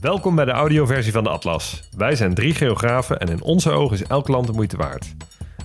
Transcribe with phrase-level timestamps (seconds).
[0.00, 1.82] Welkom bij de audioversie van de Atlas.
[1.96, 5.14] Wij zijn drie geografen en in onze ogen is elk land de moeite waard.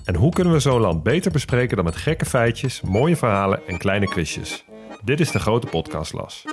[0.05, 3.77] En hoe kunnen we zo'n land beter bespreken dan met gekke feitjes, mooie verhalen en
[3.77, 4.65] kleine quizjes?
[5.03, 6.43] Dit is de grote podcastlas.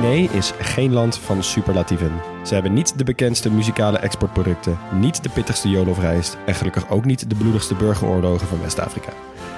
[0.00, 2.12] Guinea is geen land van superlatieven.
[2.44, 7.30] Ze hebben niet de bekendste muzikale exportproducten, niet de pittigste jodelrijst en gelukkig ook niet
[7.30, 9.12] de bloedigste burgeroorlogen van West-Afrika.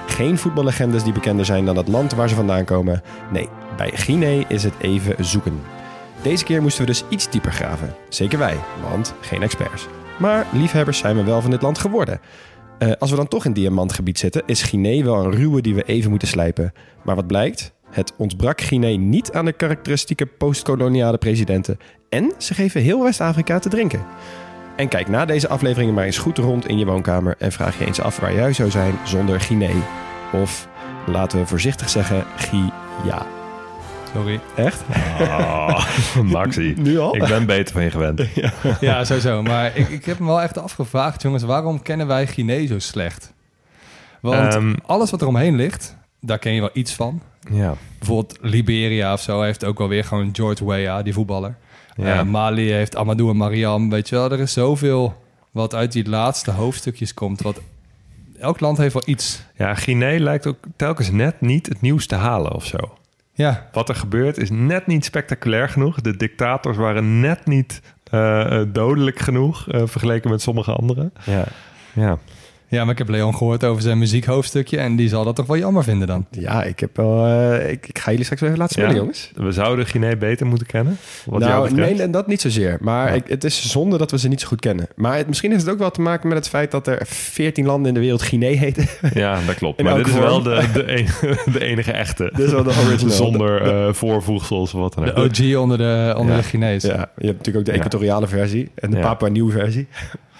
[0.07, 3.03] Geen voetballegendes die bekender zijn dan het land waar ze vandaan komen.
[3.31, 5.61] Nee, bij Guinea is het even zoeken.
[6.23, 7.95] Deze keer moesten we dus iets dieper graven.
[8.09, 8.57] Zeker wij,
[8.91, 9.87] want geen experts.
[10.19, 12.21] Maar liefhebbers zijn we wel van dit land geworden.
[12.79, 15.83] Eh, als we dan toch in diamantgebied zitten, is Guinea wel een ruwe die we
[15.83, 16.73] even moeten slijpen.
[17.03, 17.73] Maar wat blijkt?
[17.93, 21.79] Het ontbrak Guinea niet aan de karakteristieke postkoloniale presidenten.
[22.09, 24.05] En ze geven heel West-Afrika te drinken.
[24.77, 27.87] En kijk na deze afleveringen maar eens goed rond in je woonkamer en vraag je
[27.87, 29.75] eens af waar jij zou zijn zonder Guinea.
[30.33, 30.69] Of
[31.07, 33.27] laten we voorzichtig zeggen, Gia.
[34.15, 34.41] Sorry.
[34.57, 34.83] Echt?
[35.19, 35.87] Ah,
[36.23, 36.75] Maxi.
[36.77, 37.17] Nu al?
[37.17, 38.23] Ik ben beter van je gewend.
[38.81, 39.43] Ja, sowieso.
[39.43, 43.33] Maar ik, ik heb me wel echt afgevraagd, jongens, waarom kennen wij Guinea zo slecht?
[44.21, 47.23] Want Ehm, alles wat er omheen ligt, daar ken je wel iets van.
[47.51, 47.75] Ja.
[47.99, 51.57] Bijvoorbeeld Liberia of zo heeft ook wel weer gewoon George Weah, die voetballer.
[51.97, 52.19] Ja.
[52.19, 53.91] Eh, Mali heeft Amadou en Mariam.
[53.91, 57.43] Weet je wel, er is zoveel wat uit die laatste hoofdstukjes komt.
[57.43, 57.61] Wat,
[58.39, 59.43] elk land heeft wel iets.
[59.57, 62.79] ja, Guinea lijkt ook telkens net niet het nieuws te halen of zo.
[63.35, 66.01] Ja, Wat er gebeurt is net niet spectaculair genoeg.
[66.01, 71.13] De dictators waren net niet eh, eh, dodelijk genoeg vergeleken met sommige anderen.
[71.25, 71.45] Ja.
[71.93, 72.19] Ja.
[72.73, 74.79] Ja, maar ik heb Leon gehoord over zijn muziekhoofdstukje.
[74.79, 76.27] En die zal dat toch wel jammer vinden dan.
[76.31, 79.01] Ja, ik, heb wel, eh, ik, ik ga jullie straks wel even laten spelen, Ja.
[79.01, 79.31] jongens.
[79.35, 80.97] We zouden Guinea beter moeten kennen.
[81.25, 82.79] Wat nou, nee, en dat niet zozeer.
[82.81, 83.15] Maar Ja.
[83.15, 84.87] ik, het is zonde dat we ze niet zo goed kennen.
[84.97, 87.67] Maar het, misschien heeft het ook wel te maken met het feit dat er 14
[87.67, 88.87] landen in de wereld Guinea heten.
[89.15, 89.79] Ja, dat klopt.
[89.79, 92.31] In maar dit is wel de, de, enige, de enige echte.
[92.35, 93.15] Dit is wel de original.
[93.15, 95.25] Zonder eh, voorvoegsels of wat dan De ook.
[95.25, 96.41] OG onder de, onder Ja.
[96.41, 96.83] de Chinees.
[96.83, 97.77] Ja, je hebt natuurlijk ook de Ja.
[97.77, 99.03] equatoriale versie en de Ja.
[99.03, 99.89] Papua Nieuwe versie.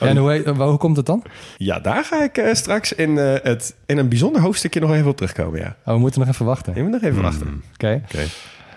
[0.09, 1.23] En hoe, heet- hoe komt het dan?
[1.57, 5.09] Ja, daar ga ik eh, straks in, eh, het, in een bijzonder hoofdstukje nog even
[5.11, 5.61] op terugkomen.
[5.61, 5.77] Ja.
[5.85, 6.75] Oh, we moeten nog even wachten.
[6.75, 7.23] Je moet nog even Hmm.
[7.23, 7.63] wachten.
[7.75, 8.03] Oké.
[8.05, 8.25] Oké.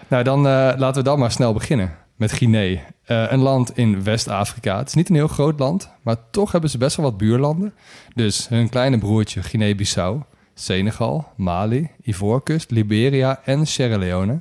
[0.07, 2.79] Nou, dan eh, laten we dan maar snel beginnen met Guinea.
[3.05, 4.77] Eh, een land in West-Afrika.
[4.77, 7.73] Het is niet een heel groot land, maar toch hebben ze best wel wat buurlanden.
[8.15, 10.19] Dus hun kleine broertje Guinea-Bissau,
[10.53, 14.39] Senegal, Mali, Ivoorkust, Liberia en Sierra Leone.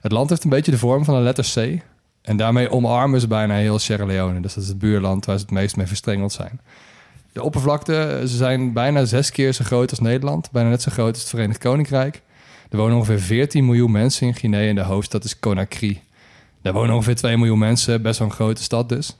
[0.00, 1.82] Het land heeft een beetje de vorm van een letter C.
[2.24, 4.40] En daarmee omarmen ze bijna heel Sierra Leone.
[4.40, 6.60] Dus dat is het buurland waar ze het meest mee verstrengeld zijn.
[7.32, 10.50] De oppervlakte, ze zijn bijna zes keer zo groot als Nederland.
[10.50, 12.22] Bijna net zo groot als het Verenigd Koninkrijk.
[12.70, 16.02] Er wonen ongeveer 14 miljoen mensen in Guinea en de hoofdstad is Conakry.
[16.62, 19.16] Daar wonen ongeveer 2 miljoen mensen, best wel een grote stad dus.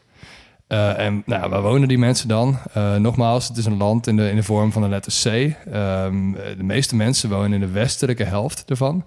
[0.67, 2.59] Eh, en nou, waar wonen die mensen dan?
[2.73, 5.27] Eh, nogmaals, het is een land in de, in de vorm van een letter C.
[5.27, 9.05] Ehm, de meeste mensen wonen in de westelijke helft ervan.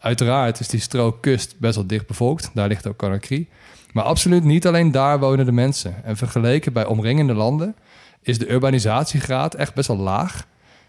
[0.00, 2.50] Uiteraard is die strook kust best wel dicht bevolkt.
[2.54, 3.48] Daar ligt ook Conakry.
[3.92, 6.04] Maar absoluut niet alleen daar wonen de mensen.
[6.04, 7.74] En vergeleken bij omringende landen
[8.22, 10.46] is de urbanisatiegraad echt best wel laag.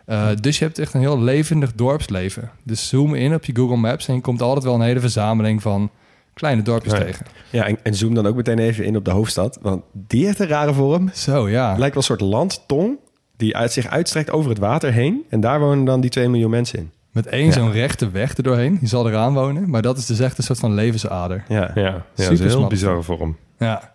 [0.07, 2.51] Uh, dus je hebt echt een heel levendig dorpsleven.
[2.63, 5.61] Dus zoom in op je Google Maps en je komt altijd wel een hele verzameling
[5.61, 5.91] van
[6.33, 6.99] kleine dorpjes Ja.
[6.99, 7.25] tegen.
[7.49, 9.57] Ja, en, en zoom dan ook meteen even in op de hoofdstad.
[9.61, 11.09] Want die heeft een rare vorm.
[11.13, 11.67] Zo, ja.
[11.67, 12.97] Lijkt wel een soort landtong
[13.37, 15.23] die uit zich uitstrekt over het water heen.
[15.29, 16.91] En daar wonen dan die 2 miljoen mensen in.
[17.11, 17.51] Met één Ja.
[17.51, 18.77] zo'n rechte weg erdoorheen.
[18.79, 19.69] Die zal eraan wonen.
[19.69, 21.43] Maar dat is dus echt een soort van levensader.
[21.47, 21.71] Ja.
[21.75, 23.37] Ja, ja dat is heel bizarre vorm.
[23.57, 23.93] Ja.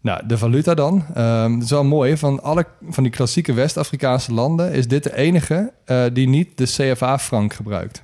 [0.00, 1.04] Nou, de valuta dan.
[1.14, 2.16] Ehm dat is wel mooi.
[2.16, 6.64] Van alle van die klassieke West-Afrikaanse landen is dit de enige eh, die niet de
[6.64, 8.02] CFA-frank gebruikt.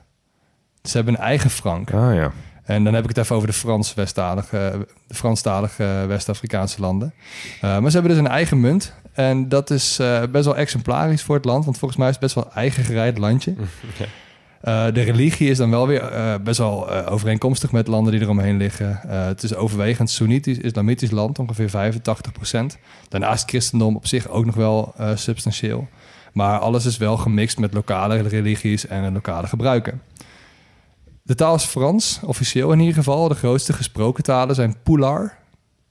[0.82, 1.92] Ze hebben een eigen frank.
[1.92, 2.32] Ah ja.
[2.66, 7.14] En dan heb ik het even over de Frans-Westalige, de Franstalige West-Afrikaanse landen.
[7.54, 8.94] Uh, maar ze hebben dus een eigen munt.
[9.16, 11.64] En dat is uh, best wel exemplarisch voor het land.
[11.64, 13.54] Want volgens mij is het best wel een eigen gereid landje.
[14.64, 18.22] Uh, de religie is dan wel weer uh, best wel uh, overeenkomstig met landen die
[18.22, 19.00] eromheen liggen.
[19.08, 22.78] het is overwegend Soenitisch, islamitisch land, ongeveer 85 procent.
[23.08, 25.88] Daarnaast christendom op zich ook nog wel substantieel.
[26.32, 30.02] Maar alles is wel gemixt met lokale religies en lokale gebruiken.
[31.26, 33.28] De taal is Frans, officieel in ieder geval.
[33.28, 35.38] De grootste gesproken talen zijn Pular.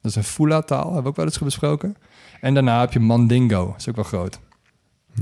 [0.01, 1.95] Dat is een Fula-taal, hebben we ook wel eens besproken.
[2.41, 4.39] En daarna heb je Mandingo, dat is ook wel groot.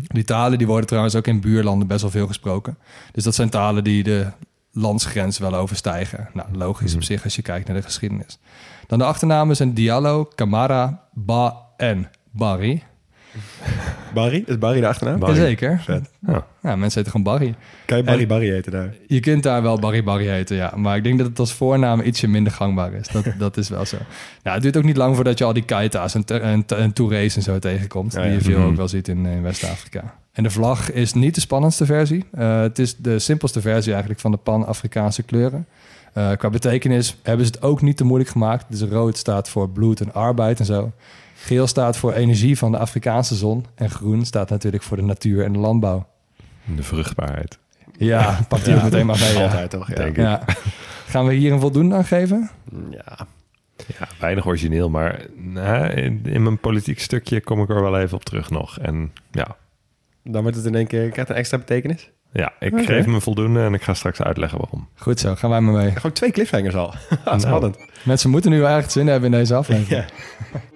[0.01, 2.77] Die talen die worden trouwens ook in buurlanden best wel veel gesproken.
[3.11, 4.31] Dus dat zijn talen die de
[4.71, 6.29] landsgrens wel overstijgen.
[6.33, 8.39] Nou, logisch op zich als je kijkt naar de geschiedenis.
[8.87, 12.83] Dan de achternamen zijn Diallo, Camara, Ba en Barry.
[14.13, 14.43] Barry?
[14.45, 15.19] Is Barry de achternaam?
[15.19, 15.35] Barry.
[15.35, 15.81] Jazeker.
[15.83, 16.09] Vet.
[16.27, 16.45] Ja.
[16.63, 17.55] ja, mensen heten gewoon Barry.
[17.85, 18.93] Kan je Barry en Barry heten daar?
[19.07, 20.73] Je kunt daar wel Barry Barry heten, ja.
[20.75, 23.07] Maar ik denk dat het als voornaam ietsje minder gangbaar is.
[23.07, 23.97] Dat, dat is wel zo.
[24.43, 27.35] Ja, het duurt ook niet lang voordat je al die Kaita's en, en, en Tourés
[27.35, 28.11] en zo tegenkomt.
[28.11, 30.13] Die je veel ook wel ziet in, in West-Afrika.
[30.33, 32.25] En de vlag is niet de spannendste versie.
[32.37, 35.67] Uh, het is de simpelste versie eigenlijk van de Pan-Afrikaanse kleuren.
[36.17, 38.65] Uh, qua betekenis hebben ze het ook niet te moeilijk gemaakt.
[38.69, 40.91] Dus rood staat voor bloed en arbeid en zo.
[41.43, 43.65] Geel staat voor energie van de Afrikaanse zon.
[43.75, 46.07] En groen staat natuurlijk voor de natuur en de landbouw.
[46.75, 47.59] De vruchtbaarheid.
[47.97, 49.43] Ja, pak die ook meteen maar mee.
[49.43, 49.95] Altijd toch, ja.
[49.95, 50.43] Denk ja.
[51.07, 52.49] Gaan we hier een voldoende aan geven?
[52.89, 53.27] Ja.
[53.99, 58.15] Ja, weinig origineel, maar nou, in, in, mijn politiek stukje kom ik er wel even
[58.15, 58.79] op terug nog.
[58.79, 59.55] En ja.
[60.23, 62.11] Dan wordt het in één keer, krijgt een extra betekenis?
[62.31, 64.87] Ja, ik geef me voldoende en ik ga straks uitleggen waarom.
[64.95, 65.91] Goed zo, gaan wij maar mee.
[65.91, 66.93] Gewoon twee cliffhangers al.
[67.25, 67.39] Nou.
[67.39, 67.77] Spannend.
[68.03, 69.89] Mensen moeten nu eigenlijk zin hebben in deze aflevering.
[69.89, 70.05] Ja.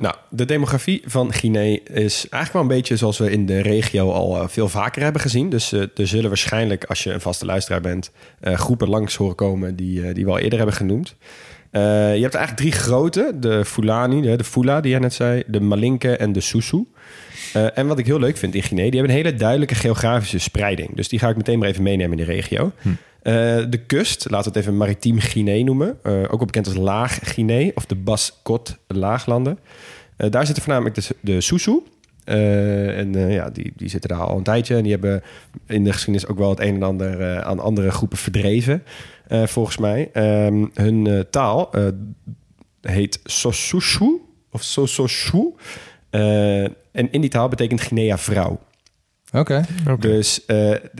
[0.00, 4.12] Nou, de demografie van Guinea is eigenlijk wel een beetje zoals we in de regio
[4.12, 5.50] al eh, veel vaker hebben gezien.
[5.50, 8.10] Dus uh, er zullen waarschijnlijk, als je een vaste luisteraar bent,
[8.42, 11.16] uh, groepen langs horen komen die, die we al eerder hebben genoemd.
[11.70, 15.60] Je hebt eigenlijk drie grote: de Fulani, de, de Fula die jij net zei, de
[15.60, 16.86] Malinke en de Susu.
[17.74, 20.96] en wat ik heel leuk vind in Guinea, die hebben een hele duidelijke geografische spreiding.
[20.96, 22.72] Dus die ga ik meteen maar even meenemen in de regio.
[22.80, 22.88] Hm.
[23.70, 25.98] de kust, laten we het even maritiem Guinea noemen.
[26.04, 29.58] ook wel bekend als Laag Guinea of de Bas-Kot Laaglanden.
[30.16, 31.82] Daar zitten voornamelijk de, de Susu.
[32.30, 34.76] Uh, en uh, ja, die, die zitten daar al een tijdje.
[34.76, 35.22] En die hebben
[35.66, 38.82] in de geschiedenis ook wel het een en ander aan andere groepen verdreven,
[39.28, 40.10] volgens mij.
[40.46, 41.70] Um, hun taal
[42.80, 45.52] heet Sosushu of Sososhu.
[46.10, 48.60] en in die taal betekent Guinea vrouw.
[49.32, 49.64] Oké.
[49.84, 49.96] Okay.
[49.98, 50.46] Dus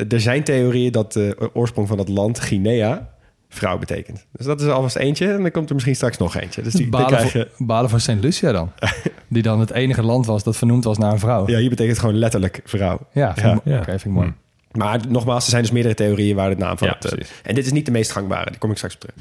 [0.08, 3.09] er zijn theorieën dat de oorsprong van het land Guinea
[3.52, 4.26] vrouw betekent.
[4.32, 5.32] Dus dat is alvast eentje.
[5.32, 6.62] En dan komt er misschien straks nog eentje.
[6.62, 7.48] Dus die, balen, krijg je...
[7.54, 8.16] voor, balen voor St.
[8.20, 8.72] Lucia dan.
[9.28, 11.48] die dan het enige land was dat vernoemd was naar een vrouw.
[11.48, 12.98] Ja, hier betekent gewoon letterlijk vrouw.
[13.12, 13.84] Ja, ja.
[13.84, 14.26] vind ik mooi.
[14.26, 14.36] Hmm.
[14.72, 16.88] Maar nogmaals, er zijn dus meerdere theorieën waar het naam van...
[16.88, 18.50] Ja, het, uh, en dit is niet de meest gangbare.
[18.50, 19.16] Die kom ik straks op terug.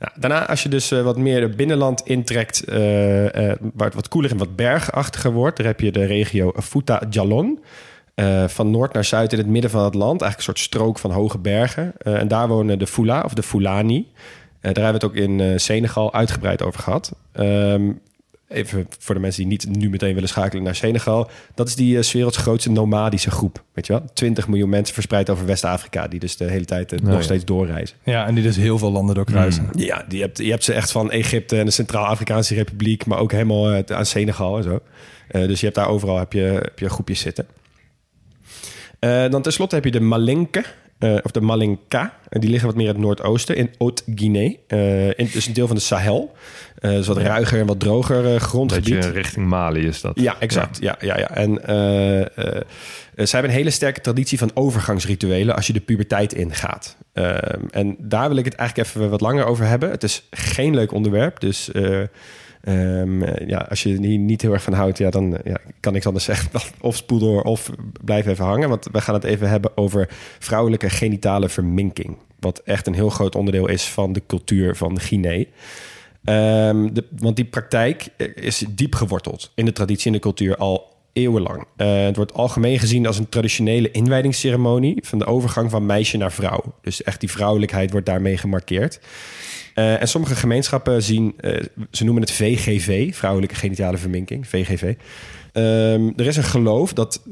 [0.00, 2.62] Ja, daarna, als je dus uh, wat meer de binnenland intrekt...
[2.68, 2.74] Uh,
[3.74, 5.56] waar het wat koeler en wat bergachtiger wordt...
[5.56, 7.60] dan heb je de regio Futa Jalon...
[8.14, 10.20] Uh, van noord naar zuid in het midden van het land.
[10.20, 11.92] Eigenlijk een soort strook van hoge bergen.
[12.02, 13.96] Uh, en daar wonen de Fula of de Fulani.
[13.96, 17.12] Uh, daar hebben we het ook in Senegal uitgebreid over gehad.
[17.34, 18.00] Um,
[18.52, 21.30] even voor de mensen die niet nu meteen willen schakelen naar Senegal.
[21.54, 23.62] Dat is die werelds grootste nomadische groep.
[23.72, 24.02] Weet je wel?
[24.12, 26.08] 20 miljoen mensen verspreid over West-Afrika.
[26.08, 27.22] Die dus de hele tijd uh, nog ja.
[27.22, 27.96] steeds doorreizen.
[28.04, 29.62] Ja, en die dus heel veel landen doorkruisen.
[29.72, 29.82] Mm.
[29.82, 33.06] Ja, die hebt, je hebt ze echt van Egypte en de Centraal-Afrikaanse Republiek.
[33.06, 34.80] Maar ook helemaal aan Senegal en zo.
[35.28, 37.46] dus je hebt daar overal heb je, heb je groepjes zitten.
[39.04, 40.64] Uh, dan tenslotte heb je de Malinke,
[40.98, 42.02] uh, of de Malinka.
[42.02, 44.52] Uh, die liggen wat meer in het noordoosten, in Haute-Guinea.
[45.16, 46.34] in, dus een deel van de Sahel.
[46.80, 48.94] dus wat ruiger en wat droger grondgebied.
[48.94, 50.20] Beetje richting Mali is dat.
[50.20, 50.78] Ja, exact.
[50.80, 51.30] Ja, ja, ja.
[51.30, 51.60] En
[53.14, 56.96] ze hebben een hele sterke traditie van overgangsrituelen als je de puberteit ingaat.
[57.70, 59.90] en daar wil ik het eigenlijk even wat langer over hebben.
[59.90, 61.70] Het is geen leuk onderwerp, dus...
[62.68, 66.04] Um, ja, als je hier niet heel erg van houdt, ja, dan ja, kan ik
[66.06, 66.50] anders zeggen
[66.80, 67.70] of spoel door of
[68.04, 68.68] blijf even hangen.
[68.68, 72.16] Want we gaan het even hebben over vrouwelijke genitale verminking.
[72.40, 75.44] Wat echt een heel groot onderdeel is van de cultuur van Guinea.
[76.24, 80.91] Um, de, want die praktijk is diep geworteld in de traditie en de cultuur al
[81.12, 81.64] eeuwenlang.
[81.76, 86.32] Uh, het wordt algemeen gezien als een traditionele inwijdingsceremonie van de overgang van meisje naar
[86.32, 86.74] vrouw.
[86.82, 89.00] Dus echt die vrouwelijkheid wordt daarmee gemarkeerd.
[89.74, 94.94] Uh, en sommige gemeenschappen zien, uh, ze noemen het VGV, vrouwelijke genitale verminking, VGV.
[95.52, 97.22] Um, er is een geloof dat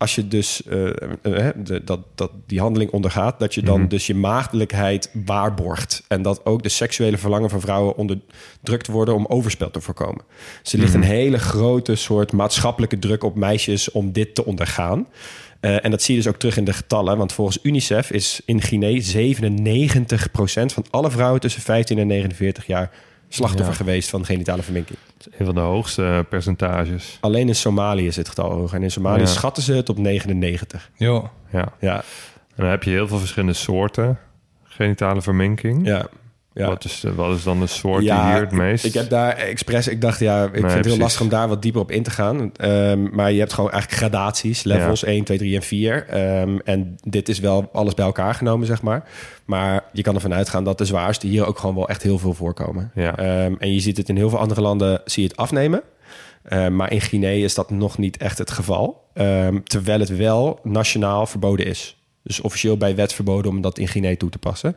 [0.00, 0.86] als je dus eh,
[1.22, 3.88] eh, de, dat, dat die handeling ondergaat, dat je dan Mhm.
[3.88, 6.02] dus je maagdelijkheid waarborgt.
[6.08, 10.24] En dat ook de seksuele verlangen van vrouwen onderdrukt worden om overspel te voorkomen.
[10.62, 11.02] Dus er ligt Mhm.
[11.02, 15.06] een hele grote soort maatschappelijke druk op meisjes om dit te ondergaan.
[15.60, 17.18] Eh, en dat zie je dus ook terug in de getallen.
[17.18, 22.90] Want volgens UNICEF is in Guinea 97% van alle vrouwen tussen 15 en 49 jaar
[23.34, 23.76] slachtoffer Ja.
[23.84, 24.98] geweest van genitale verminking.
[25.38, 27.18] Een van de hoogste eh, percentages.
[27.20, 28.76] Alleen in Somalië is het getal hoger.
[28.76, 29.26] En in Somalië Ja.
[29.26, 30.90] schatten ze het op 99.
[30.96, 31.24] Joh.
[31.52, 31.72] Ja.
[31.80, 34.18] Ja, En dan heb je heel veel verschillende soorten
[34.64, 35.86] genitale verminking.
[35.86, 36.06] ja.
[36.60, 36.66] Ja.
[36.68, 38.84] Wat, is, de- wat is dan de soort Ja, die hier het meest...
[38.84, 40.98] Ik heb daar expres, ik dacht ja, ik vind het heel precies.
[41.00, 42.52] lastig om daar wat dieper op in te gaan.
[42.56, 46.06] Ehm, maar je hebt gewoon eigenlijk gradaties, levels 1, 2, 3 en 4.
[46.08, 49.08] Ehm, en dit is wel alles bij elkaar genomen, zeg maar.
[49.44, 52.34] Maar je kan ervan uitgaan dat de zwaarste hier ook gewoon wel echt heel veel
[52.34, 52.90] voorkomen.
[52.94, 53.16] Ja.
[53.16, 55.82] Ehm, en je ziet het in heel veel andere landen, zie je het afnemen.
[56.70, 59.04] Maar in Guinea is dat nog niet echt het geval.
[59.64, 61.96] Terwijl het wel nationaal verboden is.
[62.22, 64.76] Dus officieel bij wet verboden om dat in Guinea toe te passen.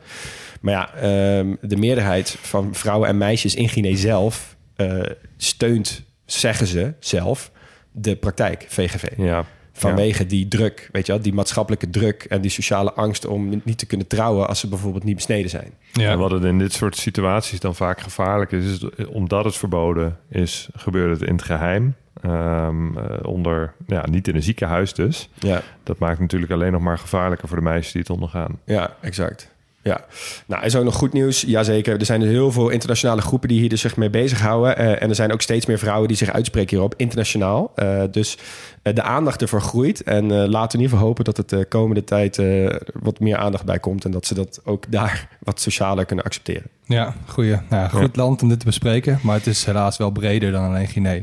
[0.60, 5.00] Maar ja, ehm, de meerderheid van vrouwen en meisjes in Guinea zelf eh,
[5.36, 7.50] steunt, zeggen ze zelf,
[7.92, 9.04] de praktijk VGV.
[9.16, 9.44] Ja.
[9.72, 13.78] Vanwege die druk, weet je wel, die maatschappelijke druk en die sociale angst om niet
[13.78, 15.72] te kunnen trouwen als ze bijvoorbeeld niet besneden zijn.
[15.92, 16.10] Ja.
[16.10, 20.18] En wat het in dit soort situaties dan vaak gevaarlijk is, is omdat het verboden
[20.28, 21.94] is, gebeurt het in het geheim.
[22.24, 25.28] Ehm, eh, onder, ja, niet in een ziekenhuis dus.
[25.38, 28.58] Ja, Dat maakt natuurlijk alleen nog maar gevaarlijker voor de meisjes die het ondergaan.
[28.64, 29.52] ja, exact.
[29.84, 30.04] Ja,
[30.46, 31.40] nou is ook nog goed nieuws.
[31.40, 34.76] Jazeker, er zijn dus heel veel internationale groepen die hier dus zich mee bezighouden.
[34.76, 37.72] Eh en er zijn ook steeds meer vrouwen die zich uitspreken hierop, internationaal.
[37.74, 38.38] Eh, dus
[38.82, 40.02] de aandacht ervoor groeit.
[40.02, 43.20] En eh, laten we in ieder geval hopen dat het de komende tijd eh, wat
[43.20, 44.04] meer aandacht bij komt.
[44.04, 46.66] En dat ze dat ook daar wat socialer kunnen accepteren.
[46.84, 47.50] Ja, goeie.
[47.50, 50.64] Nou, ja, goed land om dit te bespreken, maar het is helaas wel breder dan
[50.64, 51.22] alleen Guinea.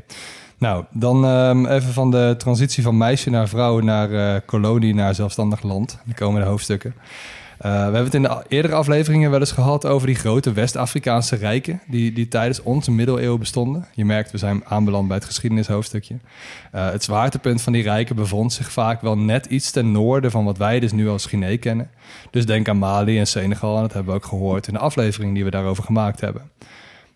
[0.62, 5.15] Nou, dan ehm, even van de transitie van meisje naar vrouw naar eh, kolonie naar
[5.15, 5.98] zelfstandig land.
[6.06, 6.94] De komende hoofdstukken.
[7.58, 11.36] Eh, we hebben het in de eerdere afleveringen wel eens gehad over die grote West-Afrikaanse
[11.36, 13.86] rijken die, die tijdens onze middeleeuwen bestonden.
[13.94, 16.15] Je merkt, we zijn aanbeland bij het geschiedenishoofdstukje.
[16.72, 20.46] Eh, het zwaartepunt van die rijken bevond zich vaak wel net iets ten noorden van
[20.46, 21.89] wat wij dus nu als Guinea kennen.
[22.32, 25.34] Dus denk aan Mali en Senegal, en dat hebben we ook gehoord in de aflevering
[25.34, 26.41] die we daarover gemaakt hebben.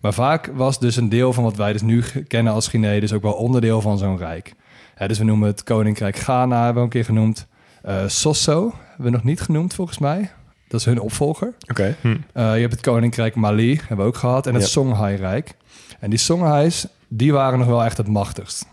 [0.06, 3.14] Maar vaak was dus een deel van wat wij dus nu kennen als Guinea dus
[3.14, 4.54] ook wel onderdeel van zo'n rijk.
[4.96, 7.48] Hè, dus we noemen het Koninkrijk Ghana, hebben we een keer genoemd.
[7.82, 10.32] Eh Sosso hebben we nog niet genoemd volgens mij.
[10.68, 11.54] Dat is hun opvolger.
[11.70, 11.96] Oké.
[12.02, 14.48] Eh, je hebt het Koninkrijk Mali, hebben we ook gehad.
[14.48, 14.70] En het Ja.
[14.70, 15.56] Songhai-rijk.
[16.00, 18.66] En die Songhais, die waren nog wel echt het machtigst.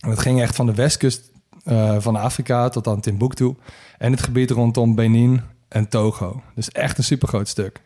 [0.00, 1.30] En het ging echt van de westkust
[1.64, 3.54] eh, van Afrika tot aan Timbuktu.
[3.98, 6.42] En het gebied rondom Benin en Togo.
[6.54, 7.80] Dus echt een supergroot stuk.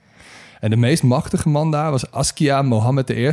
[0.61, 3.30] En de meest machtige man daar was Askia Mohammed I.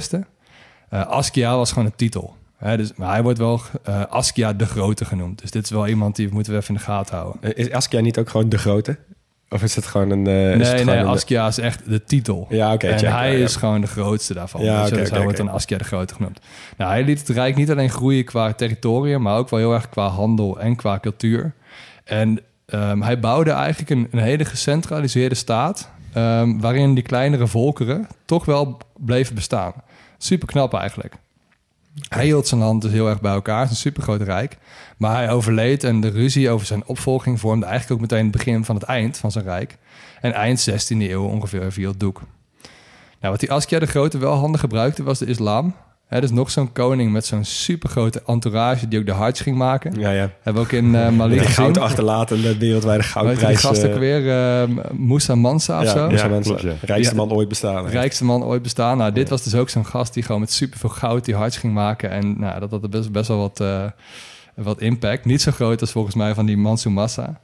[0.90, 2.36] Eh Askia was gewoon een titel.
[2.58, 5.42] Hè, dus, maar hij wordt wel eh, Askia de Grote genoemd.
[5.42, 7.42] Dus dit is wel iemand die moeten we even in de gaten houden.
[7.56, 8.98] Eh, Is Askia niet ook gewoon de grote?
[9.50, 10.26] Of is het gewoon een...
[10.26, 12.48] het Nee, nee, een- Askia is echt de titel.
[12.50, 13.44] Ja, oké, en hij ja, ja.
[13.44, 14.64] is gewoon de grootste daarvan.
[14.64, 16.40] Ja, Ja, oké, dus oké, hij wordt dan Askia de Grote genoemd.
[16.78, 19.90] Nou, hij liet het Rijk niet alleen groeien qua territorium, maar ook wel heel erg
[19.90, 21.54] qua handel en qua cultuur.
[22.04, 28.08] En ehm, hij bouwde eigenlijk een, een hele gecentraliseerde staat, ehm, waarin die kleinere volkeren
[28.26, 29.74] toch wel bleven bestaan.
[30.18, 31.16] Super knap eigenlijk.
[32.10, 33.62] Hij hield zijn land dus heel erg bij elkaar.
[33.62, 34.58] Het is een supergroot rijk.
[34.98, 38.66] Maar hij overleed en de ruzie over zijn opvolging vormde eigenlijk ook meteen het begin
[38.66, 39.78] van het eind van zijn rijk.
[40.22, 42.22] En eind 16e eeuw ongeveer viel het doek.
[43.20, 45.76] Nou, wat die Askia de Grote wel handig gebruikte was de islam.
[46.12, 50.00] Hè, dus nog zo'n koning met zo'n supergrote entourage die ook de harts ging maken.
[50.00, 50.30] Ja, ja.
[50.42, 51.54] Hebben we ook in eh Mali gezien.
[51.54, 53.60] goud achterlaten, de wereldwijde je die goudprijs.
[53.60, 54.30] gast ook eh, weer?
[54.62, 56.30] eh, Moussa Mansa of ja, zo?
[56.30, 56.54] Mansa.
[56.56, 56.84] klopt.
[56.84, 57.86] Rijkste man ooit bestaan.
[57.86, 57.92] hè.
[57.92, 58.98] rijkste man ooit bestaan.
[58.98, 61.74] Nou, dit was dus ook zo'n gast die gewoon met superveel goud die harts ging
[61.74, 62.10] maken.
[62.10, 63.84] En nou, dat had best, best wel wat, eh,
[64.56, 65.26] wat impact.
[65.26, 67.40] Niet zo groot als volgens mij van die Mansour Massa.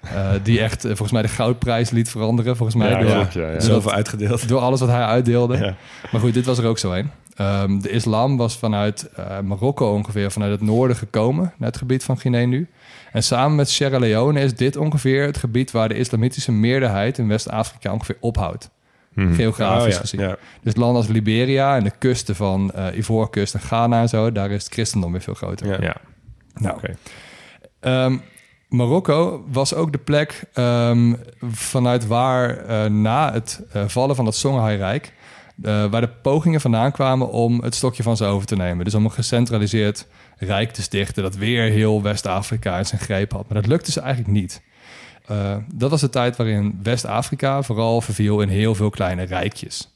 [0.00, 2.56] Eh, die echt volgens mij de goudprijs liet veranderen.
[2.56, 3.60] Volgens mij Ja, door, klopt, ja, ja.
[3.60, 4.48] Zoveel uitgedeeld.
[4.48, 5.56] door alles wat hij uitdeelde.
[5.56, 5.74] Ja.
[6.12, 7.10] Maar goed, dit was er ook zo een.
[7.40, 12.04] Ehm, de islam was vanuit eh, Marokko ongeveer vanuit het noorden gekomen, naar het gebied
[12.04, 12.68] van Guinea nu.
[13.12, 17.28] En samen met Sierra Leone is dit ongeveer het gebied waar de islamitische meerderheid in
[17.28, 18.70] West-Afrika ongeveer ophoudt.
[19.14, 19.32] Mhm.
[19.34, 20.20] Geografisch Oh, ja, gezien.
[20.20, 20.36] ja.
[20.62, 24.50] Dus landen als Liberia en de kusten van eh Ivoorkust en Ghana en zo, daar
[24.50, 25.66] is het christendom weer veel groter.
[25.66, 25.76] Ja.
[25.80, 25.96] Ja,
[26.54, 26.96] Nou, oké.
[27.80, 28.16] Ehm,
[28.68, 31.14] Marokko was ook de plek ehm,
[31.50, 35.12] vanuit waar eh, na het eh, vallen van het Songhai-rijk...
[35.62, 38.84] eh, waar de pogingen vandaan kwamen om het stokje van ze over te nemen.
[38.84, 41.22] Dus om een gecentraliseerd rijk te stichten...
[41.22, 43.48] dat weer heel West-Afrika in zijn greep had.
[43.48, 44.62] Maar dat lukte ze eigenlijk niet.
[45.26, 49.94] Eh, dat was de tijd waarin West-Afrika vooral verviel in heel veel kleine rijkjes.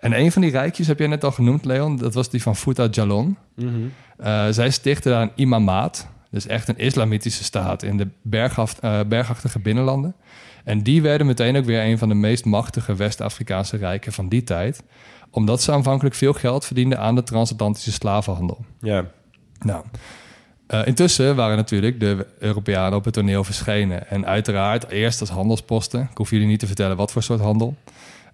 [0.00, 1.96] En een van die rijkjes heb jij net al genoemd, Leon.
[1.96, 3.36] Dat was die van Fouta Jalon.
[3.54, 3.70] Mhm.
[4.16, 6.08] Eh, zij stichtte daar een imamaat.
[6.30, 10.14] Dus echt een islamitische staat in de bergaf, bergachtige binnenlanden.
[10.70, 14.42] En die werden meteen ook weer een van de meest machtige West-Afrikaanse rijken van die
[14.44, 14.82] tijd.
[15.30, 18.64] Omdat ze aanvankelijk veel geld verdienden aan de transatlantische slavenhandel.
[18.80, 19.04] Ja.
[19.58, 19.84] Nou,
[20.66, 24.08] eh, intussen waren natuurlijk de Europeanen op het toneel verschenen.
[24.08, 26.08] En uiteraard eerst als handelsposten.
[26.10, 27.76] Ik hoef jullie niet te vertellen wat voor soort handel.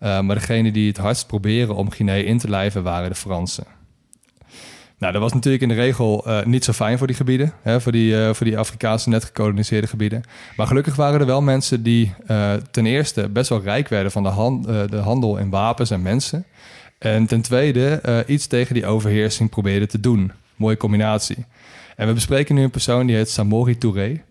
[0.01, 3.65] Uh, maar degene die het hardst proberen om Guinea in te lijven waren de Fransen.
[4.99, 7.81] Nou, dat was natuurlijk in de regel uh, niet zo fijn voor die gebieden, hè,
[7.81, 10.23] voor, die, uh, voor die Afrikaanse net gekoloniseerde gebieden.
[10.57, 14.23] Maar gelukkig waren er wel mensen die uh, ten eerste best wel rijk werden van
[14.23, 16.45] de, de, handel in wapens en mensen.
[16.99, 20.33] En ten tweede iets tegen die overheersing probeerden te doen.
[20.57, 21.45] Mooie combinatie.
[21.97, 24.23] En we bespreken nu een persoon die heet Samori Touré.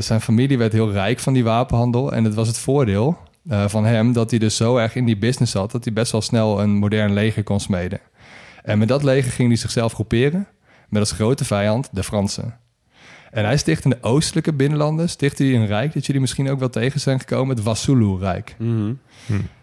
[0.00, 2.12] zijn familie werd heel rijk van die wapenhandel.
[2.12, 3.18] En het was het voordeel
[3.66, 6.20] van hem dat hij dus zo erg in die business zat dat hij best wel
[6.20, 8.00] snel een modern leger kon smeden.
[8.64, 10.46] En met dat leger ging hij zichzelf groeperen
[10.88, 12.58] met als grote vijand de Fransen.
[13.30, 16.58] En hij sticht in de oostelijke binnenlanden, stichtte hij een rijk dat jullie misschien ook
[16.58, 18.56] wel tegen zijn gekomen, het Wassoulou-rijk.
[18.58, 18.92] Mhm.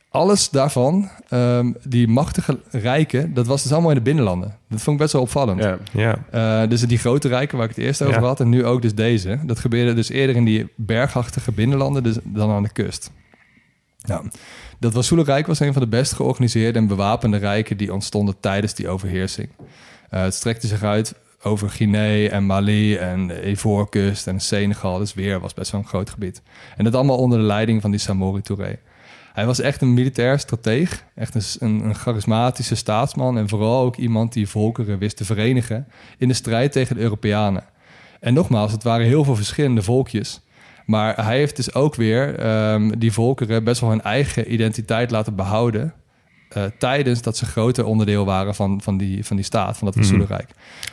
[0.10, 4.58] Alles daarvan, um, die machtige rijken, dat was dus allemaal in de binnenlanden.
[4.70, 5.64] Dat vond ik best wel opvallend.
[5.64, 5.78] Ja.
[5.92, 6.18] Ja.
[6.64, 8.96] Uh, dus die grote rijken waar ik het eerst over had en nu ook dus
[8.96, 9.40] deze.
[9.46, 13.12] Dat gebeurde dus eerder in die bergachtige binnenlanden dus dan aan de kust.
[14.02, 14.28] Nou,
[14.82, 18.90] dat Wassoulou-rijk was een van de best georganiseerde en bewapende rijken die ontstonden tijdens die
[18.90, 19.50] overheersing.
[19.60, 24.98] Uh, het strekte zich uit over Guinea en Mali en de Ivoorkust en Senegal.
[24.98, 26.42] Dus weer was best wel een groot gebied.
[26.78, 28.80] En dat allemaal onder de leiding van die Samori Touré.
[29.34, 34.34] Hij was echt een militair strateeg, echt een, een, charismatische staatsman en vooral ook iemand
[34.34, 37.64] die volkeren wist te verenigen in de strijd tegen de Europeanen.
[38.20, 40.42] En nogmaals, het waren heel veel verschillende volkjes.
[40.86, 45.36] Maar hij heeft dus ook weer um, die volkeren best wel hun eigen identiteit laten
[45.36, 45.94] behouden.
[46.58, 49.96] Uh, tijdens dat ze groter onderdeel waren van, van, die, van die staat, van dat
[49.96, 50.50] Wassoulou-rijk.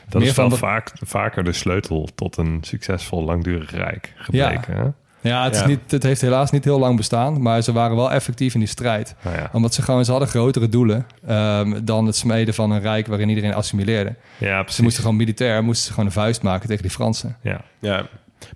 [0.09, 4.75] Dat is wel vaak, vaker de sleutel tot een succesvol langdurig rijk gebleken.
[4.77, 4.83] Ja.
[4.83, 4.89] Hè?
[5.21, 8.13] Ja, het, is Niet, het heeft helaas niet heel lang bestaan, maar ze waren wel
[8.13, 9.15] effectief in die strijd.
[9.23, 9.51] Nou ja.
[9.53, 13.29] Omdat ze gewoon, ze hadden grotere doelen um, dan het smeden van een rijk waarin
[13.29, 14.15] iedereen assimileerde.
[14.39, 14.77] Ja, precies.
[14.77, 17.37] Ze moesten gewoon militair, moesten ze gewoon een vuist maken tegen die Fransen.
[17.43, 17.61] Ja.
[17.79, 18.07] ja.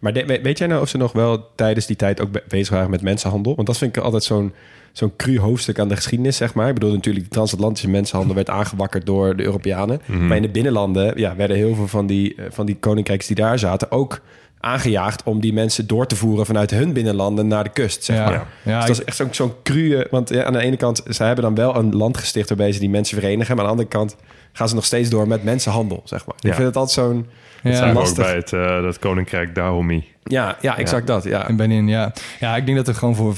[0.01, 2.91] Maar de, weet jij nou of ze nog wel tijdens die tijd ook bezig waren
[2.91, 3.55] met mensenhandel?
[3.55, 4.53] Want dat vind ik altijd zo'n
[4.93, 6.69] zo'n cru hoofdstuk aan de geschiedenis, zeg maar.
[6.69, 10.01] Ik bedoel, natuurlijk, de transatlantische mensenhandel werd aangewakkerd door de Europeanen.
[10.07, 10.27] Mhm.
[10.27, 13.59] Maar in de binnenlanden ja, werden heel veel van die, van die koninkrijks die daar
[13.59, 14.21] zaten ook
[14.61, 18.25] aangejaagd om die mensen door te voeren vanuit hun binnenlanden naar de kust, zeg ja.
[18.25, 18.47] maar.
[18.62, 18.79] Ja.
[18.79, 20.07] Dus dat is echt zo'n zo'n cru...
[20.11, 22.81] Want ja, aan de ene kant, ze hebben dan wel een land gesticht waarbij ze
[22.81, 23.57] die mensen verenigen.
[23.57, 24.16] Maar aan de andere kant
[24.53, 26.37] gaan ze nog steeds door met mensenhandel, zeg maar.
[26.38, 26.49] Ja.
[26.49, 27.27] Ik vind het altijd zo'n...
[27.62, 30.07] Dat zijn we ook bij het, uh, dat koninkrijk Dahomey.
[30.23, 31.25] Ja, ja, exact dat.
[31.25, 31.49] Ja.
[31.49, 32.12] In Benin, ja.
[32.41, 33.37] Ja, ik denk dat het gewoon voor 95%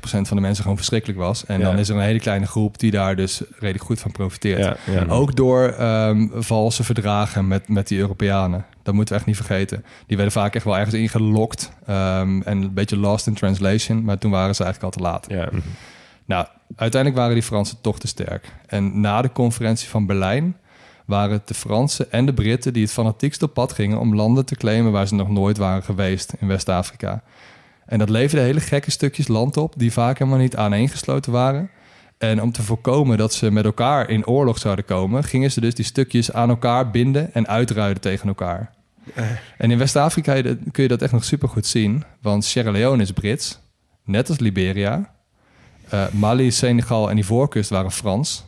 [0.00, 1.46] van de mensen gewoon verschrikkelijk was.
[1.46, 1.64] En Ja.
[1.64, 4.58] dan is er een hele kleine groep die daar dus redelijk goed van profiteert.
[4.58, 5.04] Ja, ja.
[5.08, 8.64] Ook door ehm, valse verdragen met, met die Europeanen.
[8.82, 9.84] Dat moeten we echt niet vergeten.
[10.06, 11.70] Die werden vaak echt wel ergens ingelokt.
[11.86, 14.04] ehm, en een beetje lost in translation.
[14.04, 15.26] Maar toen waren ze eigenlijk al te laat.
[15.28, 15.48] Ja.
[16.24, 18.52] Nou, uiteindelijk waren die Fransen toch te sterk.
[18.66, 20.56] En na de conferentie van Berlijn
[21.06, 24.44] waren het de Fransen en de Britten die het fanatiekst op pad gingen om landen
[24.44, 27.22] te claimen waar ze nog nooit waren geweest in West-Afrika.
[27.86, 31.70] En dat leverde hele gekke stukjes land op die vaak helemaal niet aaneengesloten waren.
[32.18, 35.74] En om te voorkomen dat ze met elkaar in oorlog zouden komen, gingen ze dus
[35.74, 38.72] die stukjes aan elkaar binden en uitruiden tegen elkaar.
[39.58, 40.32] En in West-Afrika
[40.70, 43.58] kun je dat echt nog super goed zien, want Sierra Leone is Brits,
[44.04, 45.13] net als Liberia.
[45.94, 48.44] Uh, Mali, Senegal en Ivoorkust waren Frans.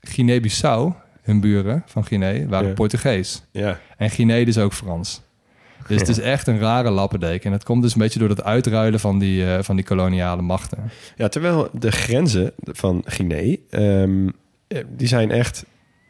[0.00, 2.74] Guinea-Bissau, hun buren van Guinea, waren Ja.
[2.74, 3.42] Portugees.
[3.50, 3.80] ja.
[3.96, 5.22] En Guinea dus ook Frans.
[5.86, 7.46] Dus het is echt een rare lappendeken.
[7.46, 10.42] En het komt dus een beetje door dat uitruilen van die, uh, van die koloniale
[10.42, 10.90] machten.
[11.16, 14.28] Ja, terwijl de grenzen van Guinea, ehm,
[14.68, 15.64] eh, die zijn echt...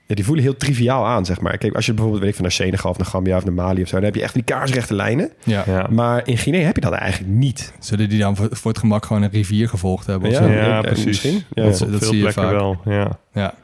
[0.07, 1.59] Ja, die voelen heel triviaal aan, zeg maar.
[1.59, 3.83] Kijk, als je bijvoorbeeld weet ik, van naar Senegal of naar Gambia of naar Mali
[3.83, 3.95] of zo...
[3.97, 5.31] dan heb je echt die kaarsrechte lijnen.
[5.45, 5.63] Ja.
[5.67, 5.87] Ja.
[5.91, 7.73] Maar in Guinea heb je dat eigenlijk niet.
[7.79, 10.29] Zullen die dan voor, voor het gemak gewoon een rivier gevolgd hebben?
[10.31, 10.51] Of Ja, zo?
[10.53, 11.05] Ja, eh, precies.
[11.05, 11.43] misschien.
[11.55, 11.63] Ja.
[11.65, 12.51] Dat- Op dat veel zie je vaak.
[12.51, 12.77] wel.
[12.85, 13.19] Ja.
[13.33, 13.55] Ja.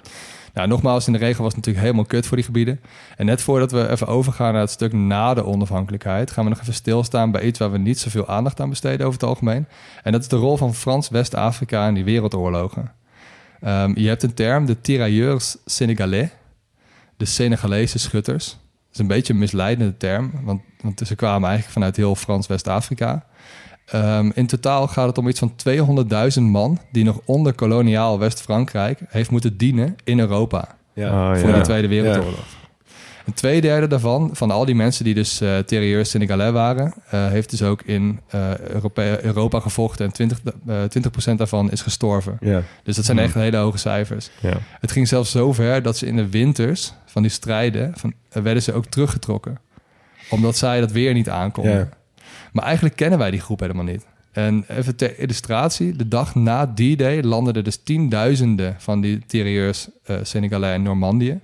[0.54, 2.80] Nou, nogmaals, in de regel was het natuurlijk helemaal kut voor die gebieden.
[3.16, 6.60] En net voordat we even overgaan naar het stuk na de onafhankelijkheid, gaan we nog
[6.60, 9.66] even stilstaan bij iets waar we niet zoveel aandacht aan besteden over het algemeen.
[10.02, 12.92] En dat is de rol van Frans West-Afrika in die wereldoorlogen.
[13.60, 16.28] Ehm, je hebt een term, de tirailleurs sénégalais,
[17.16, 18.48] de Senegalese schutters.
[18.48, 22.46] Dat is een beetje een misleidende term, want, want ze kwamen eigenlijk vanuit heel Frans
[22.46, 23.26] West-Afrika.
[23.94, 25.52] Um, in totaal gaat het om iets van
[26.36, 31.32] 200.000 man die nog onder koloniaal West-Frankrijk heeft moeten dienen in Europa Ja.
[31.32, 31.56] Oh, voor ja.
[31.56, 32.59] de Tweede Wereldoorlog.
[33.30, 37.50] Een tweederde daarvan, van al die mensen die dus uh, terreurs Senegalais waren, uh, heeft
[37.50, 40.82] dus ook in uh, Europa, Europa gevochten en 20, uh,
[41.32, 42.38] 20% daarvan is gestorven.
[42.82, 43.26] Dus dat zijn Hmm.
[43.26, 44.30] echt hele hoge cijfers.
[44.80, 48.62] Het ging zelfs zo ver dat ze in de winters van die strijden, van, werden
[48.62, 49.58] ze ook teruggetrokken.
[50.30, 51.90] Omdat zij dat weer niet aankonden.
[52.52, 54.06] Maar eigenlijk kennen wij die groep helemaal niet.
[54.32, 59.22] En even ter illustratie, de dag na D-Day landden er dus tienduizenden van die
[60.04, 61.40] eh Senegalais in Normandië.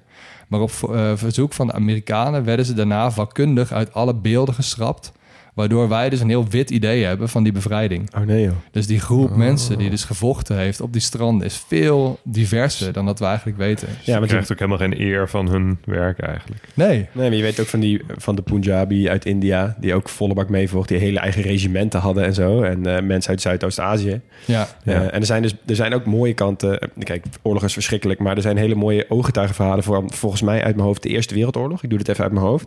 [0.46, 5.12] Maar op eh, verzoek van de Amerikanen werden ze daarna vakkundig uit alle beelden geschrapt.
[5.56, 8.14] Waardoor wij dus een heel wit idee hebben van die bevrijding.
[8.14, 8.52] Oh nee joh.
[8.70, 13.06] Dus die groep mensen die dus gevochten heeft op die stranden is veel diverser dan
[13.06, 13.88] dat we eigenlijk weten.
[13.88, 16.62] Ja, je want je, krijgt ook helemaal geen eer van hun werk eigenlijk.
[16.74, 16.88] Nee.
[16.88, 19.76] nee, maar je weet ook van, die, van de Punjabi uit India...
[19.80, 22.62] die ook volle bak meevocht, die hele eigen regimenten hadden en zo.
[22.62, 24.20] En eh, mensen uit Zuidoost-Azië.
[24.44, 24.68] Ja.
[24.82, 24.92] Ja.
[24.92, 25.10] Ja.
[25.10, 26.80] en er zijn dus er zijn ook mooie kanten.
[26.80, 30.74] Eh, Kijk, oorlog is verschrikkelijk, maar er zijn hele mooie ooggetuigenverhalen voor volgens mij uit
[30.74, 31.82] mijn hoofd de Eerste Wereldoorlog.
[31.82, 32.66] Ik doe dit even uit mijn hoofd.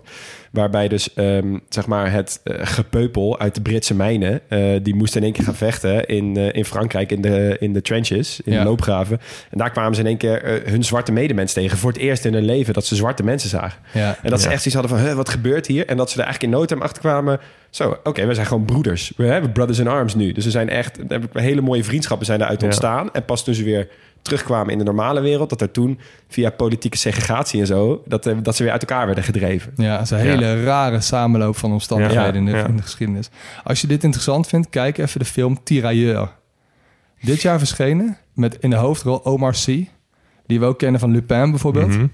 [0.52, 5.18] Waarbij dus ehm, zeg maar het eh, gepeupel uit de Britse mijnen, eh, die moesten
[5.20, 8.54] in één keer gaan vechten in, eh, in Frankrijk in de, in de trenches, in
[8.54, 8.60] Ja.
[8.60, 9.20] de loopgraven.
[9.52, 11.78] En daar kwamen ze in één keer eh, hun zwarte medemens tegen.
[11.78, 13.80] Voor het eerst in hun leven dat ze zwarte mensen zagen.
[13.94, 14.18] Ja.
[14.24, 15.86] En dat ze echt iets hadden van, huh, wat gebeurt hier?
[15.88, 17.40] En dat ze er eigenlijk in no time achter kwamen.
[17.70, 19.12] Zo, oké, we zijn gewoon broeders.
[19.18, 20.32] We hebben brothers in arms nu.
[20.32, 21.00] Dus er zijn echt
[21.34, 22.66] hele mooie vriendschappen zijn eruit Ja.
[22.68, 23.14] ontstaan.
[23.14, 23.88] En pas toen ze weer
[24.22, 25.50] terugkwamen in de normale wereld...
[25.50, 28.04] dat er toen via politieke segregatie en zo...
[28.06, 29.74] dat, eh, dat ze weer uit elkaar werden gedreven.
[29.76, 32.66] Ja, het is een hele rare samenloop van omstandigheden Ja, in, de, ja.
[32.66, 33.30] in de geschiedenis.
[33.64, 36.32] Als je dit interessant vindt, kijk even de film Tirailleur.
[37.22, 39.88] Dit jaar verschenen met in de hoofdrol Omar Sy,
[40.46, 41.90] die we ook kennen van Lupin bijvoorbeeld.
[41.90, 42.08] Mhm.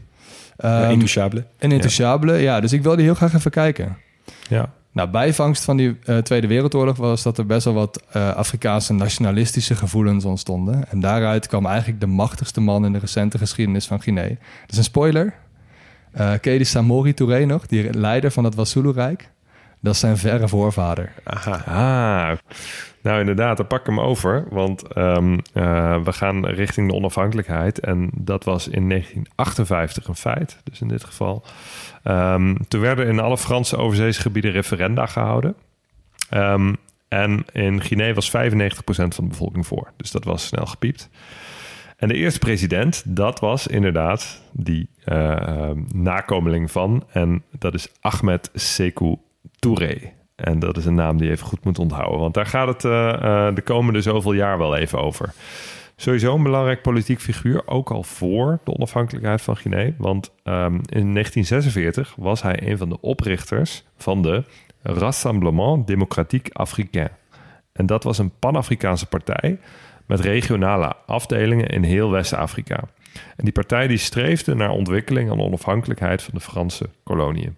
[0.57, 1.45] Ehm, Intouchable.
[1.57, 2.59] en Intouchable, ja.
[2.59, 3.97] Dus ik wilde heel graag even kijken.
[4.49, 4.73] Ja.
[4.95, 8.93] Nou, bijvangst van die eh, Tweede Wereldoorlog was dat er best wel wat eh, Afrikaanse
[8.93, 10.89] nationalistische gevoelens ontstonden.
[10.89, 14.27] En daaruit kwam eigenlijk de machtigste man in de recente geschiedenis van Guinea.
[14.27, 15.33] Dat is een spoiler.
[16.11, 17.67] Eh ken je Samori Touré nog?
[17.67, 19.29] Die leider van het Wasulu-rijk?
[19.85, 21.13] Dat is zijn verre voorvader.
[21.23, 21.61] Aha.
[22.31, 22.37] Ah,
[23.01, 24.45] nou inderdaad, dan pak ik hem over.
[24.49, 27.79] Want ehm, eh, we gaan richting de onafhankelijkheid.
[27.79, 30.57] En dat was in 1958 een feit.
[30.63, 31.45] Dus in dit geval.
[32.03, 35.55] Ehm, toen werden in alle Franse overzeese gebieden referenda gehouden.
[36.29, 36.73] Ehm,
[37.07, 39.91] en in Guinea was 95% van de bevolking voor.
[39.97, 41.09] Dus dat was snel gepiept.
[41.97, 47.03] En de eerste president, dat was inderdaad die eh, ehm, nakomeling van.
[47.11, 49.17] En dat is Ahmed Sekou
[49.59, 49.97] Touré.
[50.35, 52.19] En dat is een naam die je even goed moet onthouden.
[52.19, 55.33] Want daar gaat het eh, eh, de komende zoveel jaar wel even over.
[55.95, 59.91] Sowieso een belangrijk politiek figuur, ook al voor de onafhankelijkheid van Guinea.
[59.97, 64.43] Want ehm, in 1946 was hij een van de oprichters van de
[64.81, 67.09] Rassemblement Démocratique Africain.
[67.73, 69.59] En dat was een Pan-Afrikaanse partij
[70.05, 72.79] met regionale afdelingen in heel West-Afrika.
[73.13, 77.55] En die partij die streefde naar ontwikkeling en onafhankelijkheid van de Franse koloniën.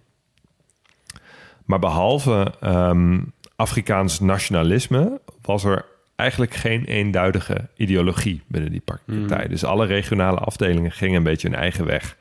[1.68, 3.20] Maar behalve ehm,
[3.56, 5.84] Afrikaans nationalisme was er
[6.16, 9.48] eigenlijk geen eenduidige ideologie binnen die partij.
[9.48, 12.16] Dus alle regionale afdelingen gingen een beetje hun eigen weg.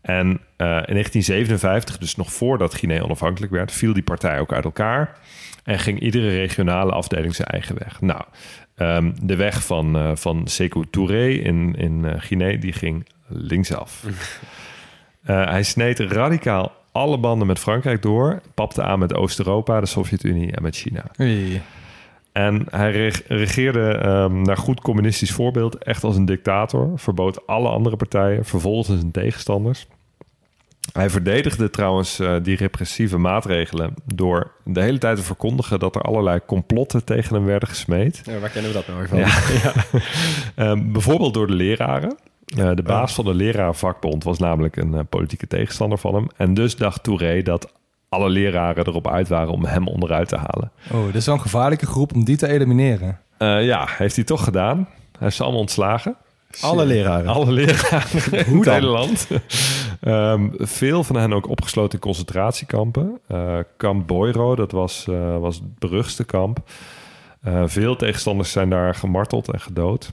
[0.00, 4.64] En eh, in 1957, dus nog voordat Guinea onafhankelijk werd, viel die partij ook uit
[4.64, 5.18] elkaar.
[5.64, 8.00] En ging iedere regionale afdeling zijn eigen weg.
[8.00, 8.22] Nou,
[8.76, 14.04] ehm, de weg van, eh van Sekou Touré in, in eh, Guinea, die ging linksaf.
[15.26, 18.40] Hij sneed radicaal alle banden met Frankrijk door.
[18.54, 21.04] Papte aan met Oost-Europa, de Sovjet-Unie en met China.
[21.20, 21.62] Oei.
[22.32, 26.90] En hij reg- regeerde ehm, naar goed communistisch voorbeeld echt als een dictator.
[26.98, 29.86] Verbood alle andere partijen, vervolgde zijn tegenstanders.
[30.92, 36.00] Hij verdedigde trouwens eh, die repressieve maatregelen door de hele tijd te verkondigen dat er
[36.02, 38.22] allerlei complotten tegen hem werden gesmeed.
[38.24, 39.18] Ja, waar kennen we dat nou weer van?
[39.18, 39.72] Ja.
[40.70, 42.16] Ehm, bijvoorbeeld door de leraren.
[42.46, 46.26] Eh, de baas van de lerarenvakbond was namelijk een eh, politieke tegenstander van hem.
[46.36, 47.72] En dus dacht Touré dat
[48.08, 50.70] alle leraren erop uit waren om hem onderuit te halen.
[50.92, 53.20] Oh, dat is wel een gevaarlijke groep om die te elimineren.
[53.38, 54.76] Eh, ja, heeft hij toch gedaan.
[54.76, 56.16] Hij heeft ze allemaal ontslagen.
[56.60, 57.28] Alle leraren.
[57.28, 59.28] Alle leraren in het hele land.
[60.58, 63.20] Veel van hen ook opgesloten in concentratiekampen.
[63.76, 65.06] Kamp Boiro, dat was,
[65.40, 66.58] was het beruchtste kamp.
[67.64, 70.12] Veel tegenstanders zijn daar gemarteld en gedood.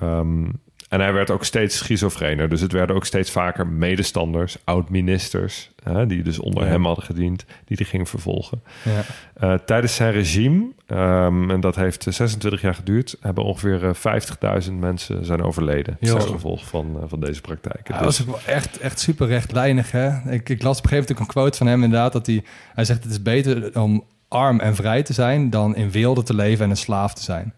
[0.00, 0.46] Ehm,
[0.90, 2.48] en hij werd ook steeds schizofrener.
[2.48, 5.70] Dus het werden ook steeds vaker medestanders, oud-ministers...
[6.06, 6.70] die dus onder Ja.
[6.70, 8.62] hem hadden gediend, die die gingen vervolgen.
[8.84, 9.00] Ja.
[9.34, 13.94] Eh, tijdens zijn regime, ehm, en dat heeft eh, 26 jaar geduurd, hebben ongeveer eh,
[13.94, 16.14] 50.000 mensen zijn overleden Jo.
[16.14, 17.94] als gevolg van, eh, van deze praktijken.
[17.94, 19.90] Hij was Dus- echt, echt super rechtlijnig.
[19.90, 20.30] Hè?
[20.32, 22.12] Ik, ik las op een gegeven moment ook een quote van hem inderdaad.
[22.12, 25.50] Dat hij, hij zegt het is beter om arm en vrij te zijn...
[25.50, 27.54] dan in weelde te leven en een slaaf te zijn.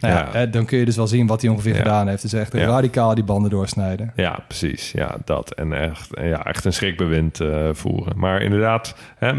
[0.00, 0.28] Nou ja, Ja.
[0.38, 1.78] hè, dan kun je dus wel zien wat hij ongeveer Ja.
[1.78, 2.22] gedaan heeft.
[2.22, 2.64] Dus echt Ja.
[2.66, 4.12] radicaal die banden doorsnijden.
[4.16, 4.90] ja, precies.
[4.92, 5.54] Ja, dat.
[5.54, 8.18] En echt, ja, echt een schrikbewind eh, voeren.
[8.18, 9.32] Maar inderdaad, hè,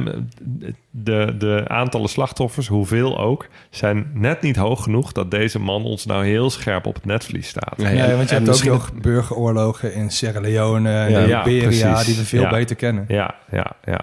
[0.92, 6.06] de, de aantallen slachtoffers, hoeveel ook, zijn net niet hoog genoeg dat deze man ons
[6.06, 7.78] nou heel scherp op het netvlies staat.
[7.78, 11.44] Nee, Ja, want je hebt ook nog burgeroorlogen in Sierra Leone en Ja, in ja,
[11.44, 12.04] Liberia...
[12.04, 12.50] die we veel Ja.
[12.50, 13.06] beter kennen.
[13.08, 14.00] Ja, ja, ja.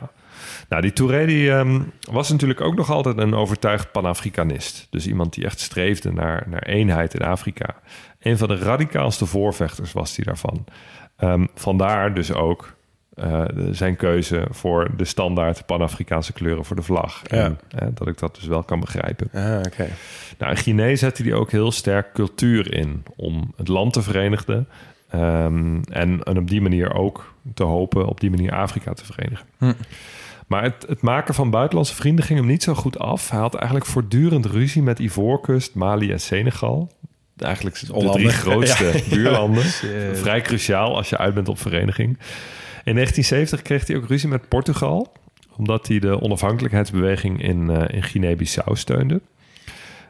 [0.68, 4.86] Nou, die Touré die, ehm, was natuurlijk ook nog altijd een overtuigd Pan-Afrikanist.
[4.90, 7.74] Dus iemand die echt streefde naar, naar eenheid in Afrika.
[8.20, 10.64] Een van de radicaalste voorvechters was hij daarvan.
[11.16, 12.74] Ehm, vandaar dus ook
[13.14, 17.22] eh, zijn keuze voor de standaard Pan-Afrikaanse kleuren voor de vlag.
[17.24, 17.44] Ja.
[17.44, 19.28] En, eh, dat ik dat dus wel kan begrijpen.
[19.32, 19.60] Ah.
[20.38, 24.68] Nou, in Guinea zette hij ook heel sterk cultuur in om het land te verenigen.
[25.10, 29.46] ehm, en, en op die manier ook te hopen op die manier Afrika te verenigen.
[29.58, 29.72] Hm.
[30.46, 33.30] Maar het, het maken van buitenlandse vrienden ging hem niet zo goed af.
[33.30, 36.90] Hij had eigenlijk voortdurend ruzie met Ivoorkust, Mali en Senegal.
[37.36, 39.00] Eigenlijk de drie grootste Ja.
[39.10, 39.64] buurlanden.
[40.14, 42.08] Vrij cruciaal als je uit bent op vereniging.
[42.84, 45.12] In 1970 kreeg hij ook ruzie met Portugal.
[45.56, 49.20] Omdat hij de onafhankelijkheidsbeweging in, eh, in Guinea-Bissau steunde.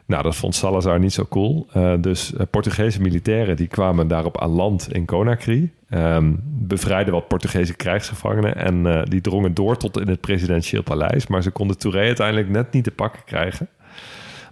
[0.07, 1.67] Nou, dat vond Salazar niet zo cool.
[1.73, 5.71] Eh, dus eh, Portugese militairen die kwamen daarop aan land in Conakry.
[5.89, 8.55] Ehm, bevrijden wat Portugese krijgsgevangenen.
[8.55, 11.27] En eh, die drongen door tot in het presidentieel paleis.
[11.27, 13.67] Maar ze konden Touré uiteindelijk net niet te pakken krijgen.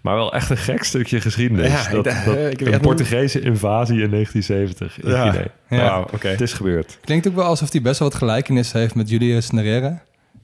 [0.01, 1.67] Maar wel echt een gek stukje geschiedenis.
[1.67, 5.31] Ja, dat, ik- dat, een Portugese invasie in 1970 in Ja.
[5.31, 5.47] Guinea.
[5.69, 5.99] Ja.
[6.13, 6.27] Oké.
[6.27, 6.97] Het is gebeurd.
[7.03, 9.97] Klinkt ook wel alsof hij best wel wat gelijkenis heeft met Julius Nyerere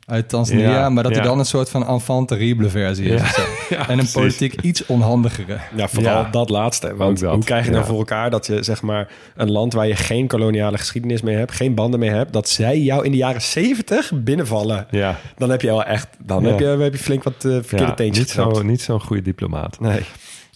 [0.10, 0.70] uit Tanzania.
[0.72, 1.28] Ja, maar dat hij ja.
[1.28, 3.22] dan een soort van enfant terrible versie is.
[3.70, 3.78] Ja.
[3.78, 4.12] en een precies.
[4.14, 5.58] politiek iets onhandigere.
[5.76, 6.30] Ja, vooral Ja.
[6.30, 6.96] dat laatste.
[6.96, 7.90] Want dat, hoe krijg je nou ja.
[7.90, 11.52] voor elkaar dat je zeg maar een land waar je geen koloniale geschiedenis mee hebt,
[11.52, 14.88] geen banden mee hebt, dat zij jou in de jaren 70 binnenvallen?
[14.92, 16.50] Ja, Dan heb je wel echt, dan Ja.
[16.50, 18.56] heb, je, heb je flink wat eh, verkeerde ja teentjes niet, getrapt.
[18.56, 19.80] zo, niet zo'n goede diplomaat.
[19.80, 20.02] Nee.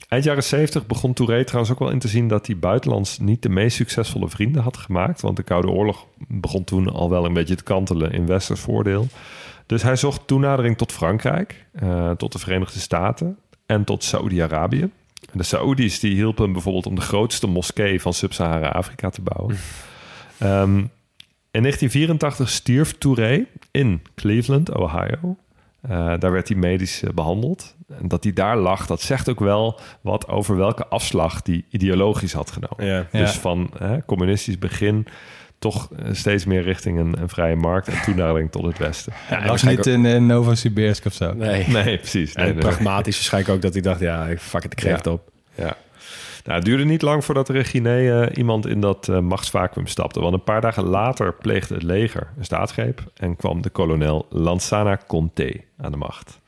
[0.07, 3.41] Eind jaren 70 begon Touré trouwens ook wel in te zien dat hij buitenlands niet
[3.41, 5.21] de meest succesvolle vrienden had gemaakt.
[5.21, 9.07] Want de Koude Oorlog begon toen al wel een beetje te kantelen in westers voordeel.
[9.65, 14.81] Dus hij zocht toenadering tot Frankrijk, eh, tot de Verenigde Staten en tot Saoedi-Arabië.
[15.31, 19.57] En De Saoedi's die hielpen hem bijvoorbeeld om de grootste moskee van Sub-Sahara-Afrika te bouwen.
[20.37, 20.77] Ehm,
[21.51, 25.37] in 1984 stierf Touré in Cleveland, Ohio.
[25.81, 27.75] Eh, daar werd hij medisch eh, behandeld.
[27.87, 32.33] En dat hij daar lag, dat zegt ook wel wat over welke afslag hij ideologisch
[32.33, 32.85] had genomen.
[32.85, 33.07] Ja.
[33.11, 33.19] Ja.
[33.19, 35.07] Dus van hè, communistisch begin
[35.63, 39.13] toch eh, steeds meer richting een, een vrije markt en toenadering tot het Westen.
[39.29, 41.33] Ja, Hij was niet in, in Novosibirsk of zo.
[41.33, 41.67] Nee.
[41.83, 42.33] Nee, precies.
[42.33, 42.61] Nee, En nee.
[42.63, 44.97] pragmatisch waarschijnlijk ook dat hij dacht, ja, fuck it, ik geef Ja.
[44.97, 45.31] het op.
[45.55, 45.75] Ja.
[46.43, 49.87] Nou, het duurde niet lang voordat er in Guinea eh, iemand in dat eh, machtsvacuum
[49.87, 50.19] stapte.
[50.19, 53.03] Want een paar dagen later pleegde het leger een staatsgreep...
[53.15, 56.41] en kwam de kolonel Lansana Conté aan de macht.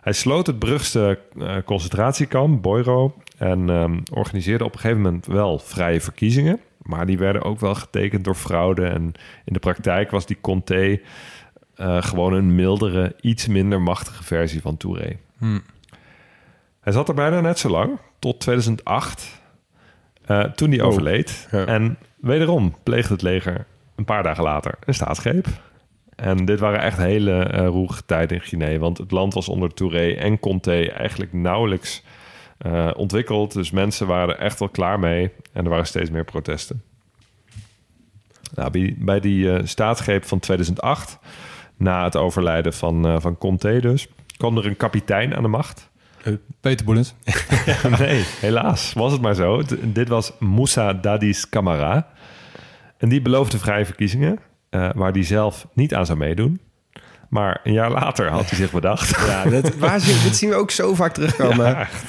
[0.00, 3.14] Hij sloot het Brugse eh, concentratiekamp, Boiro...
[3.36, 6.60] en ehm, organiseerde op een gegeven moment wel vrije verkiezingen...
[6.88, 8.86] maar die werden ook wel getekend door fraude...
[8.86, 9.12] en
[9.44, 11.00] in de praktijk was die Conté
[11.74, 15.16] eh, gewoon een mildere, iets minder machtige versie van Touré.
[15.38, 15.58] Hm.
[16.80, 19.40] Hij zat er bijna net zo lang, tot 2008,
[20.24, 20.86] eh, toen hij Oh.
[20.86, 21.48] overleed.
[21.50, 21.64] Ja.
[21.66, 25.46] En wederom pleegde het leger een paar dagen later een staatsgreep.
[26.16, 30.12] En dit waren echt hele roerige tijden in Guinea, want het land was onder Touré
[30.12, 32.02] en Conté eigenlijk nauwelijks
[32.58, 33.52] eh, ontwikkeld.
[33.52, 36.82] Dus mensen waren er echt wel klaar mee en er waren steeds meer protesten.
[38.54, 41.18] Nou, bij, bij die eh, staatsgreep van 2008,
[41.76, 45.90] na het overlijden van, eh van Conté dus, kwam er een kapitein aan de macht.
[46.60, 47.14] Peter Boelens.
[47.98, 49.62] nee, helaas was het maar zo.
[49.62, 52.08] D- dit was Moussa Dadis Camara.
[52.96, 54.38] En die beloofde vrije verkiezingen,
[54.70, 56.60] waar hij zelf niet aan zou meedoen.
[57.28, 59.26] Maar een jaar later had hij zich bedacht.
[59.26, 61.66] Ja, dat, waar zien, dit zien we ook zo vaak terugkomen.
[61.66, 62.04] Ja, echt.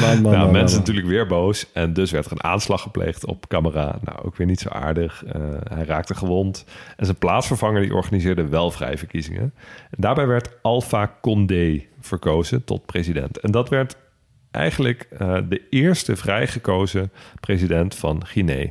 [0.00, 1.72] Man, man, nou, man, mensen natuurlijk weer boos.
[1.72, 3.98] En dus werd er een aanslag gepleegd op Camara.
[4.02, 5.24] Nou, ook weer niet zo aardig.
[5.24, 6.64] Eh, hij raakte gewond.
[6.96, 9.54] En zijn plaatsvervanger die organiseerde wel vrije verkiezingen.
[9.90, 13.38] En daarbij werd Alpha Condé verkozen tot president.
[13.38, 13.96] En dat werd
[14.50, 18.64] eigenlijk eh, de eerste vrijgekozen president van Guinea.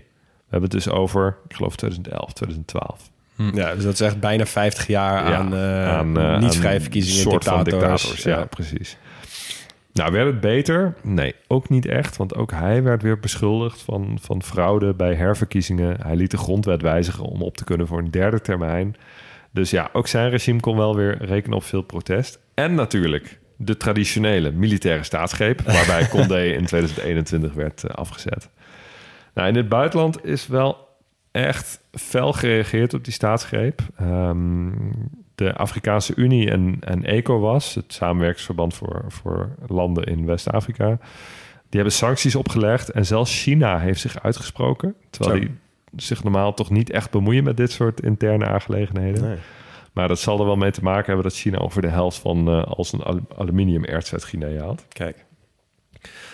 [0.53, 3.11] We hebben het dus over, ik geloof 2011, 2012.
[3.35, 6.53] Ja, dus dat is echt bijna 50 jaar Ja, aan, eh, aan, eh, niet aan
[6.53, 8.01] vrije verkiezingen, soort van dictators.
[8.01, 8.23] dictators.
[8.23, 8.97] Ja, precies.
[9.93, 10.93] Nou, werd het beter?
[11.01, 12.17] Nee, ook niet echt.
[12.17, 15.97] Want ook hij werd weer beschuldigd van, van fraude bij herverkiezingen.
[16.01, 18.95] Hij liet de grondwet wijzigen om op te kunnen voor een derde termijn.
[19.51, 22.39] Dus ja, ook zijn regime kon wel weer rekenen op veel protest.
[22.53, 25.61] En natuurlijk de traditionele militaire staatsgreep...
[25.77, 28.49] waarbij Condé in 2021 werd eh, afgezet.
[29.33, 30.87] Nou, in het buitenland is wel
[31.33, 33.81] echt fel gereageerd op die staatsgreep.
[33.95, 34.69] Ehm,
[35.35, 40.85] de Afrikaanse Unie en, en ECOWAS, het samenwerkingsverband voor, voor landen in West-Afrika,
[41.69, 42.89] die hebben sancties opgelegd.
[42.91, 44.95] En zelfs China heeft zich uitgesproken.
[45.09, 45.47] Terwijl Zo.
[45.47, 45.55] die
[45.95, 49.23] zich normaal toch niet echt bemoeien met dit soort interne aangelegenheden.
[49.23, 49.37] Nee.
[49.93, 52.47] Maar dat zal er wel mee te maken hebben dat China over de helft van
[52.47, 54.85] eh, al zijn alu- aluminiumerts uit Guinea haalt.
[54.87, 55.25] Kijk.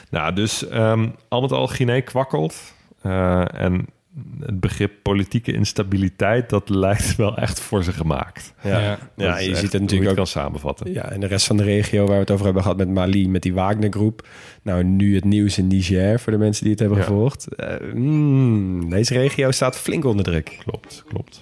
[0.10, 2.74] Nou, dus ehm, al met al Guinea kwakkelt.
[3.02, 3.88] Eh, en
[4.40, 8.54] het begrip politieke instabiliteit, dat lijkt wel echt voor ze gemaakt.
[8.64, 9.38] Ja, Ja.
[9.40, 10.92] je ziet het natuurlijk ook kan samenvatten.
[10.94, 13.30] Ja, en de rest van de regio waar we het over hebben gehad met Mali,
[13.30, 14.28] met die Wagner-groep.
[14.64, 17.04] Nou, nu het nieuws in Niger voor de mensen die het hebben Ja.
[17.04, 17.48] gevolgd.
[17.56, 20.58] Eh, mm, deze regio staat flink onder druk.
[20.66, 21.42] Klopt, klopt.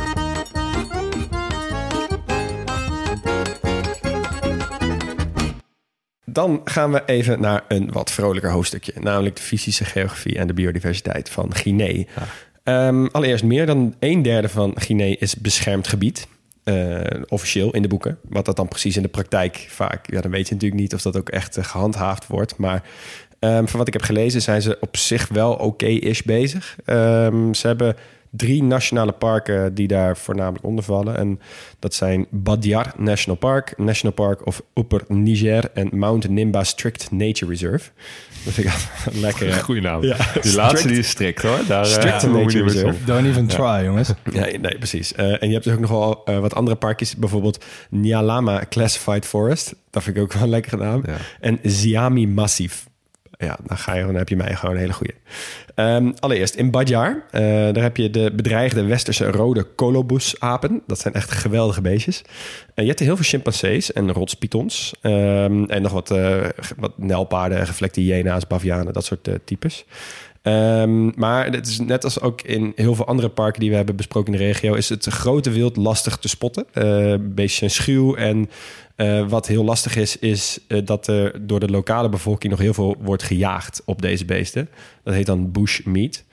[6.33, 8.93] Dan gaan we even naar een wat vrolijker hoofdstukje.
[8.99, 12.03] Namelijk de fysische geografie en de biodiversiteit van Guinea.
[12.63, 16.27] Ehm, allereerst, meer dan een derde van Guinea is beschermd gebied.
[16.63, 18.17] Eh, officieel in de boeken.
[18.29, 20.11] Wat dat dan precies in de praktijk vaak...
[20.11, 22.57] Ja, dan weet je natuurlijk niet of dat ook echt eh, gehandhaafd wordt.
[22.57, 22.83] Maar
[23.39, 26.77] ehm, van wat ik heb gelezen zijn ze op zich wel oké-ish bezig.
[26.85, 27.95] Ehm, ze hebben
[28.31, 31.17] drie nationale parken die daar voornamelijk onder vallen.
[31.17, 31.39] En
[31.79, 37.51] dat zijn Badiar National Park, National Park of Upper Niger en Mount Nimba Strict Nature
[37.51, 37.89] Reserve.
[38.43, 39.53] Dat vind ik altijd lekker.
[39.53, 40.03] Goeie naam.
[40.03, 41.59] Ja, Die laatste die is strikt hoor.
[41.67, 43.03] Daar, eh, Strict nature reserve.
[43.05, 44.13] Don't even try, jongens.
[44.31, 45.13] Ja, nee, precies.
[45.13, 47.15] Eh, en je hebt dus ook nog wel eh, wat andere parkjes.
[47.15, 49.75] Bijvoorbeeld Nyalama Classified Forest.
[49.89, 51.03] Dat vind ik ook wel een lekkere naam.
[51.05, 51.15] Ja.
[51.39, 52.89] En Ziami Massief.
[53.41, 55.13] Ja, dan, ga je, dan heb je mij gewoon een hele goeie.
[55.75, 60.81] Ehm, allereerst, in Badjar, eh, daar heb je de bedreigde westerse rode kolobus-apen.
[60.87, 62.21] Dat zijn echt geweldige beestjes.
[62.73, 64.93] En je hebt heel veel chimpansees en rotspythons.
[65.01, 69.85] Ehm, en nog wat, ge- wat nelpaarden, gevlekte hyena's, bavianen, dat soort eh, types.
[70.41, 73.95] Ehm, maar het is net als ook in heel veel andere parken die we hebben
[73.95, 76.65] besproken in de regio, is het grote wild lastig te spotten.
[76.73, 78.49] Eh beestjes zijn schuw en
[78.95, 82.73] eh, wat heel lastig is, is eh, dat er door de lokale bevolking nog heel
[82.73, 84.69] veel wordt gejaagd op deze beesten.
[85.03, 86.23] Dat heet dan bushmeat.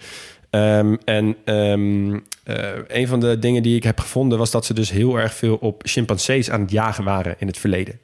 [0.50, 4.74] Ehm en ehm, eh, een van de dingen die ik heb gevonden was dat ze
[4.74, 8.00] dus heel erg veel op chimpansees aan het jagen waren in het verleden.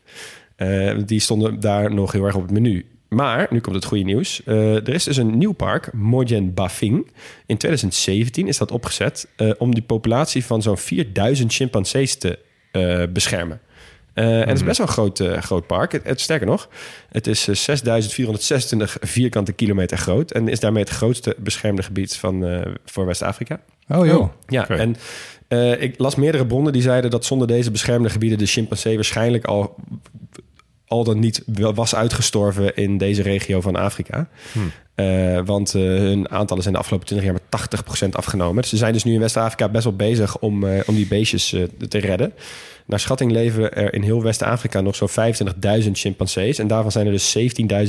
[1.07, 2.87] Die stonden daar nog heel erg op het menu.
[3.09, 4.43] Maar, nu komt het goede nieuws.
[4.45, 7.11] Eh, er is dus een nieuw park, Mojen Bafing.
[7.47, 12.39] In 2017 is dat opgezet eh, om die populatie van zo'n 4000 chimpansees te
[12.73, 13.61] eh, beschermen.
[14.15, 15.93] Eh, En het is best wel een groot, eh, groot park.
[15.93, 16.69] Het, het- sterker nog,
[17.09, 20.31] het is eh, 6426 vierkante kilometer groot...
[20.31, 23.61] en is daarmee het grootste beschermde gebied van, eh, voor West-Afrika.
[23.89, 24.29] Oh joh.
[24.47, 24.97] Ja, en
[25.49, 29.45] eh, ik las meerdere bronnen die zeiden dat zonder deze beschermde gebieden de chimpansee waarschijnlijk
[29.45, 29.75] al,
[30.95, 31.43] al dan niet
[31.75, 34.29] was uitgestorven in deze regio van Afrika.
[34.95, 38.61] Eh, want eh, hun aantallen zijn de afgelopen 20 jaar met 80% afgenomen.
[38.63, 41.57] Dus ze zijn dus nu in West-Afrika best wel bezig om, eh, om die beestjes
[41.89, 42.33] te redden.
[42.87, 45.09] Naar schatting leven er in heel West-Afrika nog zo'n
[45.83, 46.59] 25.000 chimpansees.
[46.59, 47.45] En daarvan zijn er dus 17.000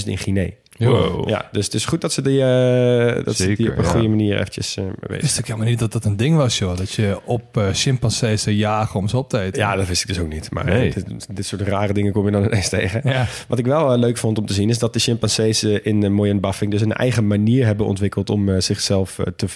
[0.05, 0.49] in Guinea.
[0.77, 1.29] Wow.
[1.29, 3.89] Ja, dus het is goed dat ze die, eh, dat ze die op een ja.
[3.89, 6.57] goede manier eventjes eh, mee bezig Wist ik helemaal niet dat dat een ding was,
[6.57, 6.77] joh.
[6.77, 9.61] Dat je op eh chimpansees zou jagen om ze op te eten.
[9.61, 10.51] Ja, dat wist ik dus ook niet.
[10.51, 10.93] Maar Nee.
[10.93, 13.01] dit, dit soort rare dingen kom je dan ineens tegen.
[13.03, 13.27] Ja.
[13.47, 14.69] Wat ik wel eh, leuk vond om te zien...
[14.69, 16.71] is dat de chimpansees eh, in uh, Moyen Baffing...
[16.71, 19.47] dus een eigen manier hebben ontwikkeld om eh, zichzelf eh, te,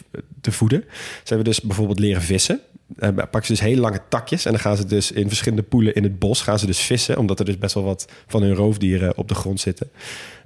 [0.41, 0.83] te voeden.
[0.89, 2.59] Ze hebben dus bijvoorbeeld leren vissen.
[2.99, 4.45] Eh, pakken ze dus hele lange takjes.
[4.45, 7.17] En dan gaan ze dus in verschillende poelen in het bos gaan ze dus vissen.
[7.17, 9.89] Omdat er dus best wel wat van hun roofdieren op de grond zitten.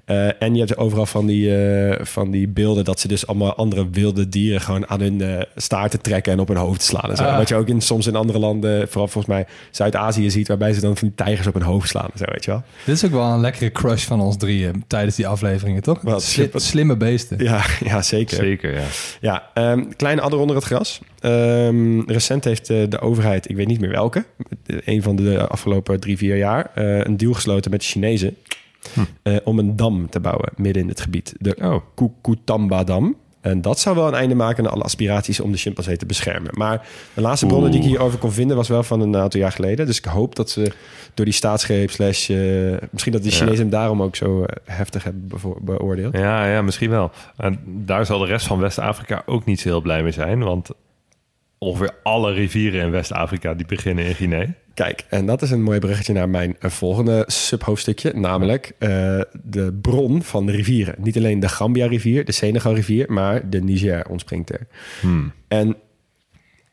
[0.06, 3.56] Eh, en je hebt overal van die, eh, van die beelden dat ze dus allemaal
[3.56, 7.10] andere wilde dieren gewoon aan hun eh staarten trekken en op hun hoofd slaan.
[7.10, 7.24] En zo.
[7.24, 7.38] Ah.
[7.38, 10.82] Wat je ook in, soms in andere landen, vooral volgens mij Zuid-Azië ziet, waarbij ze
[10.82, 12.10] dan van die tijgers op hun hoofd slaan.
[12.12, 12.64] En zo, weet je wel.
[12.86, 16.02] Dit is ook wel een lekkere crush van ons drieën tijdens die afleveringen, toch?
[16.02, 17.44] Wat Sli- slimme beesten.
[17.44, 18.36] Ja, ja zeker.
[18.38, 18.86] Zeker, ja.
[19.22, 21.00] Ja, ehm, kleine adder onder het gras.
[21.20, 24.26] Ehm, recent heeft de overheid, ik weet niet meer welke,
[24.66, 28.36] een van de afgelopen drie, vier jaar, eh, een deal gesloten met de Chinezen
[29.24, 31.34] eh, om een dam te bouwen midden in het gebied.
[31.40, 33.16] De Oh, Kukutamba-dam.
[33.42, 36.52] En dat zou wel een einde maken aan alle aspiraties om de chimpansee te beschermen.
[36.58, 39.52] Maar de laatste bronnen die ik hierover kon vinden was wel van een aantal jaar
[39.52, 39.86] geleden.
[39.86, 40.72] Dus ik hoop dat ze
[41.14, 42.30] door die staatsgreep slash...
[42.30, 42.38] eh,
[42.92, 43.30] misschien dat Ja.
[43.32, 45.30] Chinezen hem daarom ook zo eh, heftig hebben
[45.62, 46.14] beoordeeld.
[46.18, 47.12] ja, ja, misschien wel.
[47.38, 50.44] En daar zal de rest van West-Afrika ook niet zo heel blij mee zijn.
[50.44, 50.70] Want
[51.64, 54.48] ongeveer alle rivieren in West-Afrika die beginnen in Guinea.
[54.74, 58.14] Kijk, en dat is een mooi bruggetje naar mijn eh, volgende subhoofdstukje.
[58.16, 58.90] Namelijk eh,
[59.44, 60.96] de bron van de rivieren.
[60.98, 64.68] Niet alleen de Gambia-rivier, de Senegal-rivier, maar de Niger ontspringt er.
[65.02, 65.32] Hmm.
[65.48, 65.76] En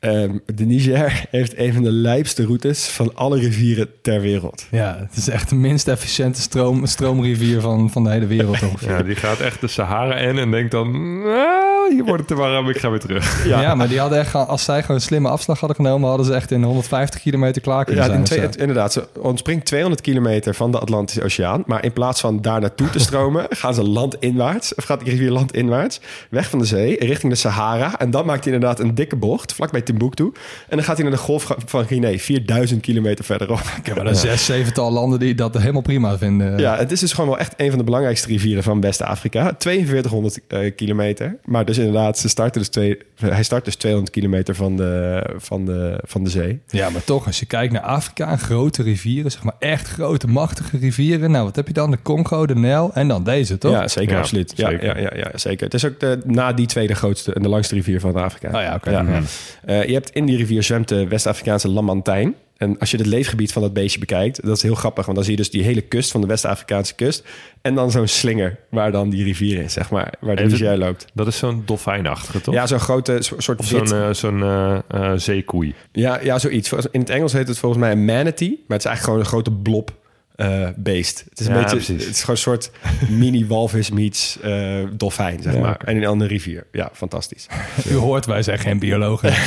[0.01, 4.67] ehm, de Niger heeft een van de lijpste routes van alle rivieren ter wereld.
[4.71, 8.91] Ja, het is echt de minst efficiënte stroom, stroomrivier van, van de hele wereld ongeveer.
[8.91, 10.91] Ja, die gaat echt de Sahara in en denkt dan...
[11.23, 13.47] "Nou, hier wordt het te warm, ik ga weer terug.
[13.47, 13.75] Ja.
[13.75, 16.51] maar die hadden echt, als zij gewoon een slimme afslag hadden genomen, hadden ze echt
[16.51, 18.19] in 150 kilometer klaar kunnen Ja, zijn.
[18.21, 18.93] in twee- het- inderdaad.
[18.93, 21.63] Ze ontspringt 200 kilometer van de Atlantische Oceaan.
[21.67, 24.75] Maar in plaats van daar naartoe te stromen, gaan ze landinwaarts.
[24.75, 26.01] Of gaat die rivier landinwaarts.
[26.31, 27.99] Weg van de zee, richting de Sahara.
[27.99, 30.25] En dan maakt hij inderdaad een dikke bocht, vlakbij Timbuktu.
[30.69, 33.59] En dan gaat hij naar de golf van Guinea, 4000 kilometer verderop.
[33.79, 36.59] Ik heb wel een zes, zevental landen die dat helemaal prima vinden.
[36.59, 39.55] Ja, het is dus gewoon wel echt een van de belangrijkste rivieren van West-Afrika.
[39.59, 41.37] 4200 eh, kilometer.
[41.45, 45.65] Maar dus inderdaad, ze starten dus twee, hij start dus 200 kilometer van de, van,
[45.65, 46.61] de, van de zee.
[46.69, 50.79] Ja, maar toch, als je kijkt naar Afrika, grote rivieren, zeg maar echt grote, machtige
[50.79, 51.31] rivieren.
[51.31, 51.91] Nou, wat heb je dan?
[51.91, 53.73] De Congo, de Nijl en dan deze, toch?
[53.73, 54.53] Ja, zeker, Ja, absoluut.
[54.57, 54.87] Ja, zeker.
[54.87, 55.65] Ja, ja, ja, zeker.
[55.65, 58.49] Het is ook de, na die tweede grootste en de langste rivier van Afrika.
[58.49, 58.91] Oh ja, oké.
[58.91, 59.23] Ja.
[59.67, 59.80] Ja.
[59.81, 62.35] Eh, je hebt in die rivier zwemt de West-Afrikaanse lamantijn.
[62.57, 65.05] En als je het leefgebied van dat beestje bekijkt, dat is heel grappig.
[65.05, 67.25] Want dan zie je dus die hele kust van de West-Afrikaanse kust.
[67.63, 70.15] En dan zo'n slinger waar dan die rivier is, zeg maar.
[70.21, 71.07] Waar de Niger loopt.
[71.15, 72.55] Dat is zo'n dolfijnachtige, toch?
[72.55, 75.75] Ja, zo'n grote so- soort Of zo'n zo'n eh, eh, zeekoei.
[75.93, 76.73] Ja, ja, zoiets.
[76.91, 78.49] In het Engels heet het volgens mij een manatee.
[78.49, 79.99] Maar het is eigenlijk gewoon een grote blob
[80.41, 81.25] eh, beest.
[81.29, 82.05] Het is een Ja, beetje, precies.
[82.05, 82.71] het is gewoon een soort
[83.21, 85.77] mini walvis meets eh, dolfijn, zeg Ja, maar.
[85.85, 86.67] En in een andere rivier.
[86.73, 87.47] Ja, fantastisch.
[87.91, 89.33] U hoort, wij zijn geen biologen.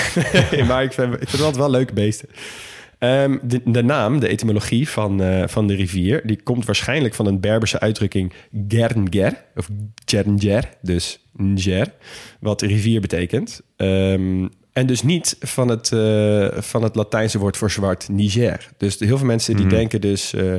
[0.52, 2.30] Nee, maar ik vind, ik vind het altijd wel leuke beesten.
[3.00, 6.22] Ehm, de, de naam, de etymologie van, eh, van de rivier...
[6.24, 8.34] die komt waarschijnlijk van een Berberse uitdrukking...
[8.68, 9.70] gernger, of
[10.06, 11.88] gernger, dus Niger...
[12.40, 13.62] wat rivier betekent.
[13.78, 18.70] Ehm, en dus niet van het, eh, van het Latijnse woord voor zwart, Niger.
[18.78, 19.76] Dus heel veel mensen die Mhm.
[19.76, 20.56] denken dus eh,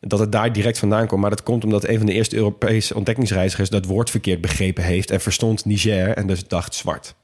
[0.00, 1.20] dat het daar direct vandaan komt.
[1.20, 3.70] Maar dat komt omdat een van de eerste Europese ontdekkingsreizigers...
[3.70, 6.16] dat woord verkeerd begrepen heeft en verstond Niger...
[6.16, 7.14] en dus dacht zwart.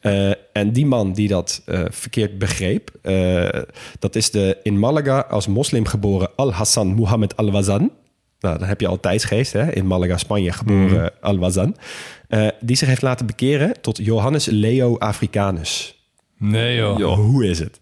[0.00, 2.90] Eh, en die man die dat verkeerd begreep,
[3.98, 7.90] dat is de in Malaga als moslim geboren Al-Hassan Mohammed Al-Wazan.
[8.42, 9.72] Nou, dan heb je al tijdsgeest, hè?
[9.72, 11.76] in Malaga, Spanje, geboren Al-Wazan.
[12.28, 16.00] Eh, die zich heeft laten bekeren tot Johannes Leo Africanus.
[16.38, 17.14] Nee joh.
[17.14, 17.80] Hoe is het?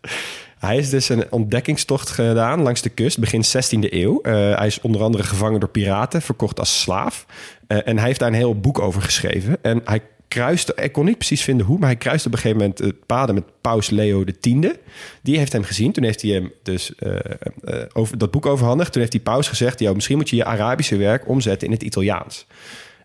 [0.59, 4.21] Hij is dus een ontdekkingstocht gedaan langs de kust, begin 16e eeuw.
[4.21, 7.27] Eh, hij is onder andere gevangen door piraten, verkocht als slaaf.
[7.67, 9.59] Eh, en hij heeft daar een heel boek over geschreven.
[9.63, 10.01] En hij
[10.31, 13.07] kruiste, ik kon niet precies vinden hoe, maar hij kruiste op een gegeven moment het
[13.07, 14.41] paden met paus Leo X.
[15.23, 15.93] Die heeft hem gezien.
[15.93, 17.17] Toen heeft hij hem dus eh,
[17.65, 18.93] eh, dat boek overhandigd.
[18.93, 21.83] Toen heeft die paus gezegd, "Yo, misschien moet je je Arabische werk omzetten in het
[21.83, 22.47] Italiaans.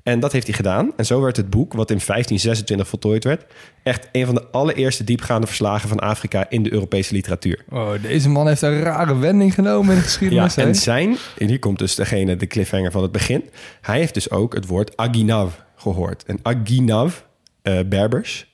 [0.06, 0.92] En dat heeft hij gedaan.
[0.98, 3.46] En zo werd het boek, wat in 1526 voltooid werd,
[3.84, 7.64] echt een van de allereerste diepgaande verslagen van Afrika in de Europese literatuur.
[7.70, 10.56] Oh, deze man heeft een rare wending genomen in de Ja, geschiedenis.
[10.56, 10.64] hè?
[10.64, 13.50] en zijn, en hier komt dus degene, de cliffhanger van het begin.
[13.82, 16.24] Hij heeft dus ook het woord Aginav gehoord.
[16.24, 17.16] En Aginav,
[17.62, 18.54] eh, Berbers,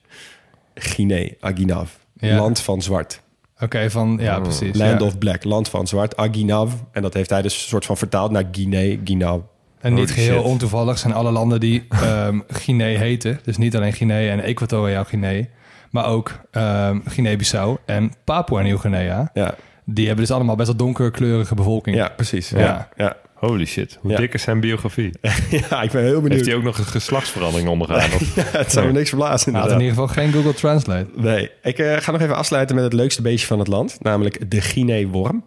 [0.75, 2.37] Guinea, Aginav, Ja.
[2.37, 3.21] land van zwart.
[3.59, 4.43] Oké, van, ja, Oh.
[4.43, 4.77] precies.
[4.77, 5.05] Land ja.
[5.05, 6.73] of Black, land van zwart, Aginav.
[6.91, 9.39] En dat heeft hij dus een soort van vertaald naar Guinea, Guinav.
[9.81, 10.51] En niet Holy geheel shit.
[10.51, 13.39] ontoevallig zijn alle landen die ehm Guinea heten.
[13.43, 15.43] Dus niet alleen Guinea en Equatoriaal Guinea.
[15.91, 19.29] Maar ook ehm Guinea-Bissau en Papua Nieuw-Guinea.
[19.33, 19.55] Ja,
[19.85, 21.95] Die hebben dus allemaal best wel donkerkleurige bevolking.
[21.95, 22.49] ja precies.
[22.49, 22.59] Ja.
[22.59, 22.89] Ja.
[22.95, 23.15] Ja.
[23.35, 24.17] Holy shit, hoe Ja.
[24.17, 25.11] dik is zijn biografie?
[25.69, 26.45] ja, ik ben heel Heeft benieuwd.
[26.45, 28.09] hij ook nog een geslachtsverandering ondergaan?
[28.13, 28.35] Of?
[28.51, 29.51] het zou me niks verbazen.
[29.53, 31.05] Hij had in ieder geval geen Google Translate.
[31.15, 34.51] Nee, ik eh, ga nog even afsluiten met het leukste beestje van het land, namelijk
[34.51, 35.43] de Guinea-worm.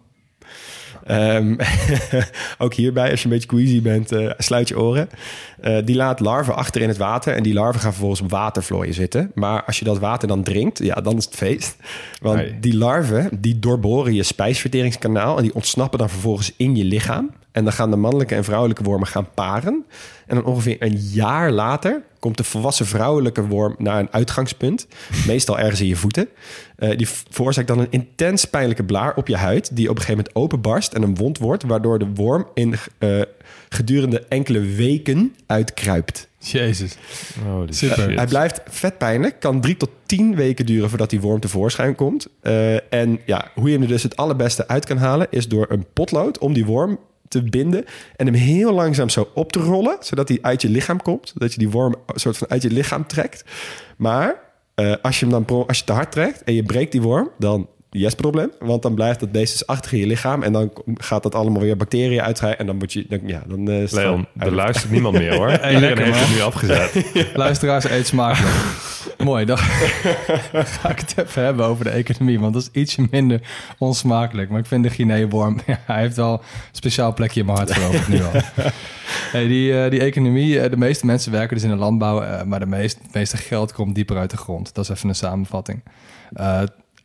[1.05, 1.55] Ehm,
[2.57, 5.09] ook hierbij, als je een beetje queasy bent, eh, sluit je oren.
[5.61, 8.93] Eh, die laat larven achter in het water en die larven gaan vervolgens op watervlooien
[8.93, 9.31] zitten.
[9.33, 11.75] Maar als je dat water dan drinkt, ja, dan is het feest.
[12.21, 12.59] Want Nee.
[12.59, 17.31] die larven, die doorboren je spijsverteringskanaal en die ontsnappen dan vervolgens in je lichaam.
[17.51, 19.85] En dan gaan de mannelijke en vrouwelijke wormen gaan paren.
[20.27, 24.87] En dan ongeveer een jaar later komt de volwassen vrouwelijke worm naar een uitgangspunt.
[25.27, 26.27] Meestal ergens in je voeten.
[26.75, 29.75] Eh, die veroorzaakt dan een intens pijnlijke blaar op je huid...
[29.75, 31.63] die op een gegeven moment openbarst en een wond wordt...
[31.63, 33.21] waardoor de worm in eh,
[33.69, 36.27] gedurende enkele weken uitkruipt.
[36.39, 36.97] Jezus.
[37.69, 38.15] Super.
[38.15, 39.39] Hij blijft vet pijnlijk.
[39.39, 42.27] Kan drie tot tien weken duren voordat die worm tevoorschijn komt.
[42.41, 45.27] Eh, en ja, hoe je hem er dus het allerbeste uit kan halen...
[45.29, 46.99] is door een potlood om die worm
[47.41, 47.85] te binden...
[48.15, 49.97] en hem heel langzaam zo op te rollen...
[49.99, 51.31] zodat hij uit je lichaam komt.
[51.33, 53.43] Zodat je die worm soort van uit je lichaam trekt.
[53.97, 54.39] Maar
[54.75, 57.29] eh, als je hem dan als je te hard trekt en je breekt die worm...
[57.37, 60.43] dan yes probleem, want dan blijft dat beest dus achter in je lichaam...
[60.43, 62.59] en dan gaat dat allemaal weer bacteriën uitrijden...
[62.59, 63.05] en dan moet je...
[63.09, 65.51] Dan, ja, dan, eh, is het Leon, er luistert niemand meer hoor.
[65.73, 66.19] Iedereen heeft man.
[66.19, 67.05] het nu afgezet.
[67.33, 68.55] Luisteraars, eet smakelijk.
[69.17, 72.39] Mooi, dan ga ik het even hebben over de economie.
[72.39, 73.41] Want dat is ietsje minder
[73.77, 74.49] onsmakelijk.
[74.49, 75.59] Maar ik vind de Guinea-worm...
[75.65, 76.39] Ja, hij heeft wel een
[76.71, 78.31] speciaal plekje in mijn hart veroverd nu al.
[79.31, 82.45] Hey, die, eh, die economie, eh, de meeste mensen werken dus in de landbouw...
[82.45, 84.73] maar de meest, het meeste geld komt dieper uit de grond.
[84.73, 85.83] Dat is even een samenvatting.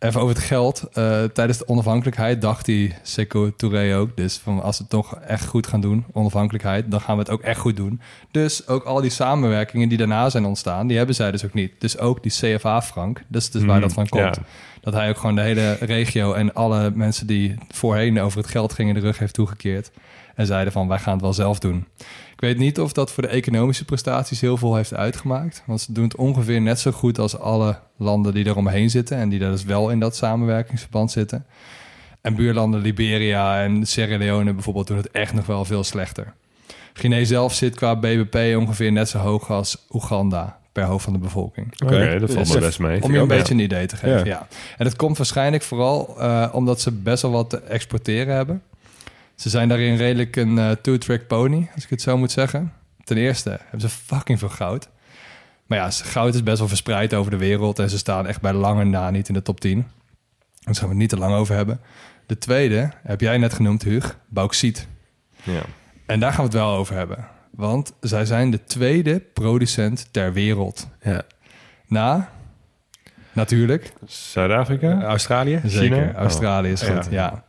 [0.00, 0.88] Even over het geld.
[0.92, 4.16] Eh, tijdens de onafhankelijkheid dacht die Sekou Touré ook...
[4.16, 6.90] dus van als we het toch echt goed gaan doen, onafhankelijkheid...
[6.90, 8.00] dan gaan we het ook echt goed doen.
[8.30, 10.86] Dus ook al die samenwerkingen die daarna zijn ontstaan...
[10.86, 11.72] die hebben zij dus ook niet.
[11.78, 14.34] Dus ook die CFA-frank, dat is dus waar Mhm, dat van komt.
[14.36, 14.42] ja.
[14.80, 18.72] Dat hij ook gewoon de hele regio en alle mensen die voorheen over het geld
[18.72, 18.94] gingen...
[18.94, 19.90] de rug heeft toegekeerd.
[20.34, 21.86] En zeiden van, wij gaan het wel zelf doen.
[22.40, 25.62] Ik weet niet of dat voor de economische prestaties heel veel heeft uitgemaakt.
[25.66, 29.16] Want ze doen het ongeveer net zo goed als alle landen die eromheen zitten.
[29.16, 31.46] En die daar dus wel in dat samenwerkingsverband zitten.
[32.20, 36.32] En buurlanden Liberia en Sierra Leone bijvoorbeeld doen het echt nog wel veel slechter.
[36.92, 41.18] Guinea zelf zit qua BBP ongeveer net zo hoog als Oeganda per hoofd van de
[41.18, 41.82] bevolking.
[41.84, 43.02] Oké, dat valt Dus me best mee.
[43.02, 44.24] Om je een beetje een idee te geven, ja.
[44.24, 44.46] Ja.
[44.78, 48.62] En dat komt waarschijnlijk vooral eh, omdat ze best wel wat te exporteren hebben.
[49.40, 52.72] Ze zijn daarin redelijk een eh, two-track pony, als ik het zo moet zeggen.
[53.04, 54.88] Ten eerste hebben ze fucking veel goud.
[55.66, 57.78] Maar ja, goud is best wel verspreid over de wereld...
[57.78, 59.86] en ze staan echt bij lange na niet in de top 10.
[60.60, 61.80] Daar gaan we het niet te lang over hebben.
[62.26, 64.86] De tweede, heb jij net genoemd, Huug, bauxiet.
[65.42, 65.62] Ja.
[66.06, 67.26] En daar gaan we het wel over hebben.
[67.50, 70.88] Want zij zijn de tweede producent ter wereld.
[71.02, 71.22] Ja.
[71.86, 72.30] Na,
[73.32, 75.02] natuurlijk, Zuid-Afrika?
[75.02, 75.60] Australië?
[75.64, 76.14] Zeker, China?
[76.14, 76.88] Australië is Oh.
[76.96, 77.44] goed, ja.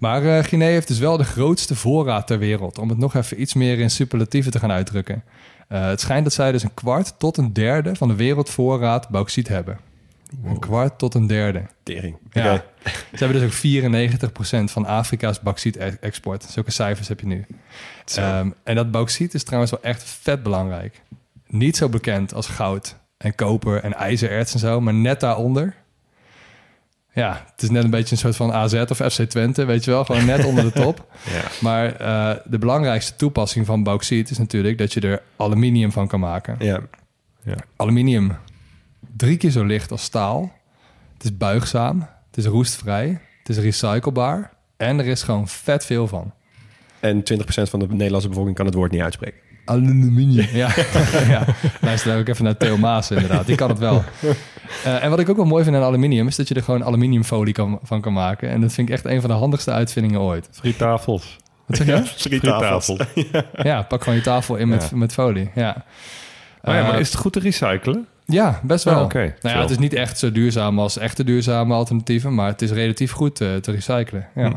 [0.00, 2.78] Maar eh Guinea heeft dus wel de grootste voorraad ter wereld.
[2.78, 5.24] Om het nog even iets meer in superlatieven te gaan uitdrukken.
[5.68, 9.48] Eh, het schijnt dat zij dus een kwart tot een derde van de wereldvoorraad bauxiet
[9.48, 9.78] hebben.
[10.44, 11.66] Een kwart tot een derde.
[11.82, 12.16] Tering.
[12.30, 12.64] Ja.
[12.84, 16.44] Ze hebben dus ook 94% van Afrika's bauxiet-export.
[16.44, 17.46] Zulke cijfers heb je nu.
[18.14, 21.02] Ehm, en dat bauxiet is trouwens wel echt vet belangrijk.
[21.46, 25.74] Niet zo bekend als goud en koper en ijzererts en zo, maar net daaronder.
[27.12, 29.90] Ja, het is net een beetje een soort van AZ of FC Twente, weet je
[29.90, 30.04] wel.
[30.04, 30.98] Gewoon net onder de top.
[31.30, 31.42] Ja.
[31.60, 36.20] Maar eh, de belangrijkste toepassing van bauxiet is natuurlijk dat je er aluminium van kan
[36.20, 36.56] maken.
[36.58, 36.80] Ja.
[37.76, 38.36] Aluminium,
[39.16, 40.52] drie keer zo licht als staal.
[41.14, 46.06] Het is buigzaam, het is roestvrij, het is recyclebaar en er is gewoon vet veel
[46.06, 46.32] van.
[47.00, 49.40] En 20% van de Nederlandse bevolking kan het woord niet uitspreken.
[49.64, 50.46] Aluminium.
[50.62, 50.70] Ja,
[51.28, 51.44] ja.
[51.80, 53.46] luister ook even naar Theo Maas inderdaad.
[53.46, 54.04] Die kan het wel.
[54.84, 56.26] Eh, en wat ik ook wel mooi vind aan aluminium...
[56.26, 58.50] is dat je er gewoon aluminiumfolie kan, van kan maken.
[58.50, 60.48] En dat vind ik echt een van de handigste uitvindingen ooit.
[60.52, 61.36] Friettafels.
[61.66, 62.02] Wat zeg je?
[62.04, 62.92] Friettafels.
[63.52, 64.96] Ja, pak gewoon je tafel in met, Ja.
[64.96, 65.50] met folie.
[65.54, 65.84] Ja.
[66.62, 68.06] Oh ja, maar Eh, is het goed te recyclen?
[68.24, 68.94] Ja, best wel.
[68.96, 69.18] Oh, oké.
[69.18, 69.60] Nou ja, Chill.
[69.60, 73.40] het is niet echt zo duurzaam als echte duurzame alternatieven, maar het is relatief goed
[73.40, 74.26] eh, te recyclen.
[74.34, 74.46] Ja.
[74.48, 74.54] Hm.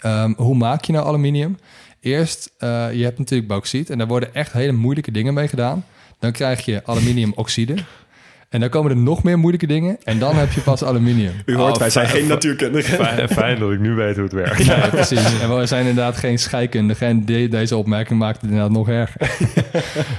[0.00, 1.56] Ehm, hoe maak je nou aluminium?
[2.00, 5.84] Eerst, eh, je hebt natuurlijk bauxiet en daar worden echt hele moeilijke dingen mee gedaan.
[6.18, 7.74] Dan krijg je aluminiumoxide.
[8.48, 11.32] En dan komen er nog meer moeilijke dingen en dan heb je pas aluminium.
[11.46, 13.04] U hoort, Oh, wij zijn geen natuurkundigen.
[13.04, 14.64] Fijn, fijn dat ik nu weet hoe het werkt.
[14.64, 15.40] Ja, precies.
[15.40, 17.06] En we zijn inderdaad geen scheikundigen.
[17.06, 19.20] En de- deze opmerking maakt het inderdaad nog erger.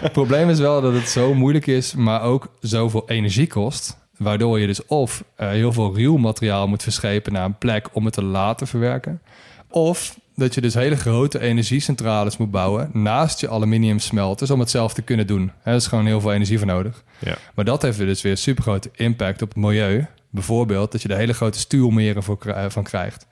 [0.01, 3.97] het probleem is wel dat het zo moeilijk is, maar ook zoveel energie kost.
[4.17, 8.05] Waardoor je dus of eh, heel veel ruw materiaal moet verschepen naar een plek om
[8.05, 9.21] het te laten verwerken.
[9.69, 14.69] Of dat je dus hele grote energiecentrales moet bouwen naast je aluminium smelters om het
[14.69, 15.51] zelf te kunnen doen.
[15.63, 17.03] Er is gewoon heel veel energie voor nodig.
[17.19, 17.37] Ja.
[17.55, 20.05] Maar dat heeft dus weer super grote impact op het milieu.
[20.29, 23.27] Bijvoorbeeld dat je er hele grote stuwmeren voor, eh, van krijgt.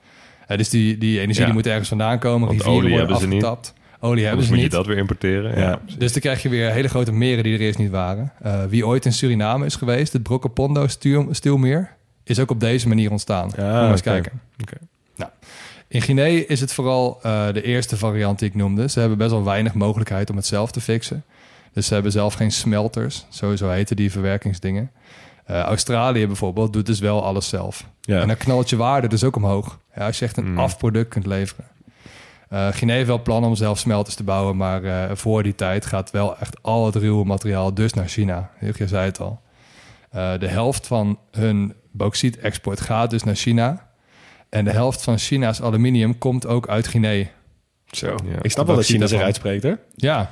[0.46, 1.44] Dus die, die energie Ja.
[1.44, 2.48] die moet ergens vandaan komen.
[2.48, 3.44] Want rivieren olie worden hebben ze niet.
[3.44, 3.76] afgetapt.
[4.00, 4.72] Olie hebben ze moet je niet.
[4.74, 5.58] dat weer importeren.
[5.58, 5.80] Ja.
[5.98, 8.32] Dus dan krijg je weer hele grote meren die er eerst niet waren.
[8.42, 11.92] Eh, wie ooit in Suriname is geweest, het Brokopondo stuw, stuwmeer,
[12.24, 13.50] is ook op deze manier ontstaan.
[13.56, 14.40] Ja, Moet maar eens kijken.
[14.62, 14.76] Oké.
[15.88, 18.88] In Guinea is het vooral eh, de eerste variant die ik noemde.
[18.88, 21.24] Ze hebben best wel weinig mogelijkheid om het zelf te fixen.
[21.72, 24.90] Dus ze hebben zelf geen smelters, sowieso heten die verwerkingsdingen.
[25.44, 27.84] Eh, Australië bijvoorbeeld doet dus wel alles zelf.
[28.00, 28.20] Ja.
[28.20, 29.78] En dan knalt je waarde dus ook omhoog.
[29.94, 30.58] Ja, als je echt een Mm.
[30.58, 31.64] afproduct kunt leveren.
[32.48, 36.10] Eh Guinea heeft wel plannen om zelf smelters te bouwen, maar voor die tijd gaat
[36.10, 38.50] wel echt al het ruwe materiaal dus naar China.
[38.60, 39.40] Je zei het al.
[40.38, 43.87] De helft van hun bauxiet-export gaat dus naar China.
[44.50, 47.24] En de helft van China's aluminium komt ook uit Guinea.
[47.86, 48.06] Zo.
[48.06, 48.38] Ja.
[48.42, 49.72] Ik snap wel dat China zich uitspreekt, hè?
[49.94, 50.30] Ja.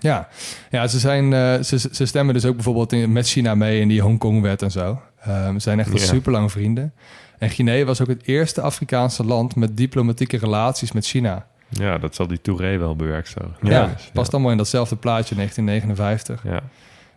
[0.00, 0.28] Ja,
[0.70, 3.88] ja ze, zijn, eh, ze, ze stemmen dus ook bijvoorbeeld in- met China mee in
[3.88, 5.00] die Hongkong-wet en zo.
[5.20, 6.04] Ehm, ze zijn echt al Ja.
[6.04, 6.92] super lang vrienden.
[7.38, 11.46] En Guinea was ook het eerste Afrikaanse land met diplomatieke relaties met China.
[11.68, 13.68] Ja, dat zal die Touré wel bewerkstelligen.
[13.68, 16.42] Ja, dus, past allemaal in datzelfde plaatje, 1959.
[16.44, 16.60] Ja.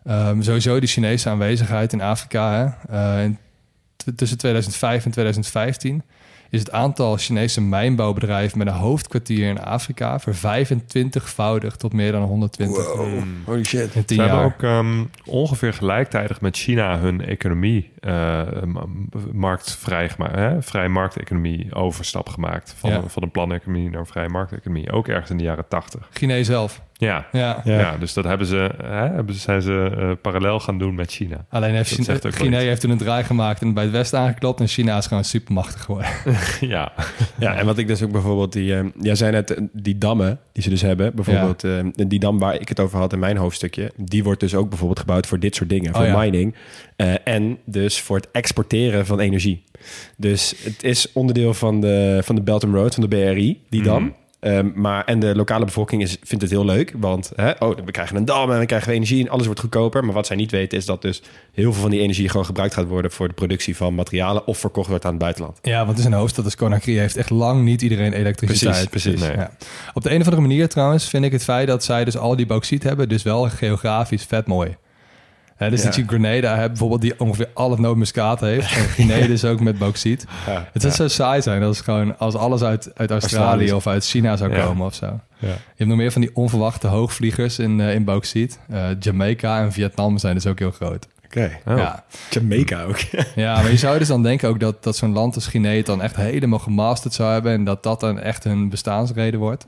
[0.06, 2.76] Ehm, sowieso die Chinese aanwezigheid in Afrika.
[2.90, 2.96] Hè?
[3.18, 3.38] Eh, in
[4.16, 6.04] tussen 2005 en 2015
[6.50, 12.86] is het aantal Chinese mijnbouwbedrijven met een hoofdkwartier in Afrika vervijfentwintigvoudig tot meer dan 120
[13.46, 13.96] Holy shit.
[13.96, 14.46] in 10 Ze hebben jaar.
[14.46, 18.78] ook ehm, ongeveer gelijktijdig met China hun economie, eh, m-
[19.32, 20.62] markt vrij gemaakt, hè?
[20.62, 22.74] vrije markteconomie overstap gemaakt.
[22.78, 22.96] Van, Ja.
[22.98, 24.92] een, van een planeconomie naar een vrije markteconomie.
[24.92, 26.08] Ook ergens in de jaren tachtig.
[26.14, 26.82] Guinea zelf.
[27.08, 27.26] Ja.
[27.32, 27.62] Ja.
[27.64, 27.80] Ja.
[27.80, 27.98] Ja.
[27.98, 31.46] dus dat hebben ze, hè, hebben, ze- zijn ze eh, parallel gaan doen met China.
[31.50, 31.90] Alleen heeft
[32.30, 34.60] China, heeft toen een draai gemaakt en bij het Westen aangeklopt.
[34.60, 36.10] En China is gewoon supermachtig geworden.
[36.76, 36.92] ja.
[37.40, 40.64] Ja, en wat ik dus ook bijvoorbeeld, die, eh, jij zei net, die dammen die
[40.64, 43.92] ze dus hebben, bijvoorbeeld eh, die dam waar ik het over had in mijn hoofdstukje,
[43.96, 46.18] die wordt dus ook bijvoorbeeld gebouwd voor dit soort dingen, voor Oh ja.
[46.20, 46.56] mining
[46.96, 49.64] eh, en dus voor het exporteren van energie.
[50.18, 53.84] Dus het is onderdeel van de, van de Belt and Road, van de BRI, die
[53.84, 54.04] dam.
[54.04, 54.12] Mhm.
[54.42, 57.92] Ehm, maar, en de lokale bevolking is, vindt het heel leuk, want hè, oh, we
[57.92, 60.06] krijgen een dam en we krijgen energie en alles wordt goedkoper.
[60.06, 61.22] Maar wat zij niet weten is dat dus
[61.52, 64.58] heel veel van die energie gewoon gebruikt gaat worden voor de productie van materialen of
[64.58, 65.60] verkocht wordt aan het buitenland.
[65.62, 68.90] Ja, want het is een hoofdstad als Conakry heeft echt lang niet iedereen elektriciteit.
[68.90, 69.28] Precies, precies.
[69.28, 69.38] Nee.
[69.38, 69.52] Ja.
[69.94, 72.36] Op de een of andere manier trouwens vind ik het feit dat zij dus al
[72.36, 74.76] die bauxiet hebben, dus wel geografisch vet mooi.
[75.62, 75.86] Hè, dus Ja.
[75.86, 78.76] dat je Grenada hebt bijvoorbeeld die ongeveer al het nootmuskaat heeft.
[78.76, 80.26] En Guinea dus ook met bauxiet.
[80.48, 80.70] Ja.
[80.74, 84.36] Het zou zo saai zijn als, gewoon, als alles uit, uit Australië of uit China
[84.38, 84.66] zou Ja.
[84.66, 85.06] komen of zo.
[85.06, 85.48] Ja.
[85.48, 88.60] Je hebt nog meer van die onverwachte hoogvliegers in, eh, in bauxiet.
[88.70, 91.08] Eh, Jamaica en Vietnam zijn dus ook heel groot.
[91.26, 91.60] Oké.
[91.68, 91.78] Oh.
[91.78, 92.04] Ja.
[92.30, 92.98] Jamaica ook.
[93.36, 95.86] ja, maar je zou dus dan denken ook dat, dat zo'n land als Guinea het
[95.86, 97.52] dan echt helemaal gemasterd zou hebben...
[97.54, 99.68] en dat dat dan echt hun bestaansreden wordt.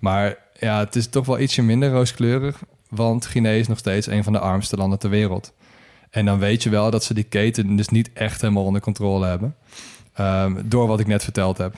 [0.00, 2.56] Maar ja, het is toch wel ietsje minder rooskleurig...
[2.88, 5.52] want Guinea is nog steeds een van de armste landen ter wereld.
[6.10, 9.26] En dan weet je wel dat ze die keten dus niet echt helemaal onder controle
[9.26, 9.56] hebben...
[10.14, 11.74] Ehm, door wat ik net verteld heb.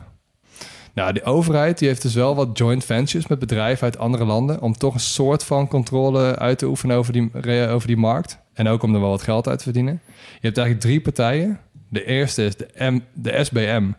[0.95, 4.61] Nou, de overheid die heeft dus wel wat joint ventures met bedrijven uit andere landen...
[4.61, 8.39] om toch een soort van controle uit te oefenen over die, re- over die markt.
[8.53, 10.01] En ook om er wel wat geld uit te verdienen.
[10.15, 11.61] Je hebt eigenlijk drie partijen.
[11.89, 13.91] De eerste is de, M, de SBM.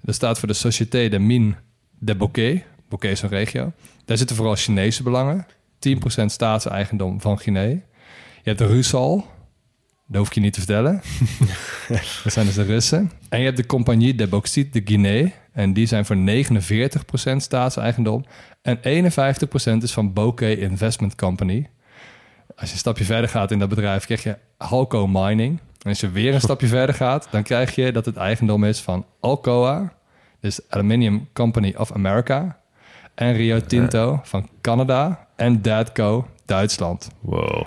[0.00, 1.54] Dat staat voor de Société de Mines
[1.98, 2.60] de Bokeh.
[2.88, 3.72] Bokeh is een regio.
[4.04, 5.46] Daar zitten vooral Chinese belangen.
[6.22, 7.68] 10% staatseigendom van Guinea.
[7.68, 7.82] Je
[8.42, 9.26] hebt de Rusal.
[10.06, 11.02] Dat hoef ik je niet te vertellen.
[12.24, 13.10] dat zijn dus de Russen.
[13.28, 15.34] En je hebt de Compagnie de Bauxite de Guinée.
[15.52, 18.24] En die zijn voor 49% staatseigendom.
[18.62, 21.68] En 51% is van Bokeh Investment Company.
[22.56, 25.58] Als je een stapje verder gaat in dat bedrijf, krijg je Halco Mining.
[25.58, 28.80] En als je weer een stapje verder gaat, dan krijg je dat het eigendom is
[28.80, 29.92] van Alcoa,
[30.40, 32.59] dus Aluminium Company of America,
[33.20, 37.08] en Rio Tinto van Canada en Dadco Duitsland.
[37.20, 37.62] Wow.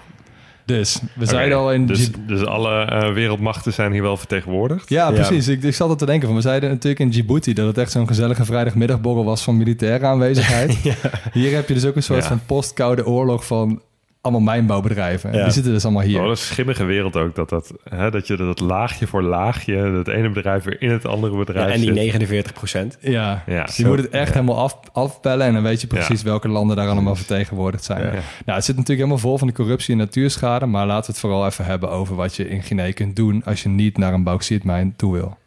[0.65, 4.89] Dus we zeiden al in Dus, dus alle eh, wereldmachten zijn hier wel vertegenwoordigd?
[4.89, 5.13] Ja, Ja.
[5.13, 5.47] precies.
[5.47, 6.35] Ik, ik zat er te denken van.
[6.35, 10.77] We zeiden natuurlijk in Djibouti dat het echt zo'n gezellige vrijdagmiddagborrel was van militaire aanwezigheid.
[11.33, 12.27] Hier heb je dus ook een soort Ja.
[12.27, 13.81] van postkoude oorlog van
[14.23, 15.33] allemaal mijnbouwbedrijven.
[15.33, 15.43] Ja.
[15.43, 16.19] Die zitten dus allemaal hier.
[16.21, 17.35] Oh, dat is een schimmige wereld ook.
[17.35, 21.05] Dat, dat, hè, dat je dat laagje voor laagje, het ene bedrijf weer in het
[21.05, 21.95] andere Ja, bedrijf en die zit.
[21.95, 22.97] 49 procent.
[23.01, 26.21] Ja, Ja, dus je moet het echt helemaal af, afpellen en dan weet je precies
[26.21, 26.25] Ja.
[26.27, 28.03] welke landen daar allemaal vertegenwoordigd zijn.
[28.03, 28.11] Ja.
[28.11, 31.19] Nou, het zit natuurlijk helemaal vol van de corruptie en natuurschade, maar laten we het
[31.19, 34.23] vooral even hebben over wat je in Guinea kunt doen als je niet naar een
[34.23, 35.37] bauxietmijn toe wil.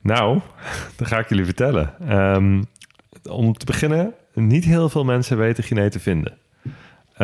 [0.00, 0.40] Nou,
[0.96, 1.94] dat ga ik jullie vertellen.
[2.08, 2.62] Ehm,
[3.30, 6.32] om te beginnen, niet heel veel mensen weten Guinea te vinden.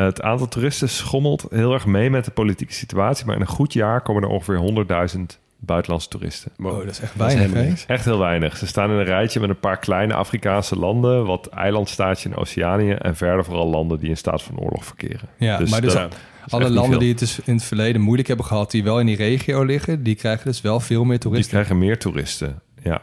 [0.04, 3.72] Het aantal toeristen schommelt heel erg mee met de politieke situatie, maar in een goed
[3.72, 4.86] jaar komen er ongeveer
[5.16, 5.20] 100.000
[5.58, 6.52] buitenlandse toeristen.
[6.62, 7.86] Oh, dat is echt is weinig.
[7.86, 8.56] Echt heel weinig.
[8.56, 12.90] Ze staan in een rijtje met een paar kleine Afrikaanse landen, wat eilandstaatje in Oceanië
[12.92, 15.28] en verder vooral landen die in staat van oorlog verkeren.
[15.38, 16.08] Ja, maar dus dat al-
[16.46, 16.98] is alle landen veel.
[16.98, 20.02] die het dus in het verleden moeilijk hebben gehad, die wel in die regio liggen,
[20.02, 21.52] die krijgen dus wel veel meer Die toeristen.
[21.52, 23.02] krijgen meer toeristen, ja.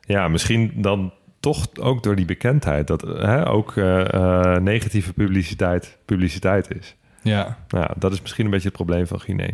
[0.00, 2.86] Ja, misschien dan toch ook door die bekendheid...
[2.86, 6.96] dat hè, ook eh, eh, negatieve publiciteit publiciteit is.
[7.22, 9.52] Ja, Nou, ja, dat is misschien een beetje het probleem van Guinea.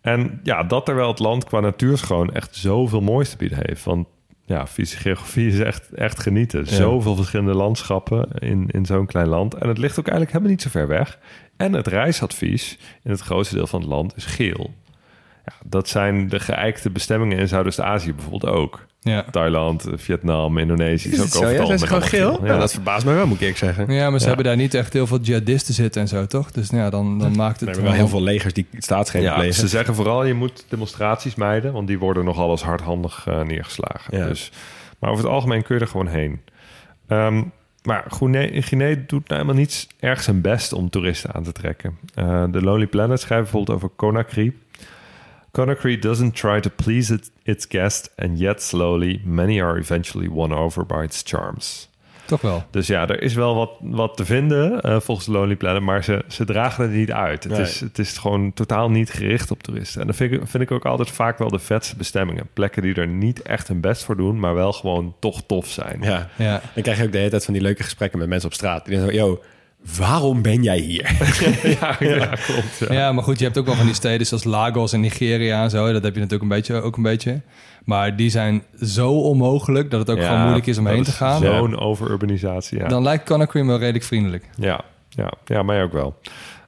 [0.00, 3.84] En ja, dat terwijl het land qua natuurschoon echt zoveel moois te bieden heeft.
[3.84, 4.06] Want
[4.44, 6.66] ja, fysische geografie is echt, echt genieten.
[6.66, 9.54] Zoveel verschillende landschappen in, in zo'n klein land.
[9.54, 11.18] En het ligt ook eigenlijk helemaal niet zo ver weg.
[11.56, 14.74] En het reisadvies in het grootste deel van het land is geel.
[15.44, 18.86] Ja, dat zijn de geëikte bestemmingen in Zuidoost-Azië bijvoorbeeld ook.
[19.00, 19.24] Ja.
[19.30, 21.10] Thailand, Vietnam, Indonesië.
[21.10, 21.66] Is het zo, ja?
[21.66, 22.44] Zijn ze gewoon geel?
[22.44, 22.58] Ja.
[22.58, 23.92] dat verbaast me wel, moet ik zeggen.
[23.92, 26.50] Ja, maar ze hebben daar niet echt heel veel jihadisten zitten en zo, toch?
[26.50, 27.68] Dus ja, dan, dan maakt het...
[27.68, 29.54] We hebben wel heel veel legers die staatsgreep ja, plegen.
[29.54, 31.72] Ze zeggen vooral, je moet demonstraties mijden...
[31.72, 34.18] want die worden nogal eens hardhandig uh, neergeslagen.
[34.18, 34.26] Ja.
[34.26, 34.52] Dus,
[34.98, 36.40] maar over het algemeen kun je er gewoon heen.
[37.06, 37.42] Ehm,
[37.82, 41.98] maar Guinea, Guinea doet nou helemaal niets erg zijn best om toeristen aan te trekken.
[42.14, 44.52] Uh, de Lonely Planet schrijft bijvoorbeeld over Conakry...
[45.52, 50.52] Conakry doesn't try to please it, its guests, and yet slowly many are eventually won
[50.52, 51.86] over by its charms.
[52.24, 52.64] Toch wel.
[52.70, 56.24] Dus ja, er is wel wat, wat te vinden uh, volgens Lonely Planet, maar ze,
[56.26, 57.44] ze dragen het niet uit.
[57.44, 57.60] Het, Nee.
[57.62, 60.00] is, het is gewoon totaal niet gericht op toeristen.
[60.00, 62.48] En dat vind ik, vind ik ook altijd vaak wel de vetste bestemmingen.
[62.52, 65.98] Plekken die er niet echt hun best voor doen, maar wel gewoon toch tof zijn.
[66.02, 66.28] Ja.
[66.36, 66.60] Ja.
[66.74, 68.84] Dan krijg je ook de hele tijd van die leuke gesprekken met mensen op straat.
[68.84, 69.42] Die dan zo, yo,
[69.96, 71.16] waarom ben jij hier?
[71.80, 72.78] ja, ja, klopt.
[72.78, 72.92] Ja.
[72.92, 75.70] Ja, maar goed, je hebt ook wel van die steden zoals Lagos en Nigeria en
[75.70, 75.92] zo.
[75.92, 77.40] Dat heb je natuurlijk een beetje, ook een beetje.
[77.84, 81.12] Maar die zijn zo onmogelijk dat het ook Ja, gewoon moeilijk is om heen te
[81.12, 81.40] gaan.
[81.40, 82.88] Zo'n overurbanisatie, ja.
[82.88, 84.44] Dan lijkt Conakry me redelijk vriendelijk.
[84.56, 86.18] Ja, ja, ja, mij ook wel.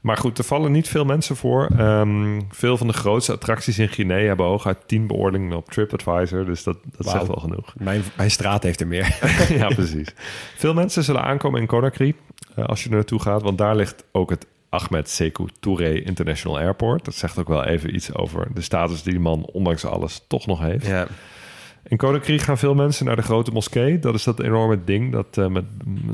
[0.01, 1.69] Maar goed, er vallen niet veel mensen voor.
[1.79, 6.45] Ehm, veel van de grootste attracties in Guinea hebben hooguit 10 beoordelingen op TripAdvisor.
[6.45, 7.17] Dus dat, dat Wauw.
[7.17, 7.75] zegt wel genoeg.
[7.79, 9.19] Mijn, mijn straat heeft er meer.
[9.59, 10.09] ja, precies.
[10.57, 12.15] Veel mensen zullen aankomen in Conakry
[12.55, 13.43] eh, als je er naartoe gaat.
[13.43, 17.05] Want daar ligt ook het Ahmed Sekou Touré International Airport.
[17.05, 20.47] Dat zegt ook wel even iets over de status die die man ondanks alles toch
[20.47, 20.87] nog heeft.
[20.87, 21.07] ja.
[21.89, 23.99] In Conakry gaan veel mensen naar de grote moskee.
[23.99, 25.65] Dat is dat enorme ding dat eh, met,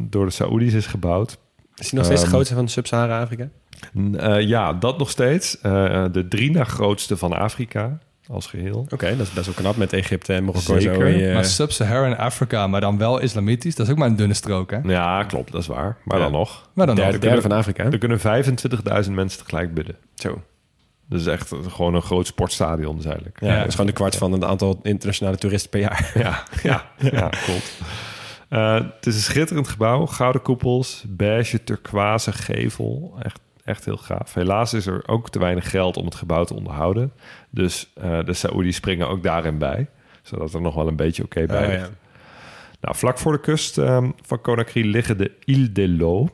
[0.00, 1.38] door de Saoedi's is gebouwd.
[1.76, 3.48] Is die nog steeds de Ehm, grootste van Sub-Sahara-Afrika?
[4.16, 5.60] Eh, ja, dat nog steeds.
[5.60, 7.98] Eh, de drie na grootste van Afrika
[8.28, 8.86] als geheel.
[8.90, 10.72] Oké, dat is best wel knap met Egypte en Marokko.
[10.74, 11.06] Zo, Zeker.
[11.06, 14.34] en je- Maar Sub-Saharan Afrika, maar dan wel islamitisch, dat is ook maar een dunne
[14.34, 14.78] strook, hè?
[14.84, 15.96] Ja, klopt, dat is waar.
[16.04, 16.22] Maar Ja.
[16.22, 16.68] dan nog.
[16.72, 17.20] Maar dan derde, nog.
[17.20, 17.84] derde van Afrika.
[17.84, 19.96] Er kunnen 25.000 mensen tegelijk bidden.
[20.14, 20.42] Zo.
[21.08, 23.40] Dat is echt gewoon een groot sportstadion, is eigenlijk.
[23.40, 26.10] Ja, dat is gewoon de kwart van het aantal internationale toeristen per jaar.
[26.14, 27.78] Ja, ja, ja klopt.
[28.48, 30.06] Eh, het is een schitterend gebouw.
[30.06, 33.16] Gouden koepels, beige, turquoise gevel.
[33.22, 34.34] Echt, echt heel gaaf.
[34.34, 37.12] Helaas is er ook te weinig geld om het gebouw te onderhouden.
[37.50, 39.86] Dus eh, de Saoedi's springen ook daarin bij.
[40.22, 41.86] Zodat er nog wel een beetje oké bij Oh, ligt.
[41.86, 41.90] ja.
[42.80, 46.28] Nou, vlak voor de kust ehm, van Conakry liggen de Îles de l'Eau.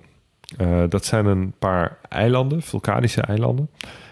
[0.56, 3.70] Eh, dat zijn een paar eilanden, vulkanische eilanden.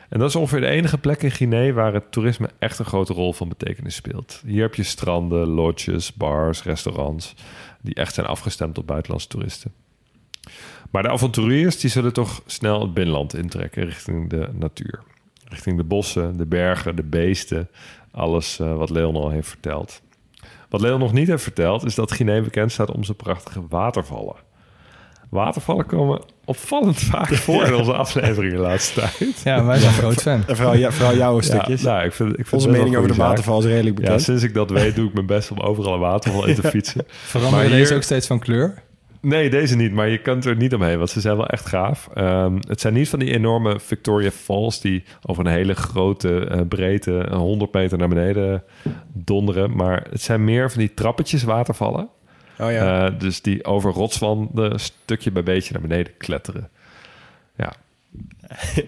[0.08, 3.12] En dat is ongeveer de enige plek in Guinea waar het toerisme echt een grote
[3.12, 4.42] rol van betekenis speelt.
[4.46, 7.34] Hier heb je stranden, lodges, bars, restaurants
[7.82, 9.72] die echt zijn afgestemd op buitenlandse toeristen.
[10.90, 15.00] Maar de avonturiers die zullen toch snel het binnenland intrekken richting de natuur.
[15.48, 17.68] Richting de bossen, de bergen, de beesten.
[18.12, 20.00] Alles eh, wat Leon al heeft verteld.
[20.68, 24.36] Wat Leon nog niet heeft verteld is dat Guinea bekend staat om zijn prachtige watervallen.
[25.28, 29.40] Watervallen komen opvallend vaak voor in onze afleveringen de laatste tijd.
[29.44, 30.42] Ja, wij zijn groot fan.
[30.46, 31.82] En vooral, ja, vooral jouw stukjes.
[31.82, 33.26] Ja, nou, ik vind, ik vind Onze mening over de zaak.
[33.26, 34.22] waterval is redelijk Ja, bekend.
[34.22, 37.04] sinds ik dat weet, doe ik mijn best om overal een waterval in te fietsen.
[37.08, 38.82] Veranderen Maar deze hier- ook steeds van kleur?
[39.20, 42.08] Nee, deze niet, maar je kan er niet omheen, want ze zijn wel echt gaaf.
[42.14, 46.60] Ehm, het zijn niet van die enorme Victoria Falls die over een hele grote eh,
[46.68, 48.62] breedte, een 100 meter naar beneden
[49.12, 52.08] donderen, maar het zijn meer van die trappetjes watervallen.
[52.58, 53.06] Oh ja.
[53.06, 56.68] Eh, dus die over rotswanden stukje bij beetje naar beneden kletteren.
[57.56, 57.72] Ja,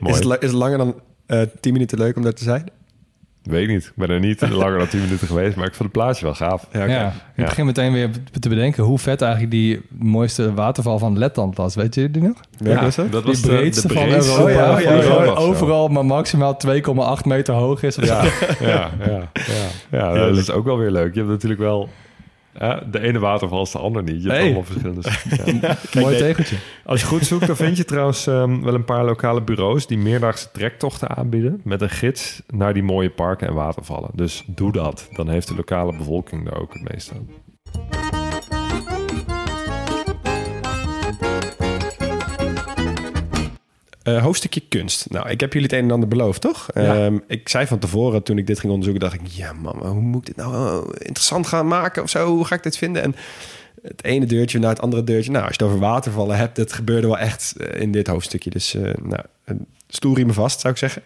[0.00, 0.14] mooi.
[0.18, 2.70] is, het, is het langer dan eh 10 minuten leuk om daar te zijn?
[3.42, 3.84] Weet ik niet.
[3.84, 6.34] Ik ben er niet langer dan 10 minuten geweest, maar ik vond het plaatje wel
[6.34, 6.66] gaaf.
[6.72, 6.84] Ja.
[6.84, 7.44] Ja, ik Ja.
[7.44, 11.74] begin meteen weer te bedenken hoe vet eigenlijk die mooiste waterval van Letland was.
[11.74, 12.36] Weet je die nog?
[12.58, 13.12] Was dat?
[13.12, 14.74] dat Die was de- breedste de van breedste Europa.
[14.74, 17.94] Oh ja, ja, ja, overal maar maximaal 2,8 meter hoog is.
[17.96, 18.22] Ja,
[18.60, 19.68] ja, ja, ja.
[19.90, 21.12] ja dat is ook wel weer leuk.
[21.14, 21.88] Je hebt natuurlijk wel...
[22.52, 24.22] hè, de ene waterval is de ander niet.
[24.22, 25.10] Je hebt allemaal verschillende...
[25.60, 25.76] Ja.
[26.00, 26.56] Mooi tegeltje.
[26.84, 29.86] Als je goed zoekt, dan vind je trouwens ehm, wel een paar lokale bureaus...
[29.86, 31.60] die meerdaagse trektochten aanbieden...
[31.64, 34.10] met een gids naar die mooie parken en watervallen.
[34.14, 35.08] Dus doe dat.
[35.12, 38.21] Dan heeft de lokale bevolking daar ook het meeste aan.
[44.02, 45.10] Eh, hoofdstukje kunst.
[45.10, 46.68] Nou, ik heb jullie het een en ander beloofd, toch?
[46.74, 47.04] Ja.
[47.04, 49.26] Ehm, ik zei van tevoren, toen ik dit ging onderzoeken, dacht ik...
[49.26, 52.26] Ja, man, maar hoe moet ik dit nou eh, interessant gaan maken of zo?
[52.26, 53.02] Hoe ga ik dit vinden?
[53.02, 53.14] En
[53.82, 55.30] het ene deurtje naar het andere deurtje.
[55.30, 58.50] Nou, als je het over watervallen hebt, dat gebeurde wel echt eh, in dit hoofdstukje.
[58.50, 61.02] Dus, eh nou, een stoel me vast, zou ik zeggen.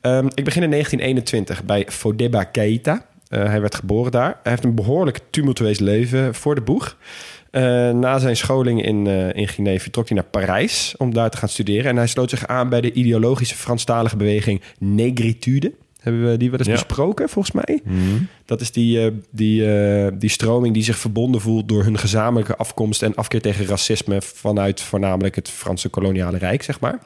[0.00, 3.06] Ehm, ik begin in 1921 bij Fodeba Keita.
[3.28, 4.38] Hij werd geboren daar.
[4.42, 6.96] Hij heeft een behoorlijk tumultueus leven voor de boeg.
[7.50, 11.36] Eh, na zijn scholing in, eh in Guinea vertrok hij naar Parijs om daar te
[11.36, 11.90] gaan studeren.
[11.90, 15.72] En hij sloot zich aan bij de ideologische Franstalige beweging Negritude.
[16.00, 16.74] Hebben we die wel eens Ja.
[16.74, 17.80] besproken, volgens mij?
[18.44, 19.66] Dat is die, eh, die,
[20.18, 24.80] die stroming die zich verbonden voelt door hun gezamenlijke afkomst en afkeer tegen racisme vanuit
[24.80, 26.98] voornamelijk het Franse koloniale rijk, zeg maar.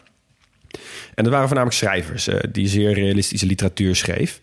[1.14, 4.40] En dat waren voornamelijk schrijvers die zeer realistische literatuur schreef.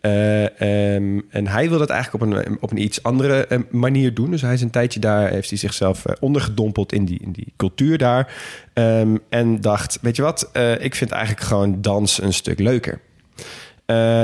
[0.00, 0.60] Eh,
[0.94, 4.30] ehm, en hij wilde het eigenlijk op een, op een iets andere eh, manier doen.
[4.30, 7.52] Dus hij is een tijdje daar, heeft hij zichzelf eh, ondergedompeld in die, in die
[7.56, 8.34] cultuur daar.
[8.72, 13.00] Ehm, en dacht, weet je wat, Eh, ik vind eigenlijk gewoon dans een stuk leuker.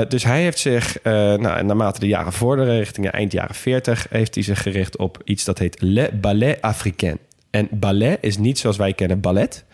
[0.07, 4.35] Dus hij heeft zich, eh, nou, naarmate de jaren vorderen, richting eind jaren 40, heeft
[4.35, 7.17] hij zich gericht op iets dat heet Le Ballet Africain.
[7.49, 9.65] En ballet is niet zoals wij kennen ballet.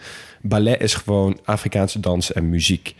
[0.41, 2.95] Ballet is gewoon Afrikaanse dans en muziek.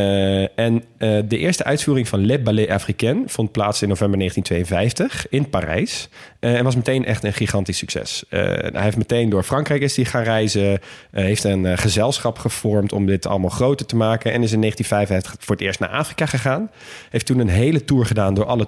[0.00, 5.28] Eh, en eh, de eerste uitvoering van Le Ballet Africain vond plaats in november 1952
[5.30, 6.08] in Parijs.
[6.38, 8.24] Eh, en was meteen echt een gigantisch succes.
[8.28, 10.80] Hij heeft meteen door Frankrijk is hij gaan reizen.
[11.10, 14.32] heeft een gezelschap gevormd om dit allemaal groter te maken.
[14.32, 16.70] En is in 1955 voor het eerst naar Afrika gegaan.
[17.10, 18.66] Heeft toen een hele tour gedaan door alle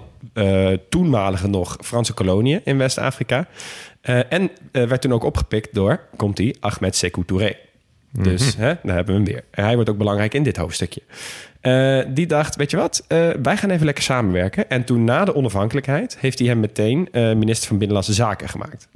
[0.89, 3.47] toenmalige nog Franse koloniën in West-Afrika.
[4.29, 7.55] En werd toen ook opgepikt door, komt hij, Ahmed Sekou Touré.
[8.21, 9.43] Dus hè, daar hebben we hem weer.
[9.51, 11.01] En hij wordt ook belangrijk in dit hoofdstukje.
[11.61, 14.69] Eh, die dacht, weet je wat, eh, wij gaan even lekker samenwerken.
[14.69, 18.87] En toen na de onafhankelijkheid heeft hij hem meteen eh, minister van Binnenlandse Zaken gemaakt.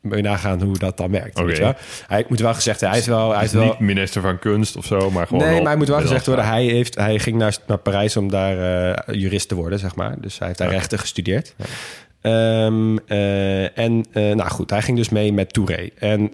[0.00, 1.38] Moet je nagaan hoe dat dan werkt.
[1.38, 1.46] Oké.
[1.46, 1.74] Weet je wel?
[2.06, 3.32] Hij moet wel gezegd, hij is wel...
[3.32, 5.42] Hij is is wel niet minister van kunst of zo, maar gewoon...
[5.42, 8.30] nee, maar hij moet wel gezegd worden, hij, heeft, hij ging naar, naar Parijs om
[8.30, 10.20] daar jurist te worden, zeg maar.
[10.20, 11.54] Dus hij heeft daar rechten gestudeerd.
[12.22, 15.88] Ehm, eh, en nou goed, hij ging dus mee met Touré.
[15.98, 16.32] En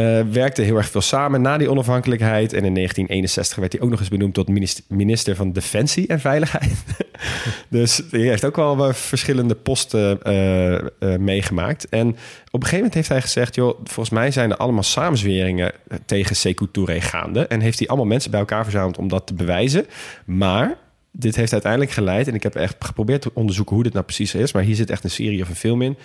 [0.00, 2.52] eh, werkte heel erg veel samen na die onafhankelijkheid.
[2.52, 4.48] En in 1961 werd hij ook nog eens benoemd tot
[4.88, 6.84] minister, van Defensie en Veiligheid.
[7.68, 10.84] dus hij heeft ook wel wat verschillende posten eh, eh,
[11.18, 11.88] meegemaakt.
[11.88, 12.16] En op
[12.52, 13.54] een gegeven moment heeft hij gezegd...
[13.54, 15.72] joh, volgens mij zijn er allemaal samenzweringen
[16.04, 17.46] tegen Sekou Touré gaande.
[17.46, 19.86] En heeft hij allemaal mensen bij elkaar verzameld om dat te bewijzen.
[20.24, 20.78] Maar
[21.12, 22.28] dit heeft uiteindelijk geleid...
[22.28, 24.52] en ik heb echt geprobeerd te onderzoeken hoe dit nou precies is...
[24.52, 25.96] maar hier zit echt een serie of een film in...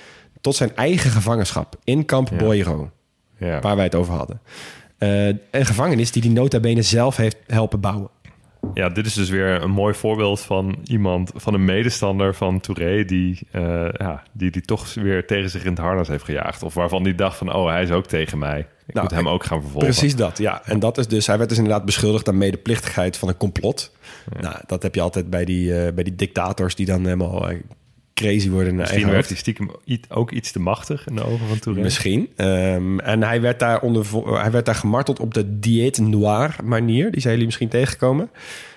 [0.41, 2.91] tot zijn eigen gevangenschap in kamp Boiro
[3.37, 3.59] Ja.
[3.59, 4.41] waar wij het over hadden.
[4.97, 8.09] Eh, een gevangenis die die nota bene zelf heeft helpen bouwen.
[8.73, 13.05] Ja, dit is dus weer een mooi voorbeeld van iemand, van een medestander van Touré,
[13.05, 16.63] die, eh, ja, die, die toch weer tegen zich in het harnas heeft gejaagd.
[16.63, 18.59] Of waarvan die dacht van, oh, hij is ook tegen mij.
[18.59, 19.89] Ik Nou, moet hem ook gaan vervolgen.
[19.89, 20.61] Precies dat, ja.
[20.65, 23.91] En dat is dus, hij werd dus inderdaad beschuldigd aan medeplichtigheid van een complot.
[24.39, 27.51] Nou, dat heb je altijd bij die, eh, bij die dictators die dan helemaal
[28.15, 28.69] crazy worden.
[28.69, 29.29] in Misschien eigen werd hoofd.
[29.29, 29.71] hij stiekem
[30.09, 31.81] ook iets te machtig in de ogen van Touré.
[31.81, 32.29] Misschien.
[32.35, 34.05] Ehm, en hij werd, daar onder,
[34.41, 37.11] hij werd daar gemarteld op de diète noir manier.
[37.11, 38.29] Die zijn jullie misschien tegengekomen.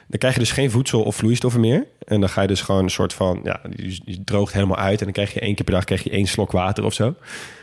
[0.07, 1.86] Dan krijg je dus geen voedsel of vloeistoffen meer.
[2.07, 3.41] En dan ga je dus gewoon een soort van...
[3.45, 4.99] Ja, je, droogt helemaal uit.
[4.99, 7.14] En dan krijg je één keer per dag krijg je één slok water of zo.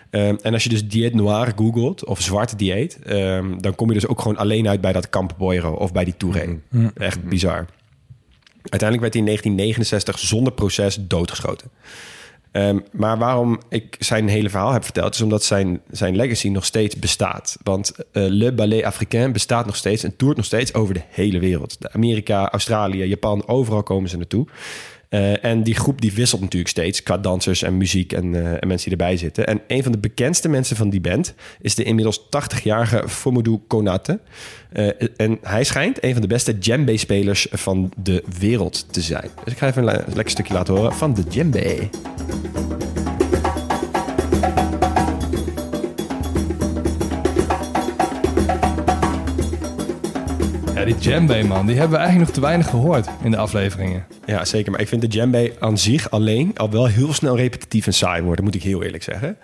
[0.10, 3.00] Ehm, en als je dus dieet noir googelt, of zwarte dieet...
[3.04, 6.04] ehm, dan kom je dus ook gewoon alleen uit bij dat Camp Boiro of bij
[6.04, 6.60] die Touré.
[6.96, 7.66] Echt bizar.
[8.70, 11.70] Uiteindelijk werd hij in 1969 zonder proces doodgeschoten.
[12.56, 16.66] Ehm, maar waarom ik zijn hele verhaal heb verteld, is omdat zijn, zijn legacy nog
[16.66, 17.58] steeds bestaat.
[17.64, 21.40] Want eh, Le Ballet Africain bestaat nog steeds en toert nog steeds over de hele
[21.40, 21.78] wereld.
[21.92, 24.48] Amerika, Australië, Japan, overal komen ze naartoe.
[25.16, 28.68] Eh, en die groep die wisselt natuurlijk steeds qua dansers en muziek en, eh, en
[28.68, 29.48] mensen die erbij zitten.
[29.48, 34.20] En een van de bekendste mensen van die band is de inmiddels 80-jarige Fomodou Konate.
[34.72, 34.88] Eh,
[35.18, 39.30] en hij schijnt een van de beste djembe-spelers van de wereld te zijn.
[39.44, 41.90] Dus ik ga even een le- lekker stukje laten horen van de djembe.
[50.76, 54.06] Ja, die djembe, man, die hebben we eigenlijk nog te weinig gehoord in de afleveringen.
[54.26, 54.72] Ja, zeker.
[54.72, 58.22] Maar ik vind de djembe aan zich alleen al wel heel snel repetitief en saai
[58.22, 59.38] worden, moet ik heel eerlijk zeggen.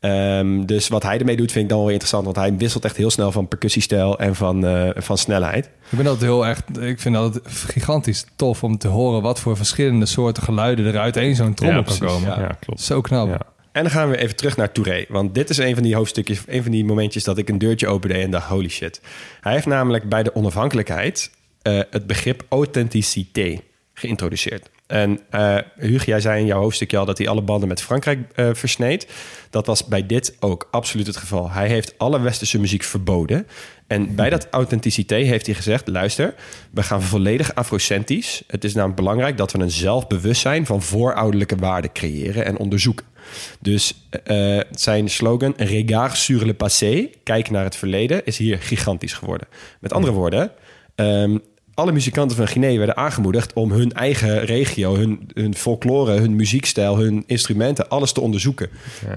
[0.00, 2.24] Ehm, dus wat hij ermee doet, vind ik dan wel interessant.
[2.24, 5.64] Want hij wisselt echt heel snel van percussiestijl en van, eh, van snelheid.
[5.64, 9.56] Ik ben altijd heel erg, ik vind dat gigantisch tof om te horen wat voor
[9.56, 12.40] verschillende soorten geluiden er uit één zo'n trommel Ja, kan komen.
[12.40, 12.80] Ja, klopt.
[12.80, 13.52] Zo knap.
[13.74, 15.04] En dan gaan we even terug naar Touré.
[15.08, 17.86] Want dit is een van die hoofdstukjes, een van die momentjes dat ik een deurtje
[17.86, 19.00] opende en dacht, holy shit.
[19.40, 21.30] Hij heeft namelijk bij de onafhankelijkheid
[21.62, 23.60] eh, het begrip authenticité
[23.94, 24.70] geïntroduceerd.
[24.86, 28.18] En eh Hugo, jij zei in jouw hoofdstukje al dat hij alle banden met Frankrijk
[28.34, 29.06] eh, versneed.
[29.50, 31.50] Dat was bij dit ook absoluut het geval.
[31.50, 33.46] Hij heeft alle westerse muziek verboden.
[33.86, 36.34] En bij dat authenticité heeft hij gezegd: luister,
[36.70, 38.42] we gaan volledig afrocentrisch.
[38.46, 43.12] Het is namelijk belangrijk dat we een zelfbewustzijn van voorouderlijke waarden creëren en onderzoeken.
[43.60, 43.94] Dus
[44.24, 49.46] eh, zijn slogan Regard sur le passé, kijk naar het verleden, is hier gigantisch geworden.
[49.80, 50.50] Met andere woorden,
[50.94, 51.36] ehm,
[51.74, 56.98] alle muzikanten van Guinea werden aangemoedigd om hun eigen regio, hun, hun folklore, hun muziekstijl,
[56.98, 58.68] hun instrumenten, alles te onderzoeken.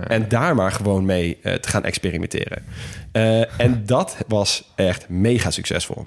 [0.08, 2.64] En daar maar gewoon mee eh, te gaan experimenteren.
[3.12, 6.06] Eh, en dat was echt mega succesvol.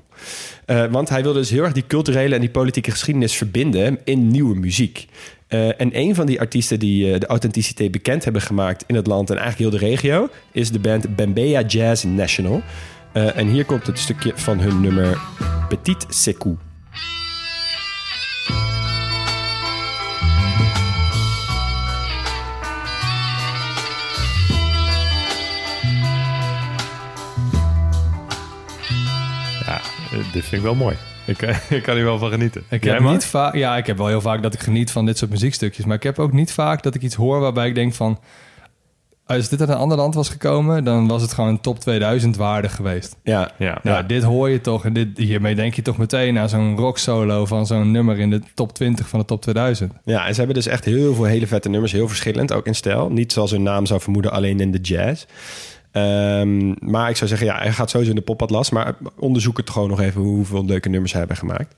[0.65, 4.29] Eh, want hij wilde dus heel erg die culturele en die politieke geschiedenis verbinden in
[4.29, 5.07] nieuwe muziek.
[5.51, 9.07] Eh, en een van die artiesten die eh, de authenticiteit bekend hebben gemaakt in het
[9.07, 12.63] land en eigenlijk heel de regio, is de band Bembea Jazz National.
[13.13, 15.21] Eh, en hier komt het stukje van hun nummer
[15.69, 16.57] Petit Sekou.
[29.67, 29.81] Ja,
[30.33, 30.97] dit vind ik wel mooi.
[31.31, 32.63] Ik, eh, ik kan hier wel van genieten.
[32.69, 35.07] Ik Jij, heb niet vaak, ja, ik heb wel heel vaak dat ik geniet van
[35.07, 37.75] dit soort muziekstukjes, maar ik heb ook niet vaak dat ik iets hoor waarbij ik
[37.75, 38.19] denk van,
[39.27, 42.37] als dit uit een ander land was gekomen, dan was het gewoon een top 2000
[42.37, 43.17] waarde geweest.
[43.23, 43.81] Ja, Ja.
[43.83, 46.99] Ja, dit hoor je toch en dit, hiermee denk je toch meteen aan zo'n rock
[46.99, 49.93] solo van zo'n nummer in de top 20 van de top 2000.
[50.05, 52.75] Ja, en ze hebben dus echt heel veel hele vette nummers, heel verschillend, ook in
[52.75, 53.11] stijl.
[53.11, 55.25] Niet zoals hun naam zou vermoeden, alleen in de jazz.
[55.93, 59.71] Ehm, maar ik zou zeggen, ja, hij gaat sowieso in de popatlas, maar onderzoek het
[59.71, 61.75] gewoon nog even hoeveel leuke nummers hij hebben gemaakt.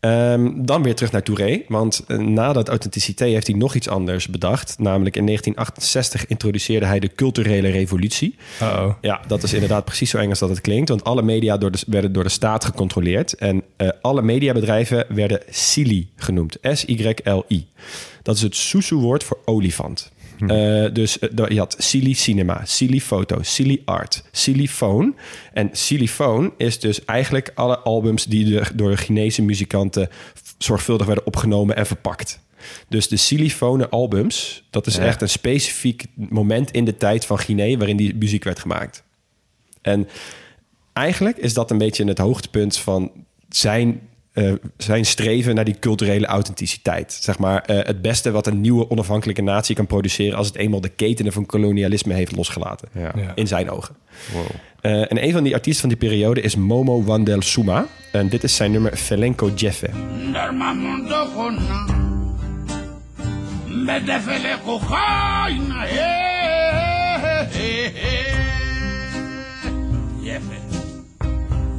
[0.00, 4.28] Ehm, dan weer terug naar Touré, want eh, nadat authenticiteit heeft hij nog iets anders
[4.28, 4.78] bedacht.
[4.78, 8.36] Namelijk in 1968 introduceerde hij de culturele revolutie.
[8.62, 8.94] Uh-oh.
[9.00, 10.88] Ja, dat is inderdaad precies zo eng als dat het klinkt.
[10.88, 13.32] Want alle media door de, werden door de staat gecontroleerd.
[13.32, 16.58] En eh, alle mediabedrijven werden SILI genoemd.
[16.62, 17.66] S-Y-L-I.
[18.22, 20.12] Dat is het Susu-woord voor olifant.
[20.46, 25.12] Eh, dus eh, je had Silly Cinema, Silly Foto, Silly Art, Silly Phone.
[25.52, 30.08] En Silly Phone is dus eigenlijk alle albums die de, door de Chinese muzikanten
[30.58, 32.40] zorgvuldig werden opgenomen en verpakt.
[32.88, 35.04] Dus de Silifone albums, dat is Ja.
[35.04, 39.02] echt een specifiek moment in de tijd van Guinea waarin die muziek werd gemaakt.
[39.82, 40.08] En
[40.92, 43.10] eigenlijk is dat een beetje het hoogtepunt van
[43.48, 44.00] zijn,
[44.38, 47.18] eh, zijn streven naar die culturele authenticiteit.
[47.20, 50.80] Zeg maar eh, het beste wat een nieuwe onafhankelijke natie kan produceren als het eenmaal
[50.80, 52.88] de ketenen van kolonialisme heeft losgelaten.
[52.94, 53.12] Ja.
[53.16, 53.32] Ja.
[53.34, 53.96] In zijn ogen.
[54.32, 54.46] Wow.
[54.80, 57.86] Eh, en een van die artiesten van die periode is Momo Wandel Suma.
[58.12, 59.90] En dit is zijn nummer Felenko Jeffe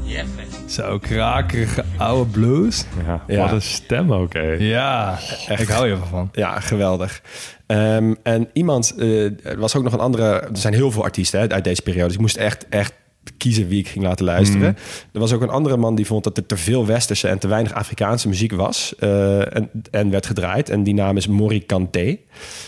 [0.04, 2.86] Jeffe Zo krakerige oude blues.
[3.06, 3.42] Ja, Ja.
[3.42, 4.52] Wat een stem ook, hè.
[4.52, 5.18] Ja,
[5.58, 6.30] ik hou je van.
[6.32, 7.22] Ja, geweldig.
[7.68, 11.40] Ehm, en iemand, eh, er was ook nog een andere, er zijn heel veel artiesten
[11.40, 12.06] hè, uit deze periode.
[12.06, 12.94] Dus ik moest echt, echt
[13.38, 14.78] kiezen wie ik ging laten luisteren.
[15.14, 17.48] Er was ook een andere man die vond dat er te veel westerse en te
[17.48, 20.70] weinig Afrikaanse muziek was eh, en, en werd gedraaid.
[20.70, 22.18] En die naam is Mori Kanté.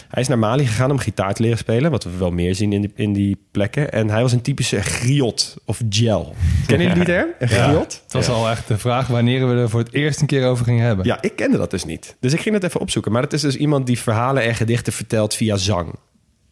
[0.08, 2.74] Hij is naar Mali gegaan om gitaar te leren spelen, wat we wel meer zien
[2.74, 3.92] in die, in die plekken.
[3.92, 6.36] En hij was een typische griot of gel.
[6.66, 7.30] Kennen jullie die term?
[7.40, 8.02] Een griot?
[8.04, 10.66] Het was al echt de vraag wanneer we er voor het eerst een keer over
[10.66, 11.06] gingen hebben.
[11.06, 12.16] Ja, ik kende dat dus niet.
[12.20, 13.12] Dus ik ging het even opzoeken.
[13.12, 15.94] Maar het is dus iemand die verhalen en gedichten vertelt via zang.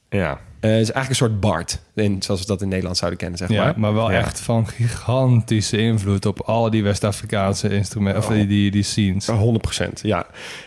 [0.10, 0.40] Ja.
[0.60, 3.38] Eh, het is eigenlijk een soort Bart, in, zoals we dat in Nederland zouden kennen,
[3.38, 3.80] zeg Ja, maar.
[3.80, 4.18] maar wel Ja.
[4.18, 9.30] echt van gigantische invloed op al die West-Afrikaanse instrumenten, of die, die, die scenes.
[9.32, 10.26] 100% ja.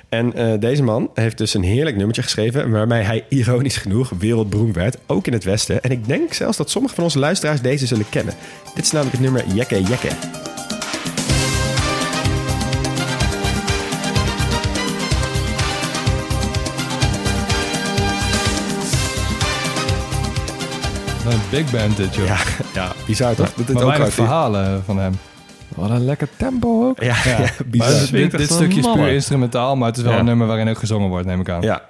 [0.09, 2.71] En eh, deze man heeft dus een heerlijk nummertje geschreven...
[2.71, 5.83] waarmee hij ironisch genoeg wereldberoemd werd, ook in het Westen.
[5.83, 8.35] En ik denk zelfs dat sommige van onze luisteraars deze zullen kennen.
[8.75, 10.42] Dit is namelijk het nummer Jekke Jekke.
[21.27, 22.27] Een big band dit, joh.
[22.27, 22.37] Ja,
[22.75, 23.53] ja bizar toch?
[23.55, 25.13] Dat dit maar ook uit- verhalen van hem.
[25.69, 27.03] Wat een lekker tempo ook.
[27.03, 27.89] Ja, ja, Maar bizar.
[28.11, 30.19] dit, stukje is puur instrumentaal, maar het is wel Ja.
[30.19, 31.63] een nummer waarin ook gezongen wordt, neem ik aan.
[31.63, 31.83] Ja,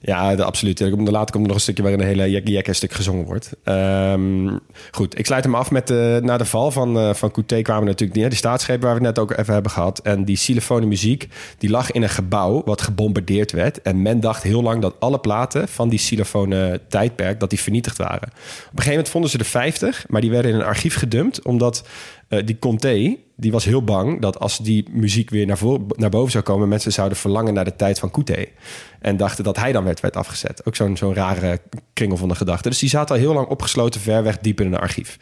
[0.00, 0.80] ja de, absoluut.
[0.80, 3.52] Er Later komt er nog een stukje waarin een hele jekke jekke stuk gezongen wordt.
[3.64, 4.56] Ehm,
[4.90, 7.84] goed, ik sluit hem af met de, na de val van, eh van Couté kwamen
[7.84, 9.98] natuurlijk die, die staatsgrepen waar we het net ook even hebben gehad.
[9.98, 13.82] En die xylofone muziek, die lag in een gebouw wat gebombardeerd werd.
[13.82, 17.96] En men dacht heel lang dat alle platen van die xylofone tijdperk, dat die vernietigd
[17.96, 18.28] waren.
[18.28, 21.42] Op een gegeven moment vonden ze er 50, maar die werden in een archief gedumpt,
[21.42, 21.84] omdat
[22.28, 25.58] eh, die Conté, die was heel bang dat als die muziek weer naar,
[25.96, 28.44] naar boven zou komen, mensen zouden verlangen naar de tijd van Couté.
[29.00, 30.66] En dachten dat hij dan werd, werd afgezet.
[30.66, 31.60] Ook zo'n zo'n rare
[31.92, 32.68] kringel van de gedachte.
[32.68, 35.18] Dus die zaten al heel lang opgesloten ver weg diep in een archief.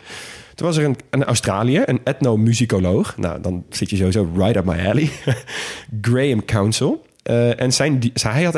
[0.55, 3.17] Toen was er een, een Australiër, een etnomusicoloog.
[3.17, 5.11] Nou, dan zit je sowieso right up my alley.
[6.01, 7.07] Graham Council.
[7.23, 8.55] Eh, en zijn, hij had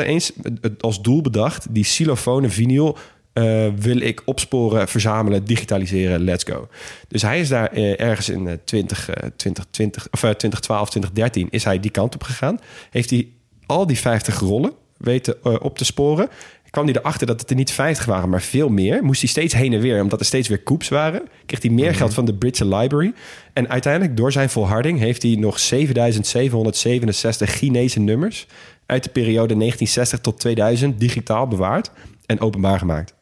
[0.61, 1.67] het als doel bedacht...
[1.69, 2.97] die xylofone vinyl
[3.33, 6.67] eh, wil ik opsporen, verzamelen, digitaliseren, let's go.
[7.07, 11.47] Dus hij is daar eh, ergens in eh, 20, eh, 2020, of, eh, 2012, 2013
[11.49, 12.59] is hij die kant op gegaan.
[12.89, 13.27] Heeft hij
[13.65, 16.29] al die 50 rollen weten op te sporen.
[16.69, 19.03] kwam hij erachter dat het er niet 50 waren, maar veel meer.
[19.03, 21.21] Moest hij steeds heen en weer, omdat er steeds weer coups waren.
[21.45, 23.13] Kreeg hij meer geld van de Britse Library.
[23.53, 28.47] En uiteindelijk, door zijn volharding, heeft hij nog 7767 Chinese nummers
[28.85, 31.91] uit de periode 1960 tot 2000 digitaal bewaard
[32.25, 33.13] en openbaar gemaakt.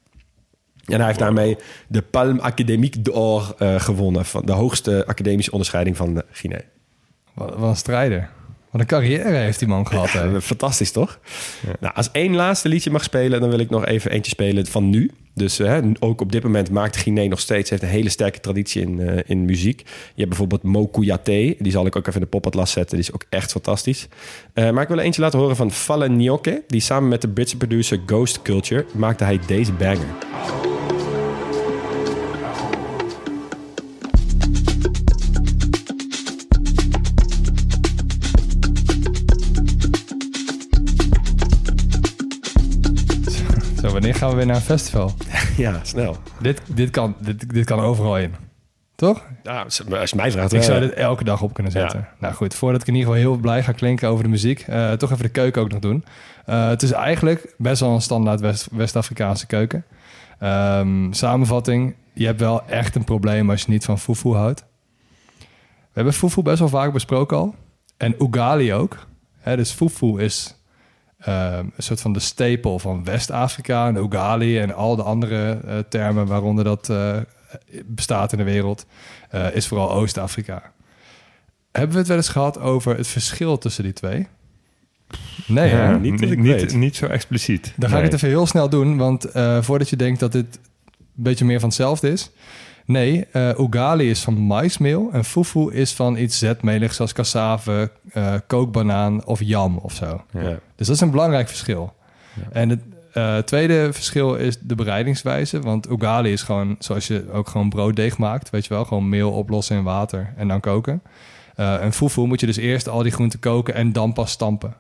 [0.89, 5.97] En hij heeft daarmee de Palme Académique d'Or eh, gewonnen, van de hoogste academische onderscheiding
[5.97, 6.61] van Guinea.
[7.33, 8.29] Wat, wat een strijder.
[8.71, 10.11] Wat een carrière heeft die man gehad.
[10.11, 10.41] hè.
[10.41, 11.19] Fantastisch, toch?
[11.79, 14.89] Nou, als één laatste liedje mag spelen, dan wil ik nog even eentje spelen van
[14.89, 15.11] nu.
[15.33, 18.81] Dus eh, ook op dit moment maakt Guinea nog steeds heeft een hele sterke traditie
[18.81, 19.79] in, eh, in muziek.
[19.79, 22.97] Je hebt bijvoorbeeld Mo Kouyaté, die zal ik ook even in de popatlas zetten.
[22.97, 24.07] Die is ook echt fantastisch.
[24.53, 26.63] Maar ik wil er eentje laten horen van Falle Nyoke.
[26.67, 30.07] Die samen met de Britse producer Ghost Culture maakte hij deze banger.
[44.19, 45.11] Gaan we weer naar een festival?
[45.57, 46.17] ja, snel.
[46.41, 48.35] dit, dit, kan, dit, dit kan overal in.
[48.95, 49.25] Toch?
[49.43, 50.53] Ja, als je mij vraagt...
[50.53, 52.07] Ik wel, zou dit elke dag op kunnen zetten.
[52.19, 54.91] Nou goed, voordat ik in ieder geval heel blij ga klinken over de muziek, eh,
[54.91, 56.05] toch even de keuken ook nog doen.
[56.45, 59.85] Eh, het is eigenlijk best wel een standaard West- West-Afrikaanse keuken.
[60.39, 64.65] Ehm, samenvatting, je hebt wel echt een probleem als je niet van fufu houdt.
[65.39, 65.45] We
[65.93, 67.55] hebben fufu best wel vaak besproken al.
[67.97, 69.07] En ugali ook.
[69.39, 70.58] Hè, dus fufu is
[71.19, 73.87] een soort van de stapel van West-Afrika.
[73.87, 77.17] En ugali en al de andere eh, termen waaronder dat eh,
[77.85, 78.85] bestaat in de wereld,
[79.29, 80.71] eh, is vooral Oost-Afrika.
[81.71, 84.27] Hebben we het wel eens gehad over het verschil tussen die twee?
[85.47, 85.69] Nee?
[85.69, 86.73] Ja, niet niet, dat ik niet, weet.
[86.73, 87.73] niet zo expliciet.
[87.75, 90.59] Dan ga ik het even heel snel doen, want eh, voordat je denkt dat dit
[90.95, 92.31] een beetje meer van hetzelfde is.
[92.89, 98.33] Nee, eh ugali is van maismeel en fufu is van iets zetmeligs zoals cassave, eh,
[98.47, 100.23] kookbanaan of jam of zo.
[100.31, 100.59] Ja.
[100.75, 101.93] Dus dat is een belangrijk verschil.
[102.51, 102.79] En het
[103.13, 105.59] eh, tweede verschil is de bereidingswijze.
[105.59, 108.49] Want ugali is gewoon zoals je ook gewoon brooddeeg maakt.
[108.49, 111.01] Weet je wel, gewoon meel oplossen in water en dan koken.
[111.55, 114.75] Eh, en fufu moet je dus eerst al die groenten koken en dan pas stampen.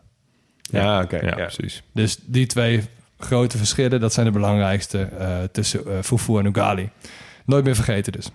[0.61, 1.15] Ja, oké.
[1.15, 1.45] Ja, ja.
[1.45, 1.83] precies.
[1.93, 2.83] Dus die twee
[3.19, 6.89] grote verschillen, dat zijn de belangrijkste eh, tussen fufu en ugali.
[7.49, 8.29] Nooit meer vergeten dus.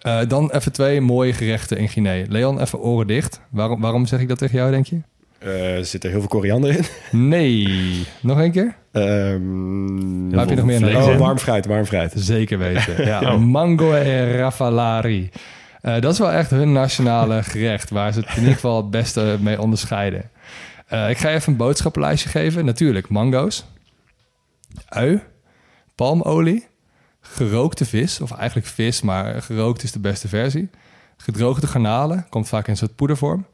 [0.00, 2.24] Eh, dan even twee mooie gerechten in Guinea.
[2.28, 3.40] Leon, even oren dicht.
[3.50, 5.00] Waarom, waarom zeg ik dat tegen jou, denk je?
[5.38, 6.84] Eh, er zit er heel veel koriander in.
[7.28, 8.06] Nee.
[8.20, 8.76] Nog een keer?
[8.92, 10.96] Ehm, Waar heb je nog meer in?
[10.96, 12.12] Oh, warm fruit, warm fruit.
[12.16, 13.04] Zeker weten.
[13.06, 13.40] Ja, Oh.
[13.40, 15.30] mango en rafalari.
[15.80, 18.90] Eh, dat is wel echt hun nationale gerecht, waar ze het in ieder geval het
[18.90, 20.30] beste mee onderscheiden.
[20.86, 22.64] Eh, ik ga je even een boodschappenlijstje geven.
[22.64, 23.66] Natuurlijk, mango's,
[24.88, 25.20] ui,
[25.94, 26.66] palmolie,
[27.32, 30.70] gerookte vis, of eigenlijk vis, maar gerookt is de beste versie.
[31.16, 33.46] Gedroogde garnalen, komt vaak in een soort poedervorm.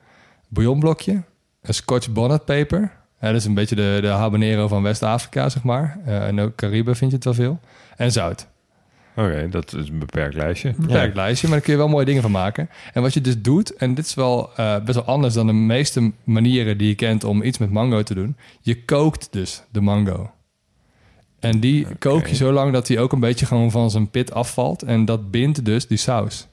[0.49, 1.23] Bouillonblokje,
[1.63, 2.81] een scotch bonnet peper.
[3.21, 5.99] Ja, dat is een beetje de, de habanero van West-Afrika, zeg maar.
[6.05, 7.61] Eh, en ook Cariben vind je het wel veel.
[7.97, 8.47] En zout.
[9.17, 10.75] Oké, dat is een beperkt lijstje.
[10.79, 12.69] Beperkt lijstje, maar daar kun je wel mooie dingen van maken.
[12.93, 15.53] En wat je dus doet, en dit is wel eh, best wel anders dan de
[15.53, 18.37] meeste manieren die je kent om iets met mango te doen.
[18.61, 20.31] Je kookt dus de mango.
[21.43, 24.33] En die kook je zo lang dat hij ook een beetje gewoon van zijn pit
[24.35, 24.83] afvalt.
[24.83, 26.47] En dat bindt dus die saus.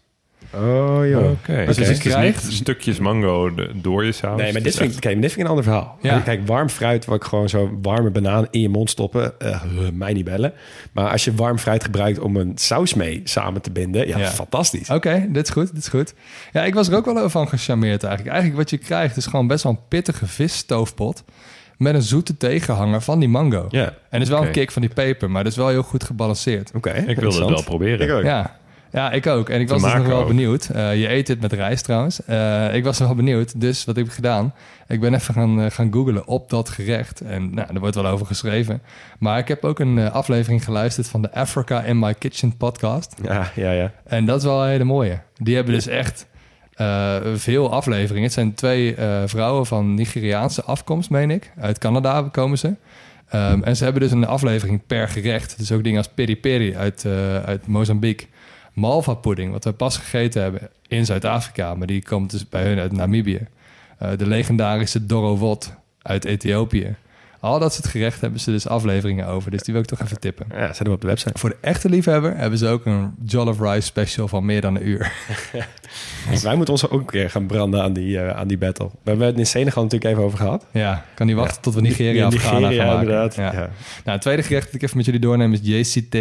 [0.53, 1.31] Oh, joh.
[1.31, 4.37] Oké, Dus dus je krijgt- niet stukjes mango door je saus.
[4.41, 5.97] Nee, maar dit vind, ik, kijk, dit vind ik een ander verhaal.
[6.01, 6.19] Ja.
[6.19, 9.61] Kijk, warm fruit, wat ik gewoon zo warme banaan in je mond stoppen, eh,
[9.93, 10.53] mij niet bellen.
[10.91, 14.27] Maar als je warm fruit gebruikt om een saus mee samen te binden, ja, Ja.
[14.27, 14.89] fantastisch.
[14.89, 16.13] Oké, dit is goed, dit is goed.
[16.51, 18.35] Ja, ik was er ook wel van gecharmeerd eigenlijk.
[18.35, 21.23] Eigenlijk wat je krijgt is gewoon best wel een pittige visstoofpot...
[21.79, 23.65] met een zoete tegenhanger van die mango.
[23.69, 25.83] Ja, En het is wel een kick van die peper, maar dat is wel heel
[25.83, 26.71] goed gebalanceerd.
[26.75, 26.89] oké.
[26.91, 28.07] Ik wilde het wel proberen.
[28.07, 28.23] Ik ook.
[28.23, 28.57] Ja.
[28.91, 29.49] ja, ik ook.
[29.49, 30.27] En ik Te was dus nog wel ook.
[30.27, 30.69] benieuwd.
[30.73, 32.25] Eh, je eet dit met rijst trouwens.
[32.25, 33.61] Eh, ik was wel benieuwd.
[33.61, 34.53] Dus wat heb ik gedaan?
[34.87, 37.21] Ik ben even gaan, eh, gaan googlen op dat gerecht.
[37.21, 38.81] En nou, er wordt wel over geschreven.
[39.19, 43.15] Maar ik heb ook een aflevering geluisterd van de Africa in My Kitchen podcast.
[43.23, 43.91] Ja, ja, ja.
[44.05, 45.19] En dat is wel een hele mooie.
[45.35, 46.27] Die hebben dus echt
[46.79, 48.23] eh, veel afleveringen.
[48.23, 51.51] Het zijn twee eh, vrouwen van Nigeriaanse afkomst, meen ik.
[51.59, 52.73] Uit Canada komen ze.
[53.29, 55.57] Ehm, en ze hebben dus een aflevering per gerecht.
[55.57, 58.27] Dus ook dingen als peri peri uit, eh, uit Mozambique.
[58.73, 61.75] Malva pudding, wat we pas gegeten hebben in Zuid-Afrika.
[61.75, 63.47] Maar die komt dus bij hun uit Namibië.
[64.17, 66.95] De legendarische Dorowot uit Ethiopië.
[67.39, 69.51] Al dat soort gerechten hebben ze dus afleveringen over.
[69.51, 70.45] Dus die wil ik toch even tippen.
[70.51, 71.39] Ja, zetten we op de website.
[71.39, 74.87] Voor de echte liefhebber hebben ze ook een Jollof Rice special van meer dan een
[74.87, 75.11] uur.
[76.29, 78.87] Dus wij moeten ons ook een keer gaan branden aan die, eh, aan die battle.
[78.87, 80.65] We hebben het in Senegal natuurlijk even over gehad.
[80.71, 82.99] Ja, kan niet wachten tot we Nigeria of Ghana gaan maken.
[82.99, 83.35] inderdaad.
[83.35, 83.53] Ja.
[83.53, 83.59] Ja.
[83.59, 83.69] Nou,
[84.03, 86.15] het tweede gerecht dat ik even met jullie doorneem is JCT.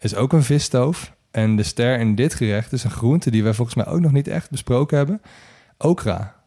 [0.00, 1.16] Is ook een visstoof.
[1.30, 4.12] En de ster in dit gerecht is een groente die wij volgens mij ook nog
[4.12, 5.20] niet echt besproken hebben.
[5.78, 6.37] Okra.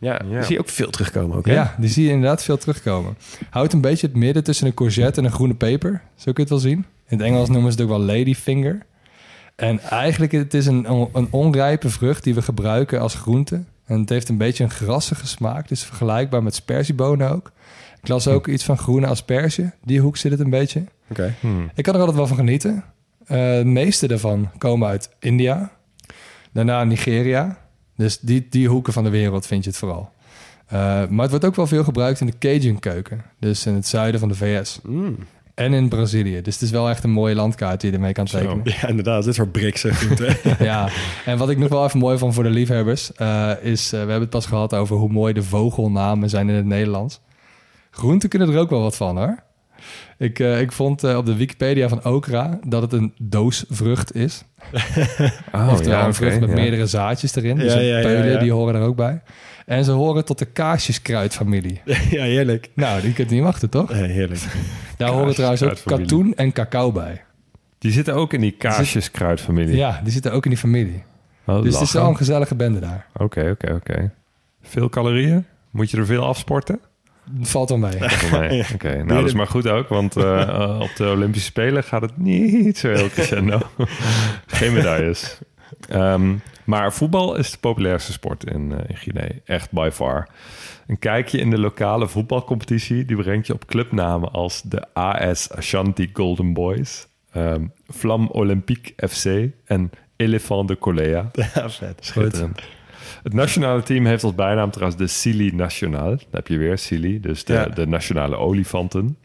[0.00, 0.34] Ja, Ja.
[0.34, 1.36] die zie je ook veel terugkomen.
[1.36, 1.52] Ook, hè?
[1.52, 3.16] Ja, die zie je inderdaad veel terugkomen.
[3.50, 6.02] Houdt een beetje het midden tussen een courgette en een groene peper.
[6.14, 6.78] Zo kun je het wel zien.
[7.08, 8.78] In het Engels noemen ze het ook wel ladyfinger.
[9.56, 13.62] En eigenlijk het is een, een onrijpe vrucht die we gebruiken als groente.
[13.84, 15.68] En het heeft een beetje een grassige smaak.
[15.68, 17.52] Dus vergelijkbaar met sperziebonen ook.
[18.02, 19.72] Ik las ook iets van groene asperge.
[19.84, 20.84] Die hoek zit het een beetje.
[21.10, 21.34] Oké.
[21.40, 21.70] Hmm.
[21.74, 22.84] Ik kan er altijd wel van genieten.
[23.26, 25.70] Eh, de meeste daarvan komen uit India.
[26.52, 27.58] Daarna Nigeria.
[28.00, 30.10] Dus die, die hoeken van de wereld vind je het vooral.
[30.66, 30.78] Eh,
[31.08, 33.22] maar het wordt ook wel veel gebruikt in de Cajun keuken.
[33.38, 34.80] Dus in het zuiden van de VS.
[34.82, 35.16] Mm.
[35.54, 36.42] En in Brazilië.
[36.42, 38.38] Dus het is wel echt een mooie landkaart die je ermee kan Zo.
[38.38, 38.60] tekenen.
[38.64, 39.24] Ja, inderdaad.
[39.24, 40.36] Dit soort groenten.
[40.70, 40.88] ja,
[41.24, 43.12] en wat ik nog wel even mooi vond voor de liefhebbers...
[43.12, 46.54] eh, is, eh, we hebben het pas gehad over hoe mooi de vogelnamen zijn in
[46.54, 47.20] het Nederlands.
[47.90, 49.42] Groenten kunnen er ook wel wat van, hoor.
[50.20, 54.44] Ik, eh, ik vond eh, op de Wikipedia van Okra dat het een doosvrucht is.
[55.52, 56.54] Oh, Oftewel ja, een vrucht met ja.
[56.54, 57.56] meerdere zaadjes erin.
[57.56, 59.22] Dus Ja, een ja, ja, peulen, die horen er ook bij.
[59.66, 61.80] En ze horen tot de kaasjeskruidfamilie.
[62.16, 62.70] ja, heerlijk.
[62.74, 63.90] nou, die kunt niet wachten, toch?
[63.90, 64.40] Ja, heerlijk.
[64.96, 67.22] Daar horen trouwens ook katoen en cacao bij.
[67.78, 69.76] Die zitten ook in die kaasjeskruidfamilie.
[69.76, 71.02] Ja, die zitten ook in die familie.
[71.46, 73.06] Oh, Dus het is wel een gezellige bende daar.
[73.16, 74.10] Oké, oké, oké.
[74.62, 75.44] Veel calorieën?
[75.70, 76.80] Moet je er veel afsporten?
[77.40, 77.94] Valt wel mee.
[78.74, 82.02] Oké, nou dat is maar goed ook, want eh, eh, op de Olympische Spelen gaat
[82.02, 83.60] het niet zo heel crescendo.
[84.46, 85.38] Geen medailles.
[85.88, 86.34] Ehm,
[86.64, 89.30] maar voetbal is de populairste sport in, eh, in Guinea.
[89.44, 90.28] Echt by far.
[90.86, 93.04] Een kijkje in de lokale voetbalcompetitie...
[93.04, 97.06] die brengt je op clubnamen als de AS Ashanti Golden Boys...
[97.32, 101.30] ehm Flam Olympique FC en Elephant de Colea.
[101.54, 101.98] Ja, vet.
[102.00, 102.60] Schitterend.
[103.22, 106.08] Het nationale team heeft als bijnaam trouwens de Sili Nationaal.
[106.10, 107.64] Daar heb je weer Sili, dus de, Ja.
[107.66, 109.16] de nationale olifanten.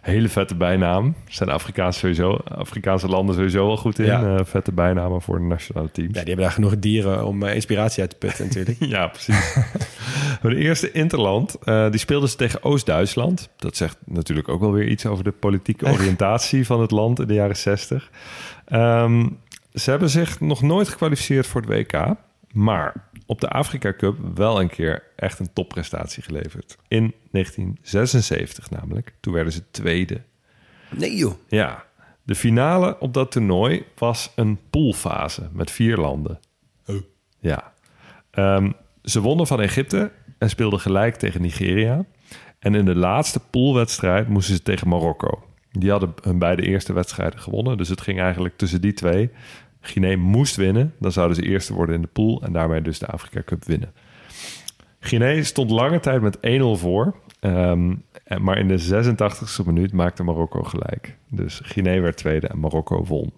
[0.00, 1.14] Hele vette bijnaam.
[1.28, 4.04] Zijn Afrikaanse, sowieso, Afrikaanse landen sowieso wel goed in.
[4.04, 4.36] Ja.
[4.36, 6.08] eh, vette bijnamen voor de nationale teams.
[6.14, 8.76] Ja, die hebben daar genoeg dieren om eh, inspiratie uit te putten natuurlijk.
[8.94, 9.54] Ja, precies.
[10.42, 13.48] de eerste Interland, eh, die speelden ze tegen Oost-Duitsland.
[13.56, 17.26] Dat zegt natuurlijk ook wel weer iets over de politieke oriëntatie van het land in
[17.26, 18.10] de jaren 60.
[18.64, 19.26] Ehm,
[19.74, 22.14] ze hebben zich nog nooit gekwalificeerd voor het WK,
[22.52, 26.76] maar op de Afrika Cup wel een keer echt een topprestatie geleverd.
[26.88, 29.14] In 1976 namelijk.
[29.20, 30.22] Toen werden ze tweede.
[30.90, 31.34] Nee joh.
[31.48, 31.84] Ja,
[32.22, 36.40] de finale op dat toernooi was een poolfase met vier landen.
[36.86, 36.96] Oh.
[37.38, 37.72] Ja.
[38.30, 38.72] Ehm,
[39.02, 42.04] ze wonnen van Egypte en speelden gelijk tegen Nigeria.
[42.58, 45.42] En in de laatste poolwedstrijd moesten ze tegen Marokko.
[45.70, 47.76] Die hadden hun beide eerste wedstrijden gewonnen.
[47.76, 49.30] Dus het ging eigenlijk tussen die twee.
[49.88, 50.94] Guinea moest winnen.
[50.98, 52.42] Dan zouden ze eerste worden in de pool.
[52.42, 53.92] En daarmee dus de Afrika Cup winnen.
[55.00, 56.40] Guinea stond lange tijd met 1-0
[56.78, 57.14] voor.
[57.40, 57.94] Ehm,
[58.38, 61.16] maar in de 86e minuut maakte Marokko gelijk.
[61.30, 63.32] Dus Guinea werd tweede en Marokko won.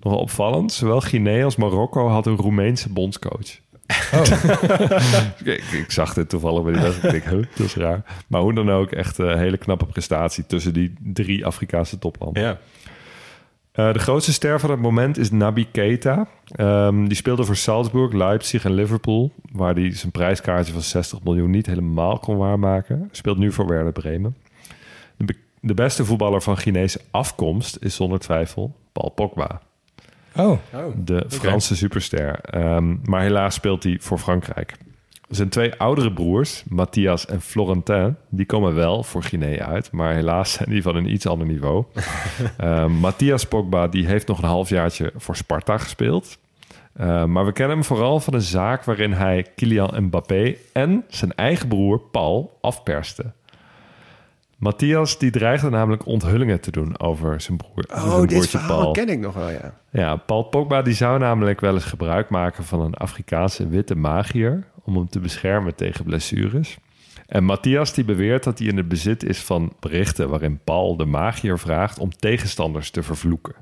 [0.00, 3.60] Nog wel opvallend, zowel Guinea als Marokko had een Roemeense bondscoach.
[5.44, 7.14] ik, ik zag dit toevallig bij die wedstrijd.
[7.14, 8.04] Ik denk, dat is raar.
[8.26, 12.42] Maar hoe dan ook, echt een hele knappe prestatie tussen die drie Afrikaanse toplanden.
[12.42, 12.58] Ja.
[13.72, 16.26] Eh, de grootste ster van het moment is Nabi Keita.
[16.46, 19.32] Ehm, die speelde voor Salzburg, Leipzig en Liverpool...
[19.52, 23.08] waar hij zijn prijskaartje van 60 miljoen niet helemaal kon waarmaken.
[23.12, 24.36] Speelt nu voor Werder Bremen.
[25.16, 29.60] De, be- de beste voetballer van Chinese afkomst is zonder twijfel Paul Pogba.
[30.36, 30.58] Oh,
[31.04, 32.40] De Franse superster.
[32.40, 34.76] Ehm, maar helaas speelt hij voor Frankrijk.
[35.32, 39.92] Zijn twee oudere broers, Matthias en Florentin, die komen wel voor Guinea uit.
[39.92, 41.84] Maar helaas zijn die van een iets ander niveau.
[42.56, 46.38] Ehm, Matthias Pogba die heeft nog een halfjaartje voor Sparta gespeeld.
[46.96, 51.34] Ehm, maar we kennen hem vooral van een zaak waarin hij Kylian Mbappé en zijn
[51.34, 53.24] eigen broer Paul afperste.
[54.62, 57.84] Matthias die dreigde namelijk onthullingen te doen over zijn broer.
[57.94, 59.74] Oh, zijn dit verhaal ken ik nog wel, ja.
[59.90, 64.66] ja, Paul Pogba die zou namelijk wel eens gebruik maken van een Afrikaanse witte magier
[64.84, 66.78] om hem te beschermen tegen blessures.
[67.26, 71.04] En Matthias die beweert dat hij in het bezit is van berichten waarin Paul de
[71.04, 73.54] magier vraagt om tegenstanders te vervloeken.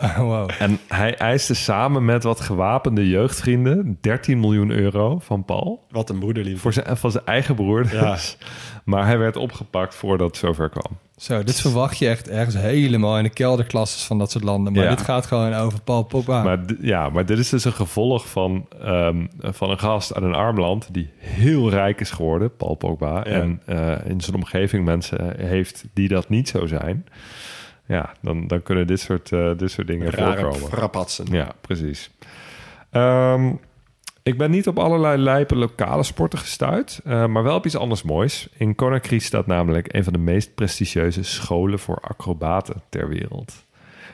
[0.00, 0.50] oh, wow.
[0.58, 5.84] En hij eiste samen met wat gewapende jeugdvrienden 13 miljoen euro van Paul.
[5.90, 6.60] Wat een broederliefde.
[6.60, 7.92] Voor zijn, van zijn eigen broer.
[7.92, 8.16] Ja.
[8.84, 10.98] Maar hij werd opgepakt voordat het zover kwam.
[11.16, 14.72] Zo, dit verwacht je echt ergens helemaal in de kelderklasses van dat soort landen.
[14.72, 14.90] Maar Ja.
[14.90, 16.42] dit gaat gewoon over Paul Pogba.
[16.42, 20.34] Maar, ja, maar dit is dus een gevolg van, ehm, van een gast uit een
[20.34, 23.24] arm land die heel rijk is geworden, Paul Pogba.
[23.24, 27.06] En eh, in zijn omgeving mensen heeft die dat niet zo zijn.
[27.86, 30.68] Ja, dan, dan kunnen dit soort, eh, dit soort dingen Rare voorkomen.
[30.68, 31.26] frapatsen.
[31.30, 32.10] Ja, precies.
[32.90, 33.52] Ehm,
[34.26, 38.02] ik ben niet op allerlei lijpe lokale sporten gestuurd, eh, maar wel op iets anders
[38.02, 38.48] moois.
[38.56, 43.64] In Conakry staat namelijk een van de meest prestigieuze scholen voor acrobaten ter wereld.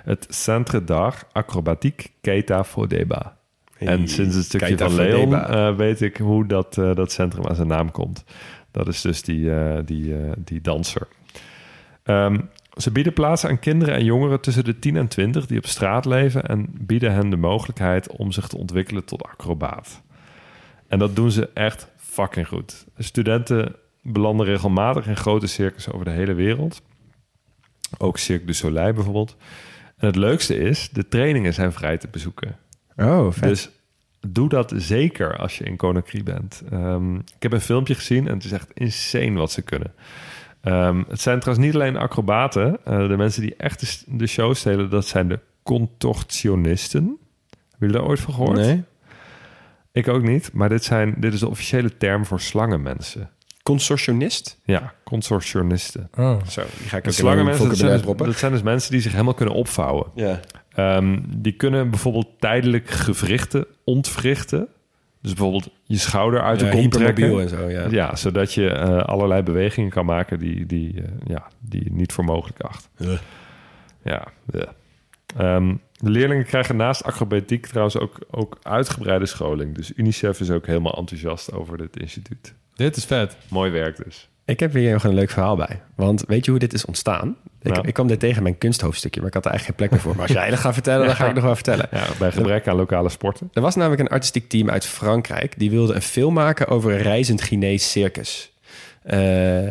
[0.04, 3.36] Het Centre d'Art Acrobatique Keita Fodeba.
[3.78, 7.46] En sinds het stukje Keita van Leon eh, weet ik hoe dat, eh, dat centrum
[7.46, 8.24] aan zijn naam komt.
[8.70, 9.50] Dat is dus die,
[9.84, 11.08] die, eh, die danser.
[12.02, 12.38] Ehm,
[12.76, 16.04] ze bieden plaats aan kinderen en jongeren tussen de 10 en 20 die op straat
[16.04, 20.02] leven en bieden hen de mogelijkheid om zich te ontwikkelen tot acrobaat.
[20.88, 22.86] En dat doen ze echt fucking goed.
[22.98, 26.82] Studenten belanden regelmatig in grote circus over de hele wereld.
[27.98, 29.36] Ook Cirque du Soleil bijvoorbeeld.
[29.96, 32.56] En het leukste is, de trainingen zijn vrij te bezoeken.
[32.96, 33.48] Oh, vet.
[33.48, 33.70] Dus
[34.28, 36.62] doe dat zeker als je in Conakry bent.
[36.70, 39.94] Ehm, ik heb een filmpje gezien en het is echt insane wat ze kunnen.
[40.62, 42.78] Ehm, het zijn trouwens niet alleen acrobaten.
[42.84, 47.04] Eh, de mensen die echt de, de show stelen, dat zijn de contortionisten.
[47.04, 48.56] Hebben jullie daar ooit van gehoord?
[48.56, 48.84] nee.
[49.92, 53.30] Ik ook niet, maar dit, zijn, dit is de officiële term voor slangenmensen.
[53.62, 54.58] Consortionist?
[54.64, 56.08] Ja, contortionisten.
[56.18, 56.44] Oh.
[56.46, 58.26] Zo, die ga ik ook slangenmensen, dat zijn, droppen.
[58.26, 60.06] dat zijn dus mensen die zich helemaal kunnen opvouwen.
[60.14, 60.40] Ja.
[60.72, 64.68] Ehm, die kunnen bijvoorbeeld tijdelijk gewrichten ontwrichten.
[65.22, 67.40] Dus bijvoorbeeld je schouder uit de Ja, kont trekken.
[67.40, 67.86] en zo, ja.
[67.90, 72.12] Ja, zodat je eh, allerlei bewegingen kan maken die, die, eh, ja, die je niet
[72.12, 72.88] voor mogelijk acht.
[72.98, 73.20] Ugh.
[74.02, 74.26] Ja.
[74.54, 75.70] ugh.
[76.02, 79.74] De leerlingen krijgen naast acrobatiek trouwens ook, ook uitgebreide scholing.
[79.74, 82.54] Dus UNICEF is ook helemaal enthousiast over dit instituut.
[82.74, 83.36] Dit is vet.
[83.48, 84.28] Mooi werk dus.
[84.44, 85.82] Ik heb hier nog een leuk verhaal bij.
[85.94, 87.36] Want weet je hoe dit is ontstaan?
[87.62, 87.86] Ik, Nou.
[87.88, 90.10] ik kwam dit tegen in mijn kunsthoofdstukje, maar ik had er eigenlijk geen plek meer
[90.12, 90.20] voor.
[90.20, 91.88] Maar als jij dat gaat vertellen, dan ga ik nog wel vertellen.
[91.90, 93.50] Ja, bij gebrek aan lokale sporten.
[93.52, 95.58] Er was namelijk een artistiek team uit Frankrijk.
[95.58, 98.52] Die wilde een film maken over een reizend Chinees circus.
[99.02, 99.68] Eh,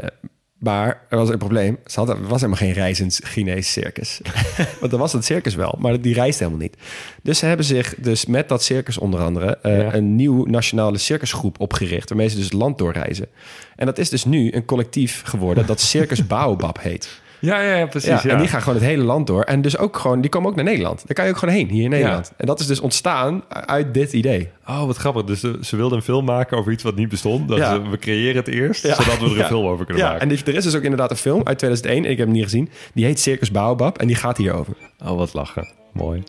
[0.61, 1.77] maar er was een probleem.
[1.85, 4.21] Ze er was helemaal geen reizend Chinees circus.
[4.79, 6.75] Want er was het circus wel, maar die reist helemaal niet.
[7.23, 9.57] Dus ze hebben zich dus met dat circus onder andere...
[9.61, 9.93] eh, Ja.
[9.93, 12.09] een nieuw nationale circusgroep opgericht...
[12.09, 13.27] waarmee ze dus het land doorreizen.
[13.75, 15.65] En dat is dus nu een collectief geworden...
[15.65, 17.21] dat Circus Baobab heet.
[17.41, 18.21] Ja, ja, ja precies.
[18.21, 19.43] Ja, En die gaan gewoon het hele land door.
[19.43, 21.03] En dus ook gewoon, die komen ook naar Nederland.
[21.07, 22.31] Daar kan je ook gewoon heen, hier in Nederland.
[22.37, 24.49] En dat is dus ontstaan uit dit idee.
[24.67, 25.23] Oh, wat grappig.
[25.23, 27.47] Dus ze, ze wilden een film maken over iets wat niet bestond.
[27.49, 27.73] Dat Ja.
[27.73, 28.93] ze, we creëren het eerst, Ja.
[28.95, 29.45] zodat we er een Ja.
[29.47, 30.29] film over kunnen Ja, maken.
[30.29, 32.03] en die, er is dus ook inderdaad een film uit 2001.
[32.11, 32.69] Ik heb hem niet gezien.
[32.93, 34.73] Die heet Circus Baobab en die gaat hierover.
[35.05, 35.67] Oh, wat lachen.
[35.93, 36.23] Mooi.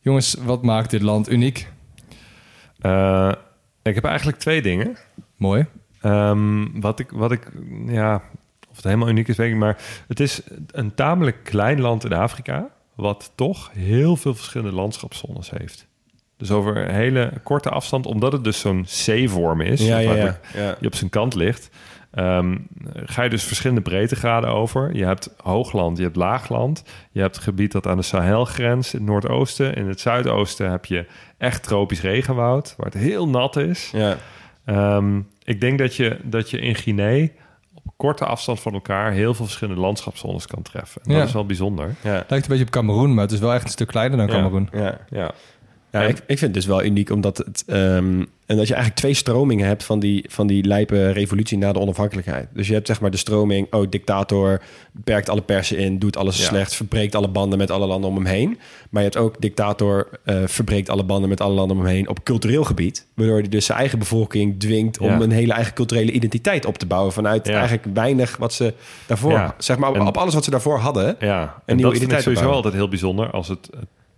[0.00, 1.68] Jongens, wat maakt dit land uniek?
[2.78, 3.32] Eh,
[3.82, 4.96] ik heb eigenlijk twee dingen.
[5.36, 5.66] Mooi.
[6.00, 7.52] Ehm, wat, ik, wat ik,
[7.86, 8.22] ja,
[8.70, 9.78] of het helemaal uniek is, weet ik niet, maar
[10.08, 10.40] het is
[10.70, 15.86] een tamelijk klein land in Afrika, wat toch heel veel verschillende landschapszones heeft.
[16.36, 20.38] Dus over een hele korte afstand, omdat het dus zo'n C-vorm is, ja.
[20.78, 21.70] die op zijn kant ligt,
[22.10, 22.56] ehm,
[22.94, 24.96] ga je dus verschillende breedtegraden over.
[24.96, 26.82] Je hebt hoogland, je hebt laagland.
[27.10, 29.74] Je hebt het gebied dat aan de Sahel grenst in het noordoosten.
[29.74, 31.06] In het zuidoosten heb je
[31.38, 33.90] echt tropisch regenwoud, waar het heel nat is.
[33.92, 34.16] Ja.
[34.64, 37.28] Ehm, ik denk dat je, dat je in Guinea
[37.74, 41.00] op korte afstand van elkaar heel veel verschillende landschapszones kan treffen.
[41.04, 41.18] En Ja.
[41.18, 41.94] Dat is wel bijzonder.
[42.02, 42.10] Ja.
[42.12, 44.32] Lijkt een beetje op Cameroen, maar het is wel echt een stuk kleiner dan Ja.
[44.32, 44.68] Cameroen.
[44.72, 44.98] Ja.
[45.10, 45.30] Ja.
[45.92, 47.62] Ja, ik, ik vind het dus wel uniek, omdat het...
[47.66, 51.72] ehm, en dat je eigenlijk twee stromingen hebt van die, van die lijpe revolutie na
[51.72, 52.48] de onafhankelijkheid.
[52.54, 54.62] Dus je hebt zeg maar de stroming, oh, dictator,
[54.92, 56.44] beperkt alle persen in, doet alles Ja.
[56.44, 58.48] slecht, verbreekt alle banden met alle landen om hem heen.
[58.90, 62.08] Maar je hebt ook dictator, eh, verbreekt alle banden met alle landen om hem heen
[62.08, 63.06] op cultureel gebied.
[63.14, 65.20] Waardoor hij dus zijn eigen bevolking dwingt om Ja.
[65.20, 67.12] een hele eigen culturele identiteit op te bouwen.
[67.12, 67.52] Vanuit Ja.
[67.58, 68.74] eigenlijk weinig wat ze
[69.06, 71.16] daarvoor, zeg maar, op, En- op alles wat ze daarvoor hadden.
[71.20, 72.56] Ja, en dat vind ik sowieso opbouwen.
[72.56, 73.68] altijd heel bijzonder als het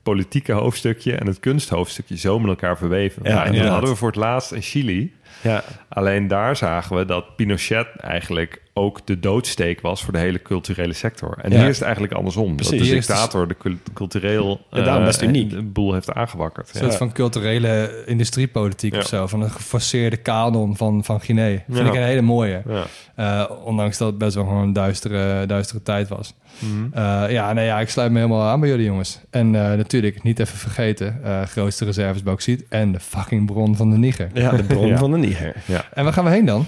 [0.02, 3.22] politieke hoofdstukje en het kunsthoofdstukje zo met elkaar verweven.
[3.22, 3.72] Ja, Nou, en dat inderdaad.
[3.72, 5.12] hadden we voor het laatst in Chili.
[5.42, 10.42] Ja, Alleen daar zagen we dat Pinochet eigenlijk ook de doodsteek was voor de hele
[10.42, 11.38] culturele sector.
[11.42, 11.58] En Ja.
[11.58, 12.56] hier is het eigenlijk andersom.
[12.56, 12.78] Precies.
[12.78, 15.50] Dat de dictator de cul- cultureel Ja, daarom best eh, uniek.
[15.50, 16.68] de boel heeft aangewakkerd.
[16.74, 18.98] Een soort van culturele industriepolitiek Ja.
[18.98, 19.26] of zo.
[19.26, 21.58] Van een geforceerde kanon van, van Guinea.
[21.68, 21.84] Vind Ja.
[21.86, 22.62] ik een hele mooie.
[22.68, 22.84] Ja.
[23.14, 26.34] Eh, ondanks dat het best wel gewoon een duistere, duistere tijd was.
[26.58, 26.84] Mhm.
[26.92, 29.20] Eh, ja, nee, ja, ik sluit me helemaal aan bij jullie jongens.
[29.30, 33.90] En eh, natuurlijk, niet even vergeten, eh, grootste reserves bauxiet en de fucking bron van
[33.90, 34.28] de Niger.
[34.34, 34.98] ja de bron Ja.
[34.98, 35.54] van de Niger.
[35.94, 36.66] En waar gaan we heen dan?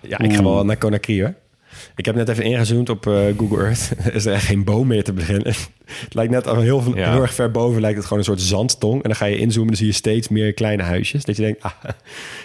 [0.00, 1.34] Ja, ik ga wel naar Conakry hoor.
[1.98, 3.90] Ik heb net even ingezoomd op eh, Google Earth.
[4.04, 5.46] er is er echt geen boom meer te beginnen.
[6.04, 7.12] het lijkt net al heel, Ja.
[7.12, 8.94] heel erg ver boven lijkt het gewoon een soort zandtong.
[8.94, 11.24] En dan ga je inzoomen, dan zie je steeds meer kleine huisjes.
[11.24, 11.72] Dat je denkt, ah,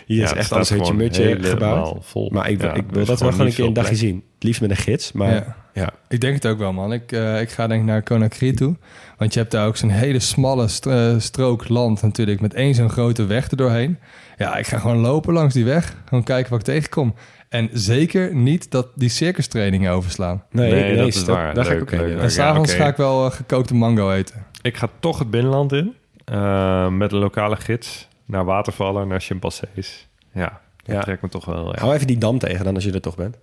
[0.05, 2.05] hier Ja, is echt alles hutje gewoon mutje gebouwd.
[2.05, 2.29] vol.
[2.31, 4.15] Maar ik, Ja, ik wil dat wel gewoon een keer een dagje zien.
[4.35, 5.55] Het liefst met een gids, maar Ja.
[5.73, 5.89] ja.
[6.09, 6.93] Ik denk het ook wel, man.
[6.93, 8.75] Ik, eh, ik ga denk ik naar Conakry toe.
[9.17, 12.41] Want je hebt daar ook zo'n hele smalle st- eh, strook land natuurlijk...
[12.41, 13.97] met één zo'n grote weg erdoorheen.
[14.37, 15.95] Ja, ik ga gewoon lopen langs die weg.
[16.05, 17.15] Gewoon kijken wat ik tegenkom.
[17.53, 20.43] En zeker niet dat die circustrainingen overslaan.
[20.51, 21.53] Nee, Nee, nee, dat is waar.
[21.53, 22.19] Daar ga ik Leuk, ook leuk, leuk.
[22.21, 24.45] En s'avonds ga ik wel eh, gekookte mango eten.
[24.61, 25.95] Ik ga toch het binnenland in.
[26.25, 28.07] eh, met een lokale gids.
[28.25, 30.07] Naar watervallen, naar chimpansees.
[30.33, 31.01] Ja, dat Ja.
[31.01, 31.71] trekt me toch wel.
[31.73, 31.79] Ja.
[31.79, 33.37] Hou even die dam tegen dan als je er toch bent.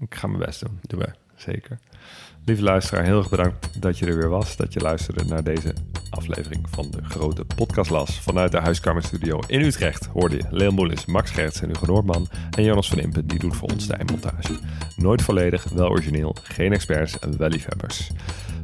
[0.00, 0.78] Ik ga mijn best doen.
[0.82, 1.14] Doe maar.
[1.36, 1.78] zeker.
[2.44, 4.56] Lieve luisteraar, heel erg bedankt dat je er weer was.
[4.56, 5.74] Dat je luisterde naar deze
[6.10, 8.20] aflevering van de grote podcastlas.
[8.20, 12.28] Vanuit de Huiskamerstudio in Utrecht hoorde je Leon Moelens, Max Gerts en Hugo Noordman.
[12.50, 14.58] En Jonas van Impen, die doet voor ons de eindmontage.
[14.96, 18.10] Nooit volledig, wel origineel, geen experts en wel liefhebbers.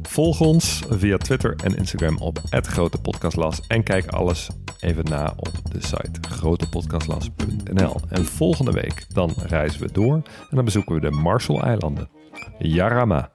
[0.01, 3.61] Volg ons via Twitter en Instagram op Grote Podcastlas.
[3.67, 4.49] En kijk alles
[4.79, 7.95] even na op de site grotepodcastlas.nl.
[8.09, 12.09] En volgende week dan reizen we door en dan bezoeken we de Marshall-eilanden.
[12.57, 13.34] Yarama.